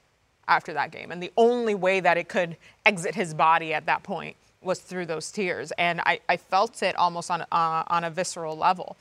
after 0.47 0.73
that 0.73 0.93
game. 0.93 1.11
And 1.11 1.23
the 1.23 1.33
only 1.37 1.75
way 1.75 2.01
that 2.01 2.17
it 2.17 2.29
could 2.29 2.57
exit 2.87 3.15
his 3.15 3.35
body 3.35 3.75
at 3.75 3.87
that 3.87 4.03
point 4.03 4.37
was 4.63 4.79
through 4.79 5.07
those 5.07 5.31
tears. 5.31 5.73
And 5.73 6.01
I, 6.07 6.21
I 6.29 6.37
felt 6.37 6.83
it 6.83 6.97
almost 6.97 7.31
on, 7.31 7.43
uh, 7.43 7.85
on 7.87 8.05
a 8.05 8.11
visceral 8.11 8.57
level. 8.57 8.97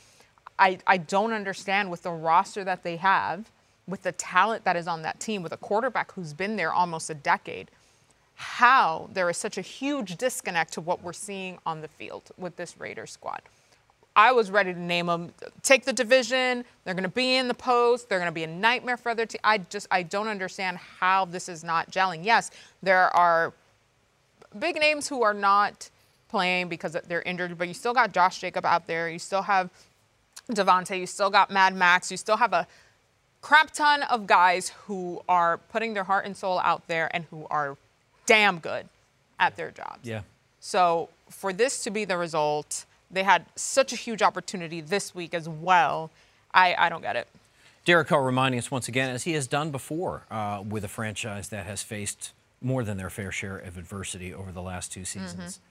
I, 0.59 0.79
I 0.87 0.97
don't 0.97 1.33
understand 1.33 1.91
with 1.91 2.03
the 2.03 2.11
roster 2.11 2.63
that 2.63 2.83
they 2.83 2.97
have, 2.97 3.51
with 3.87 4.03
the 4.03 4.11
talent 4.11 4.63
that 4.65 4.75
is 4.75 4.87
on 4.87 5.01
that 5.03 5.19
team, 5.19 5.43
with 5.43 5.53
a 5.53 5.57
quarterback 5.57 6.11
who's 6.13 6.33
been 6.33 6.55
there 6.55 6.73
almost 6.73 7.09
a 7.09 7.13
decade, 7.13 7.71
how 8.35 9.09
there 9.13 9.29
is 9.29 9.37
such 9.37 9.57
a 9.57 9.61
huge 9.61 10.17
disconnect 10.17 10.73
to 10.73 10.81
what 10.81 11.01
we're 11.01 11.13
seeing 11.13 11.57
on 11.65 11.81
the 11.81 11.87
field 11.87 12.31
with 12.37 12.55
this 12.55 12.79
Raiders 12.79 13.11
squad. 13.11 13.41
I 14.15 14.31
was 14.31 14.49
ready 14.49 14.73
to 14.73 14.79
name 14.79 15.05
them. 15.05 15.31
Take 15.61 15.85
the 15.85 15.93
division. 15.93 16.65
They're 16.83 16.95
going 16.95 17.03
to 17.03 17.09
be 17.09 17.35
in 17.35 17.47
the 17.47 17.53
post. 17.53 18.09
They're 18.09 18.17
going 18.17 18.29
to 18.29 18.33
be 18.33 18.43
a 18.43 18.47
nightmare 18.47 18.97
for 18.97 19.09
other 19.09 19.27
teams. 19.27 19.41
I 19.43 19.59
just 19.59 19.87
I 19.91 20.01
don't 20.03 20.27
understand 20.27 20.77
how 20.77 21.25
this 21.25 21.47
is 21.47 21.63
not 21.63 21.91
gelling. 21.91 22.25
Yes, 22.25 22.49
there 22.81 23.15
are 23.15 23.53
big 24.57 24.79
names 24.79 25.07
who 25.07 25.21
are 25.21 25.35
not 25.35 25.91
playing 26.29 26.67
because 26.67 26.97
they're 27.07 27.21
injured, 27.21 27.57
but 27.59 27.67
you 27.67 27.75
still 27.75 27.93
got 27.93 28.11
Josh 28.11 28.41
Jacob 28.41 28.65
out 28.65 28.87
there. 28.87 29.07
You 29.07 29.19
still 29.19 29.43
have 29.43 29.69
Davante. 30.51 30.99
You 30.99 31.05
still 31.05 31.29
got 31.29 31.51
Mad 31.51 31.75
Max. 31.75 32.09
You 32.09 32.17
still 32.17 32.37
have 32.37 32.53
a 32.53 32.67
crap 33.41 33.71
ton 33.71 34.03
of 34.03 34.27
guys 34.27 34.73
who 34.85 35.21
are 35.27 35.57
putting 35.57 35.93
their 35.93 36.03
heart 36.03 36.25
and 36.25 36.35
soul 36.35 36.59
out 36.59 36.87
there 36.87 37.09
and 37.15 37.25
who 37.25 37.47
are 37.49 37.77
damn 38.25 38.59
good 38.59 38.87
at 39.39 39.55
their 39.55 39.71
jobs. 39.71 39.99
Yeah. 40.03 40.21
So 40.59 41.09
for 41.29 41.53
this 41.53 41.83
to 41.83 41.89
be 41.89 42.05
the 42.05 42.17
result, 42.17 42.85
they 43.09 43.23
had 43.23 43.45
such 43.55 43.93
a 43.93 43.95
huge 43.95 44.21
opportunity 44.21 44.81
this 44.81 45.15
week 45.15 45.33
as 45.33 45.47
well. 45.47 46.09
I, 46.53 46.75
I 46.77 46.89
don't 46.89 47.01
get 47.01 47.15
it. 47.15 47.27
Derek 47.85 48.09
Carr 48.09 48.23
reminding 48.23 48.59
us 48.59 48.69
once 48.69 48.89
again, 48.89 49.09
as 49.09 49.23
he 49.23 49.31
has 49.33 49.47
done 49.47 49.71
before 49.71 50.23
uh, 50.29 50.61
with 50.67 50.83
a 50.83 50.89
franchise 50.89 51.47
that 51.49 51.65
has 51.65 51.81
faced 51.83 52.33
more 52.61 52.83
than 52.83 52.97
their 52.97 53.09
fair 53.09 53.31
share 53.31 53.57
of 53.57 53.77
adversity 53.77 54.33
over 54.33 54.51
the 54.51 54.61
last 54.61 54.91
two 54.91 55.05
seasons, 55.05 55.61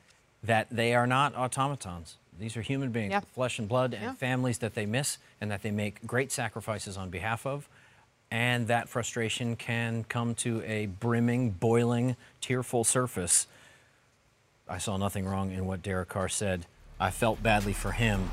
that 0.42 0.66
they 0.70 0.94
are 0.94 1.06
not 1.06 1.36
automatons. 1.36 2.16
These 2.38 2.56
are 2.56 2.62
human 2.62 2.90
beings, 2.90 3.10
Yeah. 3.12 3.20
flesh 3.34 3.58
and 3.58 3.68
blood, 3.68 3.94
and 3.94 4.02
Yeah. 4.02 4.12
families 4.14 4.58
that 4.58 4.74
they 4.74 4.86
miss 4.86 5.18
and 5.40 5.50
that 5.50 5.62
they 5.62 5.70
make 5.70 6.06
great 6.06 6.30
sacrifices 6.32 6.96
on 6.96 7.10
behalf 7.10 7.46
of. 7.46 7.68
And 8.30 8.66
that 8.68 8.88
frustration 8.88 9.56
can 9.56 10.04
come 10.04 10.34
to 10.36 10.62
a 10.64 10.86
brimming, 10.86 11.50
boiling, 11.50 12.16
tearful 12.40 12.82
surface. 12.84 13.46
I 14.68 14.78
saw 14.78 14.96
nothing 14.96 15.26
wrong 15.26 15.52
in 15.52 15.66
what 15.66 15.82
Derek 15.82 16.08
Carr 16.08 16.28
said. 16.28 16.66
I 16.98 17.10
felt 17.10 17.42
badly 17.42 17.72
for 17.72 17.92
him. 17.92 18.30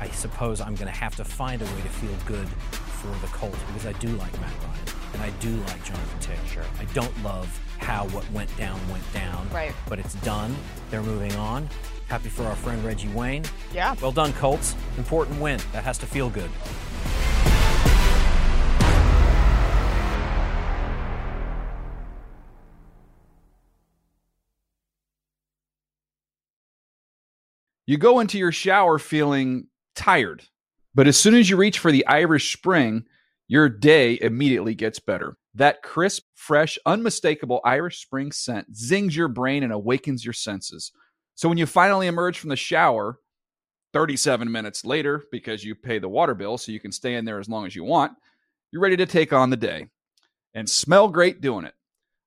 I 0.00 0.08
suppose 0.10 0.60
I'm 0.60 0.74
going 0.76 0.90
to 0.90 0.96
have 0.98 1.16
to 1.16 1.24
find 1.24 1.60
a 1.60 1.64
way 1.64 1.82
to 1.82 1.88
feel 1.88 2.14
good 2.24 2.48
for 2.48 3.08
the 3.20 3.26
Colts 3.32 3.58
because 3.66 3.86
I 3.86 3.92
do 3.94 4.08
like 4.16 4.32
Matt 4.40 4.52
Ryan 4.62 4.84
and 5.14 5.22
I 5.22 5.30
do 5.40 5.50
like 5.64 5.82
Jonathan 5.84 6.20
Taylor. 6.20 6.46
Sure. 6.46 6.64
I 6.78 6.84
don't 6.94 7.22
love 7.24 7.48
how 7.78 8.06
what 8.08 8.30
went 8.30 8.54
down 8.56 8.78
went 8.90 9.12
down. 9.12 9.48
Right. 9.50 9.72
But 9.88 9.98
it's 9.98 10.14
done. 10.16 10.54
They're 10.90 11.02
moving 11.02 11.34
on. 11.36 11.68
Happy 12.10 12.28
for 12.28 12.42
our 12.42 12.56
friend 12.56 12.84
Reggie 12.84 13.06
Wayne. 13.10 13.44
Yeah. 13.72 13.94
Well 14.02 14.10
done, 14.10 14.32
Colts. 14.32 14.74
Important 14.98 15.40
win. 15.40 15.60
That 15.70 15.84
has 15.84 15.96
to 15.98 16.06
feel 16.06 16.28
good. 16.28 16.50
You 27.86 27.96
go 27.96 28.18
into 28.18 28.38
your 28.38 28.50
shower 28.50 28.98
feeling 28.98 29.68
tired, 29.94 30.42
but 30.92 31.06
as 31.06 31.16
soon 31.16 31.36
as 31.36 31.48
you 31.48 31.56
reach 31.56 31.78
for 31.78 31.92
the 31.92 32.04
Irish 32.08 32.52
Spring, 32.56 33.04
your 33.46 33.68
day 33.68 34.18
immediately 34.20 34.74
gets 34.74 34.98
better. 34.98 35.36
That 35.54 35.82
crisp, 35.82 36.24
fresh, 36.34 36.76
unmistakable 36.84 37.60
Irish 37.64 38.02
Spring 38.02 38.32
scent 38.32 38.76
zings 38.76 39.14
your 39.16 39.28
brain 39.28 39.62
and 39.62 39.72
awakens 39.72 40.24
your 40.24 40.34
senses. 40.34 40.90
So 41.40 41.48
when 41.48 41.56
you 41.56 41.64
finally 41.64 42.06
emerge 42.06 42.38
from 42.38 42.50
the 42.50 42.56
shower, 42.56 43.18
37 43.94 44.52
minutes 44.52 44.84
later, 44.84 45.24
because 45.32 45.64
you 45.64 45.74
pay 45.74 45.98
the 45.98 46.06
water 46.06 46.34
bill 46.34 46.58
so 46.58 46.70
you 46.70 46.78
can 46.78 46.92
stay 46.92 47.14
in 47.14 47.24
there 47.24 47.38
as 47.38 47.48
long 47.48 47.64
as 47.64 47.74
you 47.74 47.82
want, 47.82 48.12
you're 48.70 48.82
ready 48.82 48.98
to 48.98 49.06
take 49.06 49.32
on 49.32 49.48
the 49.48 49.56
day 49.56 49.86
and 50.52 50.68
smell 50.68 51.08
great 51.08 51.40
doing 51.40 51.64
it. 51.64 51.72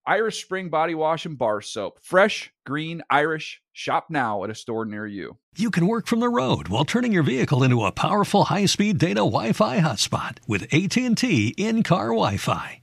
Irish 0.08 0.44
Spring 0.44 0.70
Body 0.70 0.96
Wash 0.96 1.28
and 1.28 1.38
Bar 1.38 1.62
Soap. 1.62 2.00
Fresh, 2.02 2.52
green, 2.66 3.04
Irish. 3.08 3.62
Shop 3.72 4.08
now 4.10 4.44
at 4.46 4.50
a 4.50 4.56
store 4.56 4.84
near 4.84 5.06
you. 5.06 5.38
You 5.56 5.70
can 5.70 5.86
work 5.86 6.08
from 6.08 6.20
the 6.20 6.28
road 6.28 6.70
while 6.70 6.84
turning 6.84 7.12
your 7.12 7.22
vehicle 7.22 7.62
into 7.62 7.86
a 7.86 7.92
powerful 7.92 8.46
high-speed 8.46 8.98
data 8.98 9.20
Wi-Fi 9.20 9.80
hotspot 9.80 10.40
with 10.48 10.64
AT&T 10.74 11.54
in-car 11.56 12.08
Wi-Fi. 12.08 12.83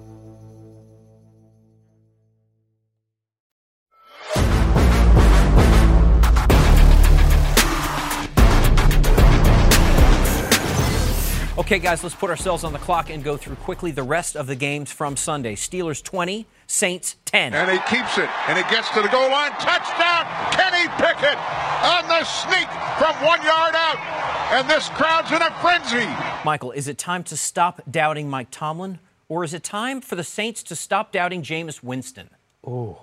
Okay, 11.61 11.77
guys, 11.77 12.01
let's 12.01 12.15
put 12.15 12.31
ourselves 12.31 12.63
on 12.63 12.73
the 12.73 12.79
clock 12.79 13.11
and 13.11 13.23
go 13.23 13.37
through 13.37 13.55
quickly 13.57 13.91
the 13.91 14.01
rest 14.01 14.35
of 14.35 14.47
the 14.47 14.55
games 14.55 14.91
from 14.91 15.15
Sunday. 15.15 15.53
Steelers 15.53 16.01
20, 16.01 16.47
Saints 16.65 17.17
10. 17.25 17.53
And 17.53 17.69
he 17.69 17.77
keeps 17.87 18.17
it, 18.17 18.27
and 18.47 18.57
he 18.57 18.63
gets 18.73 18.89
to 18.89 19.01
the 19.03 19.07
goal 19.09 19.29
line. 19.29 19.51
Touchdown, 19.51 20.25
Kenny 20.53 20.89
Pickett 20.97 21.37
on 21.83 22.07
the 22.07 22.23
sneak 22.23 22.67
from 22.97 23.13
one 23.23 23.43
yard 23.43 23.75
out. 23.75 23.99
And 24.51 24.67
this 24.67 24.89
crowd's 24.89 25.31
in 25.31 25.39
a 25.39 25.51
frenzy. 25.61 26.09
Michael, 26.43 26.71
is 26.71 26.87
it 26.87 26.97
time 26.97 27.23
to 27.25 27.37
stop 27.37 27.83
doubting 27.89 28.27
Mike 28.27 28.47
Tomlin, 28.49 28.97
or 29.29 29.43
is 29.43 29.53
it 29.53 29.63
time 29.63 30.01
for 30.01 30.15
the 30.15 30.23
Saints 30.23 30.63
to 30.63 30.75
stop 30.75 31.11
doubting 31.11 31.43
Jameis 31.43 31.83
Winston? 31.83 32.31
Ooh. 32.67 32.97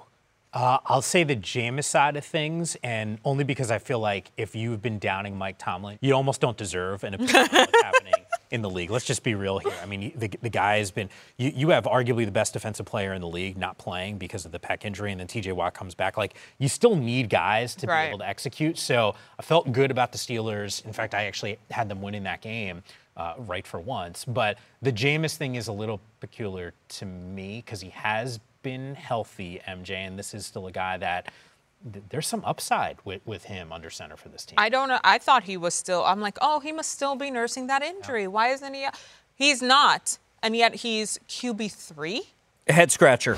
Uh, 0.53 0.79
I'll 0.85 1.01
say 1.01 1.23
the 1.23 1.37
Jameis 1.37 1.85
side 1.85 2.17
of 2.17 2.25
things, 2.25 2.77
and 2.83 3.19
only 3.25 3.45
because 3.45 3.71
I 3.71 3.79
feel 3.79 4.01
like 4.01 4.33
if 4.37 4.57
you've 4.57 4.83
been 4.83 4.99
downing 4.99 5.39
Mike 5.39 5.59
Tomlin, 5.59 5.99
you 6.01 6.15
almost 6.15 6.41
don't 6.41 6.57
deserve 6.57 7.05
an 7.05 7.15
opinion 7.15 7.37
on 7.37 7.49
what's 7.53 7.83
happening 7.83 8.18
in 8.51 8.63
the 8.63 8.71
league. 8.71 8.91
Let's 8.91 9.05
just 9.05 9.23
be 9.23 9.35
real 9.35 9.59
here. 9.59 9.73
I 9.83 9.87
mean, 9.87 10.13
the, 10.17 10.29
the 10.43 10.49
guy 10.49 10.79
has 10.79 10.91
been, 10.91 11.09
you, 11.37 11.53
you 11.55 11.69
have 11.71 11.85
arguably 11.85 12.25
the 12.25 12.31
best 12.33 12.53
defensive 12.53 12.87
player 12.87 13.13
in 13.15 13.21
the 13.21 13.29
league 13.29 13.57
not 13.57 13.79
playing 13.79 14.19
because 14.19 14.45
of 14.47 14.53
the 14.53 14.59
pec 14.59 14.85
injury, 14.85 15.11
and 15.13 15.21
then 15.21 15.27
TJ 15.27 15.53
Watt 15.53 15.75
comes 15.75 15.95
back. 15.95 16.17
Like, 16.17 16.35
you 16.59 16.69
still 16.69 16.97
need 16.97 17.29
guys 17.29 17.75
to 17.77 17.87
Right. 17.87 18.05
be 18.05 18.09
able 18.11 18.19
to 18.21 18.29
execute. 18.29 18.79
So 18.79 19.15
I 19.39 19.43
felt 19.43 19.71
good 19.73 19.91
about 19.91 20.13
the 20.13 20.19
Steelers. 20.19 20.85
In 20.85 20.93
fact, 20.93 21.15
I 21.15 21.25
actually 21.25 21.59
had 21.71 21.89
them 21.89 22.01
winning 22.03 22.25
that 22.25 22.41
game. 22.41 22.83
Uh, 23.17 23.35
right 23.49 23.67
for 23.67 23.81
once, 23.81 24.25
but 24.25 24.59
the 24.81 24.93
Jameis 24.93 25.35
thing 25.37 25.57
is 25.57 25.67
a 25.67 25.73
little 25.73 26.01
peculiar 26.21 26.73
to 26.89 27.05
me 27.05 27.61
because 27.67 27.81
he 27.81 27.89
has 27.91 28.39
been 28.63 28.95
healthy, 28.95 29.61
MJ, 29.67 29.91
and 30.07 30.17
this 30.17 30.35
is 30.35 30.47
still 30.47 30.69
a 30.69 30.71
guy 30.71 30.97
that 30.99 31.25
th- 31.25 31.35
there's 31.85 32.27
some 32.27 32.43
upside 32.45 32.99
with, 33.05 33.21
with 33.27 33.45
him 33.45 33.73
under 33.73 33.91
center 33.91 34.17
for 34.17 34.29
this 34.29 34.45
team. 34.45 34.57
I 34.59 34.69
don't 34.69 34.89
know. 34.89 34.99
I 35.05 35.19
thought 35.19 35.45
he 35.45 35.57
was 35.57 35.75
still. 35.75 36.05
I'm 36.05 36.21
like, 36.21 36.39
oh, 36.41 36.61
he 36.61 36.73
must 36.73 36.91
still 36.91 37.15
be 37.17 37.31
nursing 37.31 37.67
that 37.69 37.83
injury. 37.83 38.27
Why 38.27 38.49
isn't 38.49 38.75
he? 38.75 38.87
He's 39.35 39.63
not, 39.63 40.19
and 40.43 40.57
yet 40.57 40.77
he's 40.77 41.19
QB 41.29 41.73
three. 41.73 42.23
Head 42.67 42.91
scratcher. 42.91 43.37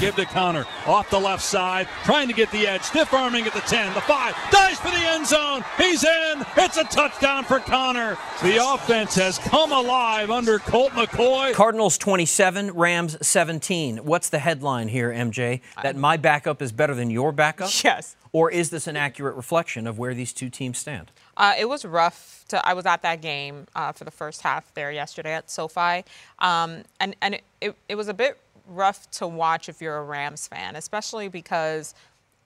Give 0.00 0.16
to 0.16 0.24
Conner 0.24 0.64
off 0.86 1.10
the 1.10 1.20
left 1.20 1.42
side, 1.42 1.86
trying 2.04 2.26
to 2.28 2.32
get 2.32 2.50
the 2.52 2.66
edge, 2.66 2.80
stiff 2.80 3.12
arming 3.12 3.44
at 3.44 3.52
the 3.52 3.60
10, 3.60 3.92
the 3.92 4.00
5, 4.00 4.34
dives 4.50 4.78
for 4.78 4.88
the 4.88 4.96
end 4.96 5.26
zone. 5.26 5.62
He's 5.76 6.02
in. 6.02 6.46
It's 6.56 6.78
a 6.78 6.84
touchdown 6.84 7.44
for 7.44 7.58
Conner. 7.58 8.16
The 8.42 8.56
offense 8.64 9.14
has 9.16 9.36
come 9.36 9.72
alive 9.72 10.30
under 10.30 10.58
Colt 10.58 10.92
McCoy. 10.92 11.52
Cardinals 11.52 11.98
27, 11.98 12.70
Rams 12.70 13.18
17. 13.20 13.98
What's 13.98 14.30
the 14.30 14.38
headline 14.38 14.88
here, 14.88 15.10
MJ? 15.10 15.60
That 15.82 15.96
my 15.96 16.16
backup 16.16 16.62
is 16.62 16.72
better 16.72 16.94
than 16.94 17.10
your 17.10 17.30
backup? 17.30 17.68
Yes. 17.84 18.16
Or 18.32 18.50
is 18.50 18.70
this 18.70 18.86
an 18.86 18.96
accurate 18.96 19.36
reflection 19.36 19.86
of 19.86 19.98
where 19.98 20.14
these 20.14 20.32
two 20.32 20.48
teams 20.48 20.78
stand? 20.78 21.10
Uh, 21.36 21.54
it 21.58 21.68
was 21.68 21.84
rough. 21.84 22.44
To, 22.48 22.66
I 22.66 22.74
was 22.74 22.86
at 22.86 23.02
that 23.02 23.20
game 23.20 23.66
uh, 23.74 23.92
for 23.92 24.04
the 24.04 24.10
first 24.10 24.42
half 24.42 24.72
there 24.74 24.90
yesterday 24.90 25.34
at 25.34 25.50
SoFi, 25.50 26.04
um, 26.38 26.82
and 26.98 27.14
and 27.22 27.34
it, 27.34 27.42
it, 27.60 27.76
it 27.88 27.94
was 27.94 28.08
a 28.08 28.14
bit 28.14 28.38
rough 28.70 29.10
to 29.12 29.26
watch 29.26 29.68
if 29.68 29.82
you're 29.82 29.98
a 29.98 30.04
Rams 30.04 30.46
fan, 30.48 30.76
especially 30.76 31.28
because. 31.28 31.94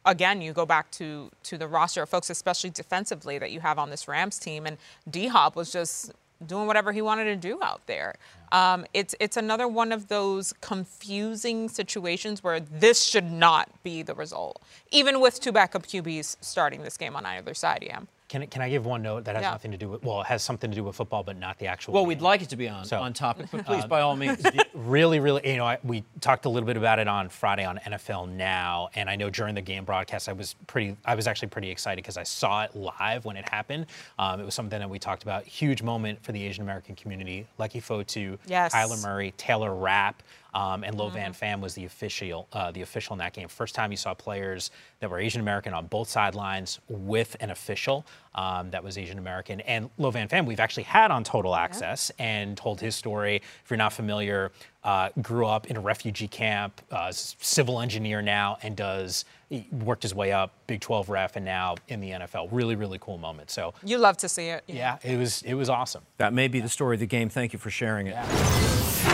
Again, 0.06 0.42
you 0.42 0.52
go 0.52 0.66
back 0.66 0.90
to 0.90 1.30
to 1.44 1.56
the 1.56 1.66
roster 1.66 2.02
of 2.02 2.10
folks, 2.10 2.28
especially 2.28 2.68
defensively, 2.68 3.38
that 3.38 3.52
you 3.52 3.60
have 3.60 3.78
on 3.78 3.88
this 3.88 4.06
Rams 4.06 4.38
team, 4.38 4.66
and 4.66 4.76
D 5.10 5.28
Hop 5.28 5.56
was 5.56 5.72
just 5.72 6.12
doing 6.46 6.66
whatever 6.66 6.92
he 6.92 7.02
wanted 7.02 7.24
to 7.24 7.36
do 7.36 7.62
out 7.62 7.86
there. 7.86 8.14
Um, 8.52 8.86
it's 8.94 9.14
it's 9.18 9.36
another 9.36 9.66
one 9.66 9.92
of 9.92 10.08
those 10.08 10.52
confusing 10.60 11.68
situations 11.68 12.44
where 12.44 12.60
this 12.60 13.02
should 13.02 13.30
not 13.30 13.68
be 13.82 14.02
the 14.02 14.14
result, 14.14 14.62
even 14.90 15.20
with 15.20 15.40
two 15.40 15.52
backup 15.52 15.86
QBs 15.86 16.36
starting 16.40 16.82
this 16.82 16.96
game 16.96 17.16
on 17.16 17.26
either 17.26 17.54
side. 17.54 17.82
Yeah. 17.82 18.00
Can, 18.34 18.42
I- 18.42 18.46
can 18.46 18.62
I 18.62 18.68
give 18.68 18.84
one 18.84 19.00
note 19.00 19.26
that 19.26 19.36
has 19.36 19.42
Yeah. 19.42 19.52
nothing 19.52 19.70
to 19.70 19.76
do 19.76 19.88
with, 19.90 20.02
well, 20.02 20.22
it 20.22 20.26
has 20.26 20.42
something 20.42 20.68
to 20.68 20.74
do 20.74 20.82
with 20.82 20.96
football, 20.96 21.22
but 21.22 21.36
not 21.38 21.56
the 21.60 21.68
actual 21.68 21.94
Well, 21.94 22.02
game. 22.02 22.08
we'd 22.08 22.20
like 22.20 22.42
it 22.42 22.48
to 22.48 22.56
be 22.56 22.68
on, 22.68 22.84
So- 22.84 23.00
on 23.00 23.12
topic, 23.12 23.46
but 23.52 23.64
please, 23.66 23.84
Uh, 23.84 23.86
by 23.86 24.00
all 24.00 24.16
means. 24.16 24.44
really, 24.74 25.20
really, 25.20 25.48
you 25.48 25.56
know, 25.56 25.64
I, 25.66 25.78
we 25.84 26.02
talked 26.20 26.44
a 26.44 26.48
little 26.48 26.66
bit 26.66 26.76
about 26.76 26.98
it 26.98 27.06
on 27.06 27.28
Friday 27.28 27.64
on 27.64 27.78
NFL 27.86 28.26
Now, 28.26 28.88
and 28.96 29.08
I 29.08 29.14
know 29.14 29.30
during 29.30 29.54
the 29.54 29.62
game 29.62 29.84
broadcast, 29.84 30.28
I 30.28 30.32
was 30.32 30.56
pretty, 30.66 30.96
I 31.04 31.14
was 31.14 31.28
actually 31.28 31.46
pretty 31.48 31.70
excited 31.70 32.02
because 32.02 32.16
I 32.16 32.24
saw 32.24 32.64
it 32.64 32.74
live 32.74 33.24
when 33.24 33.36
it 33.36 33.48
happened. 33.48 33.86
Um, 34.18 34.40
it 34.40 34.44
was 34.44 34.54
something 34.56 34.80
that 34.80 34.90
we 34.90 34.98
talked 34.98 35.22
about. 35.22 35.44
Huge 35.44 35.84
moment 35.84 36.20
for 36.24 36.32
the 36.32 36.42
Asian 36.44 36.64
American 36.64 36.96
community. 36.96 37.46
Leki 37.60 37.80
Fotu, 37.80 38.36
Yes. 38.46 38.74
Kyler 38.74 39.00
Murray, 39.00 39.32
Taylor 39.36 39.72
Rapp. 39.72 40.24
Um, 40.54 40.84
and 40.84 40.94
Lo 40.96 41.08
Van 41.08 41.32
Pham 41.34 41.60
was 41.60 41.74
the 41.74 41.84
official, 41.84 42.46
uh, 42.52 42.70
the 42.70 42.82
official 42.82 43.12
in 43.14 43.18
that 43.18 43.32
game. 43.32 43.48
First 43.48 43.74
time 43.74 43.90
you 43.90 43.96
saw 43.96 44.14
players 44.14 44.70
that 45.00 45.10
were 45.10 45.18
Asian 45.18 45.40
American 45.40 45.74
on 45.74 45.86
both 45.86 46.08
sidelines 46.08 46.78
with 46.88 47.36
an 47.40 47.50
official 47.50 48.06
um, 48.36 48.70
that 48.70 48.82
was 48.82 48.96
Asian 48.96 49.18
American. 49.18 49.60
And 49.62 49.90
Lo 49.98 50.10
Van 50.10 50.28
Pham, 50.28 50.46
we've 50.46 50.60
actually 50.60 50.84
had 50.84 51.10
on 51.10 51.24
Total 51.24 51.54
Access 51.56 52.10
and 52.18 52.56
told 52.56 52.80
his 52.80 52.94
story. 52.94 53.36
If 53.64 53.70
you're 53.70 53.76
not 53.76 53.92
familiar, 53.92 54.52
uh, 54.84 55.10
grew 55.22 55.46
up 55.46 55.66
in 55.66 55.76
a 55.76 55.80
refugee 55.80 56.28
camp, 56.28 56.80
uh, 56.90 57.10
civil 57.12 57.80
engineer 57.80 58.22
now, 58.22 58.58
and 58.62 58.76
does 58.76 59.24
he 59.48 59.66
worked 59.72 60.02
his 60.02 60.14
way 60.14 60.32
up, 60.32 60.52
Big 60.66 60.80
12 60.80 61.08
ref, 61.08 61.36
and 61.36 61.44
now 61.44 61.76
in 61.88 62.00
the 62.00 62.10
NFL. 62.10 62.48
Really, 62.50 62.74
really 62.76 62.98
cool 63.00 63.18
moment. 63.18 63.50
So 63.50 63.74
You 63.84 63.98
love 63.98 64.16
to 64.18 64.28
see 64.28 64.48
it. 64.48 64.64
yeah, 64.66 64.98
it 65.02 65.16
was 65.18 65.42
it 65.42 65.54
was 65.54 65.68
awesome. 65.68 66.02
That 66.18 66.32
may 66.32 66.48
be 66.48 66.60
the 66.60 66.68
story 66.68 66.96
of 66.96 67.00
the 67.00 67.06
game. 67.06 67.28
Thank 67.28 67.52
you 67.52 67.58
for 67.58 67.70
sharing 67.70 68.06
it. 68.08 69.13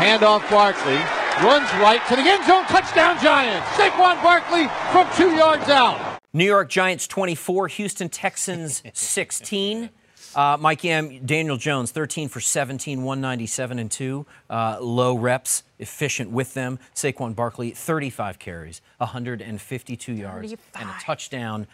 Handoff 0.00 0.48
Barkley. 0.48 0.96
Runs 1.46 1.70
right 1.74 2.00
to 2.08 2.16
the 2.16 2.22
end 2.22 2.46
zone. 2.46 2.64
Touchdown 2.64 3.22
Giants. 3.22 3.66
Saquon 3.76 4.22
Barkley 4.22 4.66
from 4.92 5.06
two 5.14 5.36
yards 5.36 5.68
out. 5.68 6.18
New 6.32 6.46
York 6.46 6.70
Giants 6.70 7.06
24, 7.06 7.68
Houston 7.68 8.08
Texans 8.08 8.82
16. 8.94 9.90
Uh, 10.34 10.56
Mike 10.58 10.84
Yam, 10.84 11.26
Daniel 11.26 11.58
Jones, 11.58 11.90
13 11.90 12.28
for 12.28 12.40
17, 12.40 13.02
197 13.02 13.78
and 13.78 13.90
2. 13.90 14.24
Uh, 14.48 14.78
low 14.80 15.18
reps, 15.18 15.64
efficient 15.78 16.30
with 16.30 16.54
them. 16.54 16.78
Saquon 16.94 17.34
Barkley, 17.34 17.72
35 17.72 18.38
carries, 18.38 18.80
152 18.98 20.12
yards, 20.14 20.52
and 20.52 20.88
a 20.88 20.96
touchdown. 21.02 21.66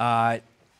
Uh, 0.00 0.38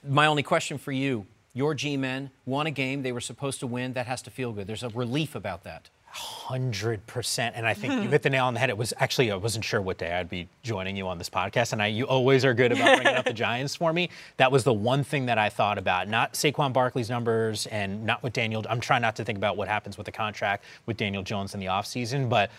my 0.09 0.27
only 0.27 0.43
question 0.43 0.79
for 0.79 0.91
you 0.91 1.27
your 1.55 1.75
G 1.75 1.97
men 1.97 2.31
won 2.47 2.67
a 2.67 2.71
game 2.71 3.03
they 3.03 3.13
were 3.13 3.21
supposed 3.21 3.61
to 3.61 3.67
win. 3.69 3.93
That 3.93 4.07
has 4.07 4.23
to 4.23 4.31
feel 4.31 4.53
good. 4.53 4.67
There's 4.67 4.83
a 4.83 4.89
relief 4.89 5.35
about 5.35 5.65
that. 5.65 5.91
Hundred 6.11 7.07
percent, 7.07 7.55
and 7.57 7.67
I 7.67 7.75
think 7.75 7.93
you 7.93 8.03
hmm. 8.03 8.09
hit 8.09 8.23
the 8.23 8.31
nail 8.31 8.47
on 8.47 8.55
the 8.55 8.61
head. 8.61 8.71
It 8.71 8.79
was 8.79 8.95
actually 8.97 9.31
I 9.31 9.37
wasn't 9.37 9.65
sure 9.65 9.83
what 9.83 9.99
day 9.99 10.13
I'd 10.13 10.31
be 10.31 10.49
joining 10.63 10.97
you 10.97 11.07
on 11.07 11.19
this 11.19 11.29
podcast, 11.29 11.75
and 11.75 11.83
I 11.83 11.89
you 11.89 12.07
always 12.07 12.45
are 12.45 12.55
good 12.55 12.73
about 12.73 12.97
bringing 12.97 13.19
up 13.19 13.27
the 13.27 13.33
Giants 13.35 13.75
for 13.77 13.93
me. 13.93 14.09
That 14.39 14.51
was 14.51 14.65
the 14.65 14.73
one 14.73 15.05
thing 15.05 15.27
that 15.27 15.37
I 15.37 15.51
thought 15.51 15.77
about, 15.77 16.09
not 16.09 16.33
Saquon 16.33 16.73
Barkley's 16.73 17.11
numbers, 17.11 17.67
and 17.67 18.05
not 18.05 18.23
with 18.23 18.33
Daniel. 18.33 18.65
I'm 18.71 18.81
trying 18.81 19.03
not 19.03 19.17
to 19.17 19.25
think 19.25 19.37
about 19.37 19.59
what 19.59 19.69
happens 19.69 19.99
with 19.99 20.07
the 20.07 20.13
contract 20.13 20.65
with 20.87 20.97
Daniel 20.97 21.23
Jones 21.23 21.53
in 21.53 21.61
the 21.61 21.67
offseason, 21.67 22.31
but 22.31 22.51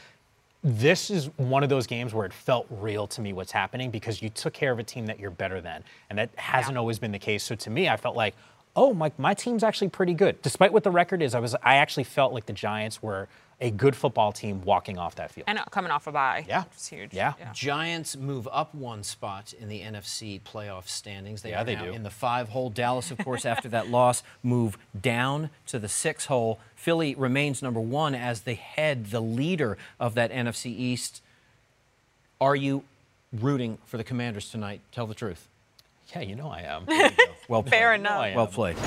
this 0.64 1.10
is 1.10 1.26
one 1.38 1.64
of 1.64 1.70
those 1.70 1.88
games 1.88 2.14
where 2.14 2.26
it 2.26 2.34
felt 2.34 2.68
real 2.70 3.08
to 3.08 3.22
me 3.22 3.34
what's 3.34 3.52
happening 3.52 3.90
because 3.90 4.22
you 4.22 4.30
took 4.30 4.54
care 4.54 4.72
of 4.72 4.80
a 4.80 4.84
team 4.84 5.06
that 5.06 5.20
you're 5.20 5.32
better 5.32 5.62
than. 5.62 5.84
And 6.10 6.20
that 6.20 6.30
hasn't 6.36 6.78
always 6.78 7.00
been 7.00 7.12
the 7.12 7.20
case. 7.20 7.44
So 7.44 7.56
to 7.56 7.70
me, 7.70 7.88
I 7.88 7.96
felt 7.96 8.16
like, 8.16 8.36
oh, 8.80 8.94
my, 8.94 9.12
my 9.18 9.34
team's 9.34 9.62
actually 9.64 9.90
pretty 9.90 10.14
good. 10.14 10.42
Despite 10.42 10.72
what 10.72 10.84
the 10.84 10.92
record 10.92 11.22
is, 11.22 11.36
I 11.36 11.40
was 11.40 11.54
I 11.62 11.76
actually 11.76 12.06
felt 12.06 12.34
like 12.34 12.46
the 12.46 12.54
Giants 12.54 13.04
were 13.04 13.28
a 13.62 13.70
good 13.72 13.94
football 13.94 14.32
team 14.32 14.62
walking 14.64 14.98
off 14.98 15.16
that 15.16 15.32
field. 15.32 15.44
And 15.50 15.60
uh, 15.60 15.66
coming 15.66 15.92
off 15.92 16.08
a 16.08 16.14
bye. 16.14 16.46
Yeah. 16.48 16.64
It's 16.72 16.88
huge. 16.88 17.14
Yeah. 17.14 17.34
Giants 17.54 18.16
move 18.16 18.48
up 18.54 18.74
one 18.74 19.04
spot 19.04 19.52
in 19.60 19.68
the 19.68 19.82
NFC 19.82 20.40
playoff 20.42 20.88
standings. 20.88 21.42
They 21.42 21.50
Yeah, 21.50 21.64
are 21.64 21.66
they 21.66 21.76
now 21.76 21.84
do. 21.84 21.92
in 21.92 22.04
the 22.04 22.10
five 22.10 22.48
hole. 22.48 22.70
Dallas, 22.70 23.12
of 23.12 23.18
course, 23.18 23.46
after 23.46 23.68
that 23.68 23.90
loss, 24.00 24.24
move 24.44 24.78
down 25.00 25.50
to 25.68 25.78
the 25.78 25.90
six 25.90 26.28
hole. 26.28 26.58
Philly 26.78 27.16
remains 27.16 27.62
number 27.62 27.82
one 27.82 28.16
as 28.16 28.42
the 28.44 28.54
head 28.54 29.08
the 29.08 29.20
leader 29.20 29.78
of 30.00 30.16
that 30.16 30.32
NFC 30.32 30.68
East. 30.68 31.22
Are 32.40 32.56
you 32.56 32.86
rooting 33.34 33.78
for 33.86 33.98
the 33.98 34.06
Commanders 34.06 34.50
tonight? 34.50 34.80
Tell 34.94 35.06
the 35.06 35.14
truth. 35.14 35.49
Yeah, 36.16 36.22
you 36.22 36.36
know 36.36 36.50
I 36.50 36.62
am. 36.62 36.86
Well 37.48 37.62
played. 37.62 37.70
Fair 37.70 37.96
You 37.96 38.02
know 38.02 38.22
enough. 38.22 38.36
Well 38.36 38.48
played. 38.48 38.78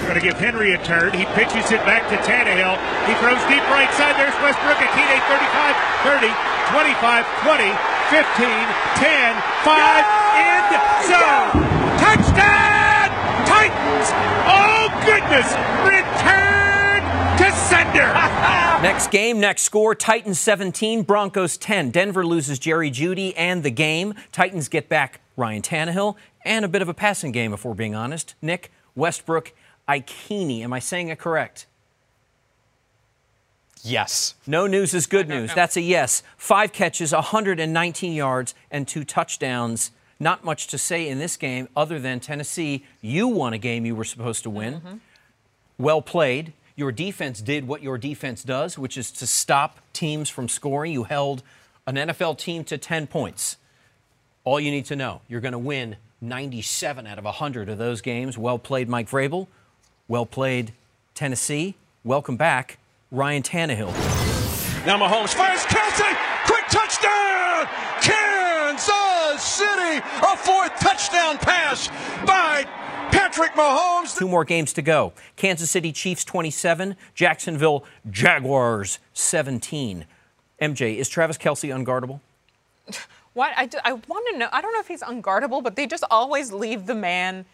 We're 0.00 0.08
Going 0.12 0.20
to 0.20 0.26
give 0.26 0.36
Henry 0.36 0.74
a 0.74 0.80
turn. 0.84 1.16
He 1.16 1.24
pitches 1.32 1.72
it 1.72 1.80
back 1.88 2.04
to 2.12 2.16
Tannehill. 2.20 2.76
He 3.08 3.16
throws 3.16 3.40
deep 3.48 3.64
right 3.72 3.88
side. 3.96 4.12
There's 4.20 4.36
Westbrook 4.44 4.76
at 4.76 4.92
TD 4.92 5.12
35, 5.24 5.72
30, 6.04 6.28
25, 6.68 7.24
20, 7.48 7.72
15, 8.12 8.68
10, 9.00 9.32
5, 9.64 10.04
end 10.36 10.68
zone. 11.08 11.48
Touchdown! 11.96 13.08
Titans! 13.48 14.08
Oh, 14.44 14.92
goodness! 15.08 15.48
Return 15.88 17.00
to 17.40 17.48
sender! 17.56 18.12
Next 18.84 19.10
game, 19.10 19.40
next 19.40 19.62
score 19.62 19.94
Titans 19.94 20.38
17, 20.38 21.04
Broncos 21.04 21.56
10. 21.56 21.90
Denver 21.90 22.26
loses 22.26 22.58
Jerry 22.58 22.90
Jeudy 22.90 23.32
and 23.34 23.62
the 23.62 23.70
game. 23.70 24.12
Titans 24.30 24.68
get 24.68 24.90
back 24.90 25.20
Ryan 25.36 25.62
Tannehill 25.62 26.16
and 26.44 26.64
a 26.64 26.68
bit 26.68 26.82
of 26.82 26.88
a 26.88 26.94
passing 26.94 27.32
game, 27.32 27.52
if 27.52 27.64
we're 27.64 27.74
being 27.74 27.94
honest. 27.94 28.34
Nick 28.42 28.70
Westbrook 28.94 29.52
Ikhine. 29.88 30.62
Am 30.62 30.72
I 30.72 30.78
saying 30.78 31.08
it 31.08 31.18
correct? 31.18 31.66
Yes. 33.82 34.34
No 34.46 34.66
news 34.66 34.94
is 34.94 35.06
good 35.06 35.28
news. 35.28 35.52
That's 35.54 35.76
a 35.76 35.82
yes. 35.82 36.22
Five 36.38 36.72
catches, 36.72 37.12
119 37.12 38.14
yards, 38.14 38.54
and 38.70 38.88
two 38.88 39.04
touchdowns. 39.04 39.90
Not 40.18 40.42
much 40.42 40.68
to 40.68 40.78
say 40.78 41.06
in 41.06 41.18
this 41.18 41.36
game 41.36 41.68
other 41.76 41.98
than 41.98 42.20
Tennessee, 42.20 42.84
you 43.02 43.28
won 43.28 43.52
a 43.52 43.58
game 43.58 43.84
you 43.84 43.94
were 43.94 44.04
supposed 44.04 44.42
to 44.44 44.50
win. 44.50 45.00
Well 45.76 46.00
played. 46.00 46.54
Your 46.76 46.92
defense 46.92 47.40
did 47.40 47.68
what 47.68 47.82
your 47.82 47.98
defense 47.98 48.42
does, 48.42 48.78
which 48.78 48.96
is 48.96 49.10
to 49.12 49.26
stop 49.26 49.80
teams 49.92 50.30
from 50.30 50.48
scoring. 50.48 50.92
You 50.92 51.04
held 51.04 51.42
an 51.86 51.96
NFL 51.96 52.38
team 52.38 52.64
to 52.64 52.78
10 52.78 53.06
points. 53.06 53.58
All 54.44 54.58
you 54.58 54.70
need 54.70 54.86
to 54.86 54.96
know, 54.96 55.20
you're 55.28 55.40
going 55.40 55.52
to 55.52 55.58
win 55.58 55.96
97 56.28 57.06
out 57.06 57.18
of 57.18 57.24
100 57.24 57.68
of 57.68 57.78
those 57.78 58.00
games. 58.00 58.36
Well 58.36 58.58
played, 58.58 58.88
Mike 58.88 59.08
Vrabel. 59.08 59.46
Well 60.08 60.26
played, 60.26 60.72
Tennessee. 61.14 61.74
Welcome 62.02 62.36
back, 62.36 62.78
Ryan 63.10 63.42
Tannehill. 63.42 63.92
Now 64.86 64.98
Mahomes 64.98 65.34
fires 65.34 65.62
Kelce. 65.64 66.16
Quick 66.46 66.66
touchdown! 66.68 67.66
Kansas 68.02 69.42
City! 69.42 69.96
a 69.96 70.36
fourth 70.36 70.78
touchdown 70.78 71.38
pass 71.38 71.88
by 72.26 72.64
Patrick 73.10 73.52
Mahomes. 73.52 74.16
Two 74.18 74.28
more 74.28 74.44
games 74.44 74.72
to 74.74 74.82
go. 74.82 75.12
Kansas 75.36 75.70
City 75.70 75.92
Chiefs 75.92 76.24
27, 76.24 76.96
Jacksonville 77.14 77.84
Jaguars 78.10 78.98
17. 79.12 80.06
MJ, 80.60 80.96
is 80.96 81.08
Travis 81.08 81.38
Kelce 81.38 81.70
unguardable? 81.74 82.20
What 83.34 83.52
I, 83.56 83.68
I 83.84 83.92
want 83.92 84.26
to 84.32 84.38
know. 84.38 84.48
I 84.52 84.60
don't 84.62 84.72
know 84.72 84.80
if 84.80 84.88
he's 84.88 85.02
unguardable, 85.02 85.62
but 85.62 85.76
they 85.76 85.86
just 85.86 86.04
always 86.10 86.52
leave 86.52 86.86
the 86.86 86.94
man 86.94 87.44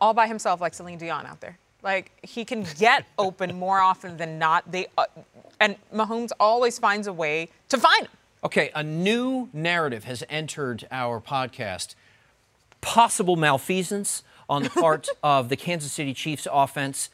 all 0.00 0.14
by 0.14 0.26
himself, 0.26 0.60
like 0.60 0.74
Celine 0.74 0.98
Dion 0.98 1.26
out 1.26 1.40
there. 1.40 1.58
Like 1.82 2.12
he 2.22 2.44
can 2.44 2.66
get 2.78 3.06
open 3.18 3.58
more 3.58 3.80
often 3.80 4.16
than 4.16 4.38
not. 4.38 4.70
They 4.70 4.86
uh, 4.96 5.06
and 5.58 5.76
Mahomes 5.92 6.30
always 6.38 6.78
finds 6.78 7.06
a 7.06 7.12
way 7.12 7.48
to 7.70 7.78
find 7.78 8.02
him. 8.02 8.12
Okay, 8.44 8.70
a 8.74 8.82
new 8.82 9.48
narrative 9.52 10.04
has 10.04 10.22
entered 10.28 10.86
our 10.90 11.20
podcast. 11.20 11.94
Possible 12.80 13.36
malfeasance 13.36 14.22
on 14.48 14.62
the 14.62 14.70
part 14.70 15.08
of 15.22 15.48
the 15.48 15.56
Kansas 15.56 15.92
City 15.92 16.12
Chiefs 16.12 16.46
offense. 16.52 17.08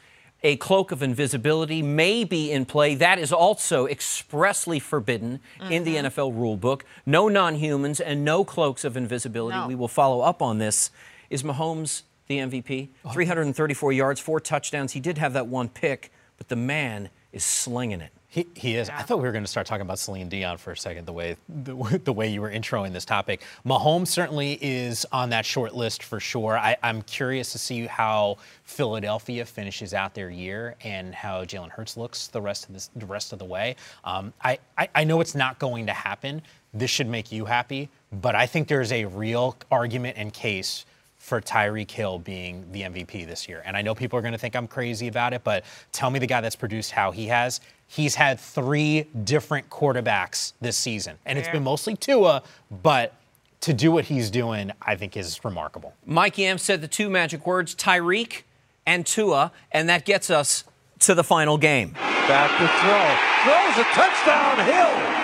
A 0.45 0.57
cloak 0.57 0.91
of 0.91 1.01
invisibility 1.01 1.81
may 1.81 2.25
be 2.25 2.51
in 2.51 2.65
play. 2.65 2.95
That 2.95 3.17
is 3.17 3.31
also 3.31 3.87
expressly 3.87 4.77
forbidden 4.77 5.39
in 5.69 5.85
the 5.85 5.95
mm-hmm. 5.95 6.07
NFL 6.07 6.35
rule 6.35 6.57
book. 6.57 6.83
No 7.05 7.29
non 7.29 7.55
humans 7.55 8.01
and 8.01 8.25
no 8.25 8.43
cloaks 8.43 8.83
of 8.83 8.97
invisibility. 8.97 9.57
No. 9.57 9.67
We 9.67 9.75
will 9.75 9.87
follow 9.87 10.21
up 10.21 10.41
on 10.41 10.57
this. 10.57 10.91
Is 11.29 11.43
Mahomes 11.43 12.03
the 12.27 12.39
MVP? 12.39 12.89
334 13.13 13.93
yards, 13.93 14.19
four 14.19 14.41
touchdowns. 14.41 14.91
He 14.91 14.99
did 14.99 15.17
have 15.17 15.31
that 15.33 15.47
one 15.47 15.69
pick, 15.69 16.11
but 16.37 16.49
the 16.49 16.57
man 16.57 17.09
is 17.31 17.45
slinging 17.45 18.01
it. 18.01 18.11
He, 18.33 18.47
he 18.55 18.77
is. 18.77 18.89
I 18.89 19.03
thought 19.03 19.19
we 19.19 19.25
were 19.25 19.31
going 19.31 19.43
to 19.43 19.49
start 19.49 19.67
talking 19.67 19.83
about 19.83 19.99
Celine 19.99 20.27
Dion 20.27 20.57
for 20.57 20.71
a 20.71 20.77
second. 20.77 21.05
The 21.05 21.13
way 21.13 21.37
the, 21.47 22.01
the 22.03 22.11
way 22.11 22.29
you 22.29 22.41
were 22.41 22.49
introing 22.49 22.91
this 22.91 23.05
topic, 23.05 23.43
Mahomes 23.63 24.07
certainly 24.07 24.57
is 24.59 25.05
on 25.11 25.29
that 25.29 25.45
short 25.45 25.75
list 25.75 26.01
for 26.01 26.19
sure. 26.19 26.57
I, 26.57 26.75
I'm 26.81 27.03
curious 27.03 27.51
to 27.51 27.59
see 27.59 27.85
how 27.85 28.37
Philadelphia 28.63 29.45
finishes 29.45 29.93
out 29.93 30.15
their 30.15 30.31
year 30.31 30.73
and 30.83 31.13
how 31.13 31.43
Jalen 31.45 31.69
Hurts 31.69 31.95
looks 31.95 32.25
the 32.25 32.41
rest 32.41 32.67
of 32.67 32.73
this, 32.73 32.89
the 32.95 33.05
rest 33.05 33.33
of 33.33 33.39
the 33.39 33.45
way. 33.45 33.75
Um, 34.03 34.33
I, 34.41 34.57
I 34.79 34.89
I 34.95 35.03
know 35.03 35.21
it's 35.21 35.35
not 35.35 35.59
going 35.59 35.85
to 35.85 35.93
happen. 35.93 36.41
This 36.73 36.89
should 36.89 37.07
make 37.07 37.31
you 37.31 37.45
happy, 37.45 37.91
but 38.11 38.33
I 38.33 38.47
think 38.47 38.67
there's 38.67 38.91
a 38.91 39.05
real 39.05 39.55
argument 39.69 40.17
and 40.17 40.33
case 40.33 40.85
for 41.23 41.39
Tyreek 41.39 41.89
Hill 41.89 42.19
being 42.19 42.65
the 42.73 42.81
MVP 42.81 43.25
this 43.25 43.47
year. 43.47 43.63
And 43.65 43.77
I 43.77 43.81
know 43.81 43.95
people 43.95 44.19
are 44.19 44.21
going 44.21 44.33
to 44.33 44.37
think 44.37 44.57
I'm 44.57 44.67
crazy 44.67 45.07
about 45.07 45.31
it, 45.31 45.41
but 45.45 45.63
tell 45.93 46.09
me 46.09 46.19
the 46.19 46.27
guy 46.27 46.41
that's 46.41 46.57
produced 46.57 46.91
how 46.91 47.11
he 47.11 47.27
has. 47.27 47.61
He's 47.87 48.13
had 48.13 48.41
three 48.41 49.07
different 49.23 49.69
quarterbacks 49.69 50.51
this 50.59 50.75
season, 50.75 51.17
and 51.25 51.39
it's 51.39 51.47
been 51.47 51.63
mostly 51.63 51.95
Tua, 51.95 52.43
but 52.83 53.13
to 53.61 53.71
do 53.71 53.89
what 53.89 54.03
he's 54.03 54.29
doing, 54.29 54.73
I 54.81 54.97
think 54.97 55.15
is 55.15 55.45
remarkable. 55.45 55.93
Mike 56.05 56.37
Yam 56.37 56.57
said 56.57 56.81
the 56.81 56.89
two 56.89 57.09
magic 57.09 57.47
words 57.47 57.73
Tyreek 57.73 58.41
and 58.85 59.05
Tua, 59.05 59.53
and 59.71 59.87
that 59.87 60.03
gets 60.03 60.29
us 60.29 60.65
to 60.99 61.15
the 61.15 61.23
final 61.23 61.57
game. 61.57 61.91
Back 62.27 62.51
to 62.51 62.67
throw. 62.67 63.43
Throws 63.45 63.77
a 63.77 63.89
touchdown, 63.93 64.57
Hill. 64.65 65.23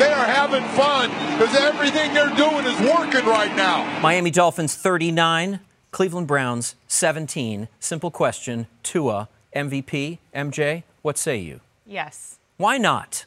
They 0.00 0.12
are 0.12 0.26
having 0.26 0.64
fun 0.74 1.10
because 1.38 1.54
everything 1.56 2.14
they're 2.14 2.34
doing 2.34 2.64
is 2.64 2.78
working 2.80 3.26
right 3.26 3.54
now. 3.56 4.00
Miami 4.00 4.30
Dolphins 4.30 4.74
39, 4.74 5.60
Cleveland 5.90 6.26
Browns 6.26 6.76
17. 6.88 7.68
Simple 7.78 8.10
question 8.10 8.66
Tua, 8.82 9.28
MVP, 9.54 10.18
MJ, 10.34 10.82
what 11.02 11.18
say 11.18 11.36
you? 11.36 11.60
Yes. 11.86 12.38
Why 12.56 12.78
not? 12.78 13.26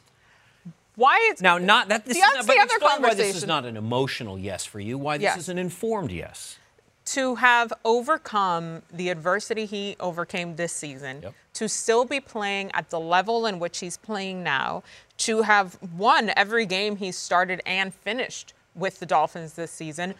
Why 0.96 1.18
it's 1.30 1.40
Now, 1.40 1.56
not 1.58 1.88
that 1.88 2.04
this 2.04 2.14
See, 2.16 2.20
is 2.20 2.34
not, 2.34 2.46
the 2.46 2.60
other 2.60 2.74
explain 2.76 3.02
why 3.02 3.14
this 3.14 3.36
is 3.36 3.46
not 3.46 3.64
an 3.64 3.76
emotional 3.76 4.38
yes 4.38 4.64
for 4.64 4.80
you, 4.80 4.98
why 4.98 5.16
this 5.16 5.22
Yes. 5.22 5.38
is 5.38 5.48
an 5.48 5.56
informed 5.56 6.10
yes. 6.10 6.58
to 7.06 7.36
have 7.36 7.72
overcome 7.84 8.82
the 8.92 9.08
adversity 9.08 9.66
he 9.66 9.96
overcame 10.00 10.56
this 10.56 10.72
season, 10.72 11.24
to 11.54 11.68
still 11.68 12.04
be 12.04 12.20
playing 12.20 12.70
at 12.74 12.90
the 12.90 13.00
level 13.00 13.46
in 13.46 13.58
which 13.60 13.78
he's 13.78 13.96
playing 13.96 14.42
now, 14.42 14.82
to 15.20 15.42
have 15.42 15.78
won 15.96 16.32
every 16.36 16.66
game 16.66 16.96
he 16.96 17.12
started 17.12 17.60
and 17.66 17.92
finished 17.92 18.52
with 18.74 19.00
the 19.00 19.06
Dolphins 19.06 19.54
this 19.54 19.70
season. 19.70 20.14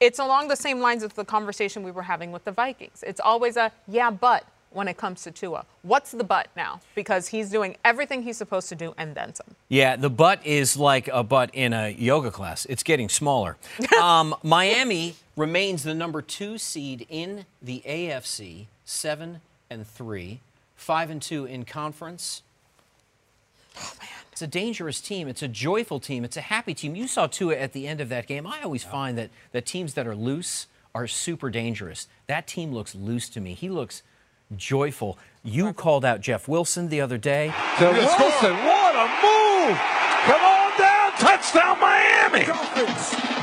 It's 0.00 0.18
along 0.18 0.48
the 0.48 0.56
same 0.56 0.80
lines 0.80 1.02
of 1.02 1.14
the 1.14 1.24
conversation 1.24 1.82
we 1.82 1.90
were 1.90 2.02
having 2.02 2.30
with 2.30 2.44
the 2.44 2.52
Vikings. 2.52 3.02
It's 3.06 3.20
always 3.20 3.56
a 3.56 3.72
yeah, 3.88 4.10
but 4.10 4.44
when 4.70 4.88
it 4.88 4.96
comes 4.96 5.22
to 5.22 5.30
Tua. 5.30 5.64
What's 5.82 6.10
the 6.10 6.24
but 6.24 6.48
now? 6.54 6.80
Because 6.94 7.28
he's 7.28 7.50
doing 7.50 7.76
everything 7.84 8.22
he's 8.22 8.36
supposed 8.36 8.68
to 8.68 8.74
do 8.74 8.94
and 8.98 9.14
then 9.14 9.34
some. 9.34 9.46
Yeah, 9.68 9.96
the 9.96 10.10
butt 10.10 10.44
is 10.44 10.76
like 10.76 11.08
a 11.08 11.22
butt 11.22 11.50
in 11.52 11.72
a 11.72 11.88
yoga 11.88 12.30
class. 12.30 12.66
It's 12.66 12.82
getting 12.82 13.08
smaller. 13.08 13.56
um, 14.00 14.34
Miami 14.42 15.16
remains 15.36 15.84
the 15.84 15.94
number 15.94 16.20
two 16.20 16.58
seed 16.58 17.06
in 17.08 17.46
the 17.62 17.82
AFC, 17.86 18.66
seven 18.84 19.40
and 19.70 19.86
three, 19.86 20.40
five 20.76 21.10
and 21.10 21.22
two 21.22 21.46
in 21.46 21.64
conference. 21.64 22.42
Oh 23.78 23.92
man, 24.00 24.10
it's 24.32 24.42
a 24.42 24.46
dangerous 24.46 25.00
team. 25.00 25.28
It's 25.28 25.42
a 25.42 25.48
joyful 25.48 26.00
team. 26.00 26.24
It's 26.24 26.36
a 26.36 26.42
happy 26.42 26.74
team. 26.74 26.94
You 26.94 27.08
saw 27.08 27.26
Tua 27.26 27.56
at 27.56 27.72
the 27.72 27.86
end 27.86 28.00
of 28.00 28.08
that 28.08 28.26
game. 28.26 28.46
I 28.46 28.62
always 28.62 28.84
find 28.84 29.16
that 29.18 29.30
that 29.52 29.66
teams 29.66 29.94
that 29.94 30.06
are 30.06 30.16
loose 30.16 30.66
are 30.94 31.06
super 31.06 31.50
dangerous. 31.50 32.08
That 32.26 32.46
team 32.46 32.72
looks 32.72 32.94
loose 32.94 33.28
to 33.30 33.40
me. 33.40 33.54
He 33.54 33.68
looks 33.68 34.02
joyful. 34.56 35.18
You 35.44 35.72
called 35.72 36.04
out 36.04 36.20
Jeff 36.20 36.48
Wilson 36.48 36.88
the 36.88 37.00
other 37.00 37.18
day. 37.18 37.52
To 37.78 37.84
Wilson, 37.86 38.56
what 38.64 38.94
a 38.96 39.06
move! 39.22 39.78
Come 40.24 40.42
on 40.42 40.78
down, 40.78 41.12
touchdown 41.12 41.80
Miami! 41.80 42.44
Have 42.44 43.37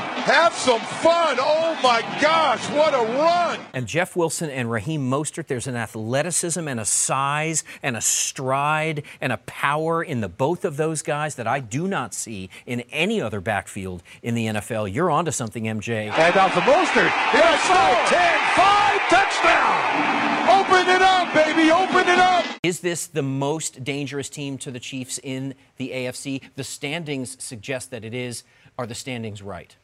some 0.66 0.80
fun! 0.80 1.36
Oh 1.38 1.78
my 1.80 2.00
gosh, 2.20 2.68
what 2.70 2.92
a 2.92 2.98
run! 2.98 3.60
And 3.72 3.86
Jeff 3.86 4.16
Wilson 4.16 4.50
and 4.50 4.68
Raheem 4.68 5.08
Mostert, 5.08 5.46
there's 5.46 5.68
an 5.68 5.76
athleticism 5.76 6.66
and 6.66 6.80
a 6.80 6.84
size 6.84 7.62
and 7.84 7.96
a 7.96 8.00
stride 8.00 9.04
and 9.20 9.32
a 9.32 9.36
power 9.36 10.02
in 10.02 10.22
the 10.22 10.28
both 10.28 10.64
of 10.64 10.76
those 10.76 11.02
guys 11.02 11.36
that 11.36 11.46
I 11.46 11.60
do 11.60 11.86
not 11.86 12.14
see 12.14 12.50
in 12.66 12.80
any 12.90 13.20
other 13.20 13.40
backfield 13.40 14.02
in 14.24 14.34
the 14.34 14.46
NFL. 14.46 14.92
You're 14.92 15.08
onto 15.08 15.30
something, 15.30 15.62
MJ. 15.62 16.10
And 16.10 16.36
out 16.36 16.52
to 16.54 16.60
Mostert. 16.62 17.12
Yes, 17.32 17.62
sir. 17.62 18.16
10, 18.16 18.38
5, 18.56 19.08
touchdown! 19.08 20.06
Open 20.48 20.88
it 20.92 21.00
up, 21.00 21.32
baby, 21.32 21.70
open 21.70 22.08
it 22.12 22.18
up! 22.18 22.44
Is 22.64 22.80
this 22.80 23.06
the 23.06 23.22
most 23.22 23.84
dangerous 23.84 24.28
team 24.28 24.58
to 24.58 24.72
the 24.72 24.80
Chiefs 24.80 25.20
in 25.22 25.54
the 25.76 25.90
AFC? 25.90 26.42
The 26.56 26.64
standings 26.64 27.40
suggest 27.40 27.92
that 27.92 28.04
it 28.04 28.14
is. 28.14 28.42
Are 28.76 28.86
the 28.86 28.96
standings 28.96 29.42
right? 29.42 29.76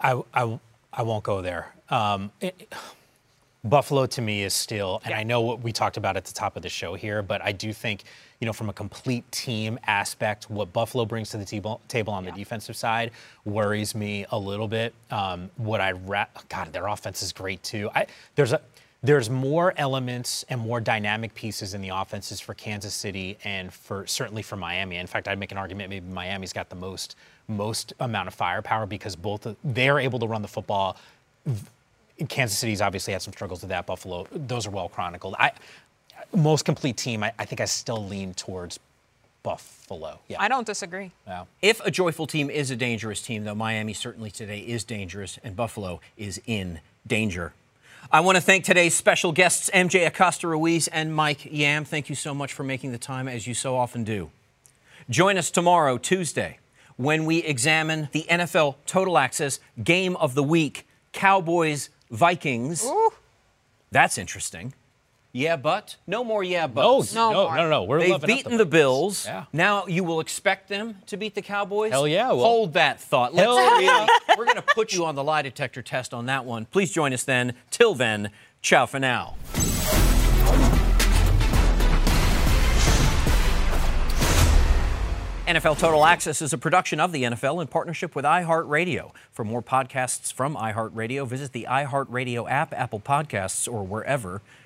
I, 0.00 0.20
I, 0.34 0.58
I 0.92 1.02
won't 1.02 1.24
go 1.24 1.42
there. 1.42 1.74
Um, 1.90 2.30
it- 2.40 2.72
Buffalo 3.64 4.06
to 4.06 4.22
me 4.22 4.44
is 4.44 4.54
still, 4.54 5.02
and 5.04 5.12
I 5.12 5.24
know 5.24 5.40
what 5.40 5.60
we 5.60 5.72
talked 5.72 5.96
about 5.96 6.16
at 6.16 6.24
the 6.24 6.32
top 6.32 6.56
of 6.56 6.62
the 6.62 6.68
show 6.68 6.94
here, 6.94 7.20
but 7.20 7.42
I 7.42 7.50
do 7.50 7.72
think, 7.72 8.04
you 8.40 8.46
know, 8.46 8.52
from 8.52 8.68
a 8.68 8.72
complete 8.72 9.30
team 9.32 9.76
aspect, 9.88 10.48
what 10.48 10.72
Buffalo 10.72 11.04
brings 11.04 11.30
to 11.30 11.36
the 11.36 11.44
table, 11.44 11.80
table 11.88 12.12
on 12.12 12.24
the 12.24 12.30
defensive 12.30 12.76
side 12.76 13.10
worries 13.44 13.92
me 13.92 14.24
a 14.30 14.38
little 14.38 14.68
bit. 14.68 14.94
Um, 15.10 15.50
what 15.56 15.80
I 15.80 15.92
ra- 15.92 16.26
God, 16.48 16.72
their 16.72 16.86
offense 16.86 17.22
is 17.22 17.32
great 17.32 17.60
too. 17.64 17.90
I 17.92 18.06
there's 18.36 18.52
a 18.52 18.60
there's 19.02 19.30
more 19.30 19.74
elements 19.76 20.44
and 20.48 20.60
more 20.60 20.80
dynamic 20.80 21.34
pieces 21.34 21.74
in 21.74 21.82
the 21.82 21.90
offenses 21.90 22.40
for 22.40 22.54
Kansas 22.54 22.94
City 22.94 23.38
and 23.44 23.72
for 23.72 24.06
certainly 24.06 24.42
for 24.42 24.56
Miami. 24.56 24.96
In 24.96 25.06
fact, 25.06 25.28
I'd 25.28 25.38
make 25.38 25.52
an 25.52 25.58
argument 25.58 25.90
maybe 25.90 26.06
Miami's 26.08 26.52
got 26.52 26.68
the 26.68 26.76
most 26.76 27.16
most 27.48 27.92
amount 28.00 28.26
of 28.26 28.34
firepower 28.34 28.86
because 28.86 29.14
both 29.14 29.46
they're 29.62 30.00
able 30.00 30.18
to 30.18 30.26
run 30.26 30.42
the 30.42 30.48
football. 30.48 30.96
Kansas 32.28 32.58
City's 32.58 32.80
obviously 32.80 33.12
had 33.12 33.22
some 33.22 33.32
struggles 33.32 33.60
with 33.60 33.68
that. 33.68 33.86
Buffalo, 33.86 34.26
those 34.32 34.66
are 34.66 34.70
well 34.70 34.88
chronicled. 34.88 35.36
I 35.38 35.52
most 36.34 36.64
complete 36.64 36.96
team. 36.96 37.22
I, 37.22 37.32
I 37.38 37.44
think 37.44 37.60
I 37.60 37.66
still 37.66 38.04
lean 38.06 38.34
towards 38.34 38.80
Buffalo. 39.42 40.18
Yeah. 40.26 40.40
I 40.40 40.48
don't 40.48 40.66
disagree. 40.66 41.12
Yeah. 41.26 41.44
If 41.62 41.80
a 41.84 41.90
joyful 41.90 42.26
team 42.26 42.50
is 42.50 42.72
a 42.72 42.76
dangerous 42.76 43.22
team, 43.22 43.44
though, 43.44 43.54
Miami 43.54 43.92
certainly 43.92 44.30
today 44.30 44.58
is 44.58 44.82
dangerous, 44.82 45.38
and 45.44 45.54
Buffalo 45.54 46.00
is 46.16 46.40
in 46.46 46.80
danger. 47.06 47.52
I 48.12 48.20
want 48.20 48.36
to 48.36 48.40
thank 48.40 48.64
today's 48.64 48.94
special 48.94 49.32
guests, 49.32 49.68
MJ 49.74 50.06
Acosta 50.06 50.46
Ruiz 50.46 50.86
and 50.86 51.12
Mike 51.12 51.48
Yam. 51.50 51.84
Thank 51.84 52.08
you 52.08 52.14
so 52.14 52.32
much 52.34 52.52
for 52.52 52.62
making 52.62 52.92
the 52.92 52.98
time, 52.98 53.26
as 53.26 53.48
you 53.48 53.54
so 53.54 53.76
often 53.76 54.04
do. 54.04 54.30
Join 55.10 55.36
us 55.36 55.50
tomorrow, 55.50 55.98
Tuesday, 55.98 56.58
when 56.96 57.24
we 57.24 57.38
examine 57.38 58.08
the 58.12 58.24
NFL 58.30 58.76
Total 58.86 59.18
Access 59.18 59.58
Game 59.82 60.14
of 60.16 60.36
the 60.36 60.44
Week 60.44 60.86
Cowboys 61.12 61.90
Vikings. 62.08 62.88
That's 63.90 64.18
interesting. 64.18 64.72
Yeah, 65.32 65.56
but 65.56 65.96
no 66.06 66.24
more 66.24 66.42
yeah, 66.42 66.66
buts. 66.66 67.14
No, 67.14 67.30
no, 67.30 67.54
no, 67.54 67.68
no. 67.68 67.82
We're 67.84 68.00
They've 68.00 68.10
loving 68.10 68.30
up 68.30 68.36
beaten 68.36 68.52
the 68.52 68.58
the 68.58 68.66
Bills. 68.66 69.26
Yeah. 69.26 69.44
Now 69.52 69.86
you 69.86 70.02
will 70.02 70.20
expect 70.20 70.68
them 70.68 70.96
to 71.06 71.16
beat 71.16 71.34
the 71.34 71.42
Cowboys. 71.42 71.92
Hell 71.92 72.08
yeah, 72.08 72.28
well- 72.28 72.40
Hold 72.40 72.72
that 72.74 73.00
thought. 73.00 73.34
Let's 73.34 73.46
Hell 73.46 73.56
really, 73.56 73.84
yeah. 73.84 74.06
we're 74.38 74.46
going 74.46 74.56
to 74.56 74.62
put 74.62 74.92
you 74.92 75.04
on 75.04 75.14
the 75.14 75.24
lie 75.24 75.42
detector 75.42 75.82
test 75.82 76.14
on 76.14 76.26
that 76.26 76.44
one. 76.44 76.64
Please 76.64 76.90
join 76.90 77.12
us 77.12 77.24
then. 77.24 77.54
Till 77.70 77.94
then, 77.94 78.30
ciao 78.62 78.86
for 78.86 78.98
now. 78.98 79.34
NFL 85.46 85.78
Total 85.78 86.04
Access 86.04 86.42
is 86.42 86.52
a 86.52 86.58
production 86.58 86.98
of 86.98 87.12
the 87.12 87.22
NFL 87.22 87.62
in 87.62 87.68
partnership 87.68 88.16
with 88.16 88.24
iHeartRadio. 88.24 89.12
For 89.30 89.44
more 89.44 89.62
podcasts 89.62 90.32
from 90.32 90.56
iHeartRadio, 90.56 91.24
visit 91.24 91.52
the 91.52 91.68
iHeartRadio 91.70 92.50
app, 92.50 92.74
Apple 92.74 92.98
Podcasts, 92.98 93.72
or 93.72 93.84
wherever 93.84 94.42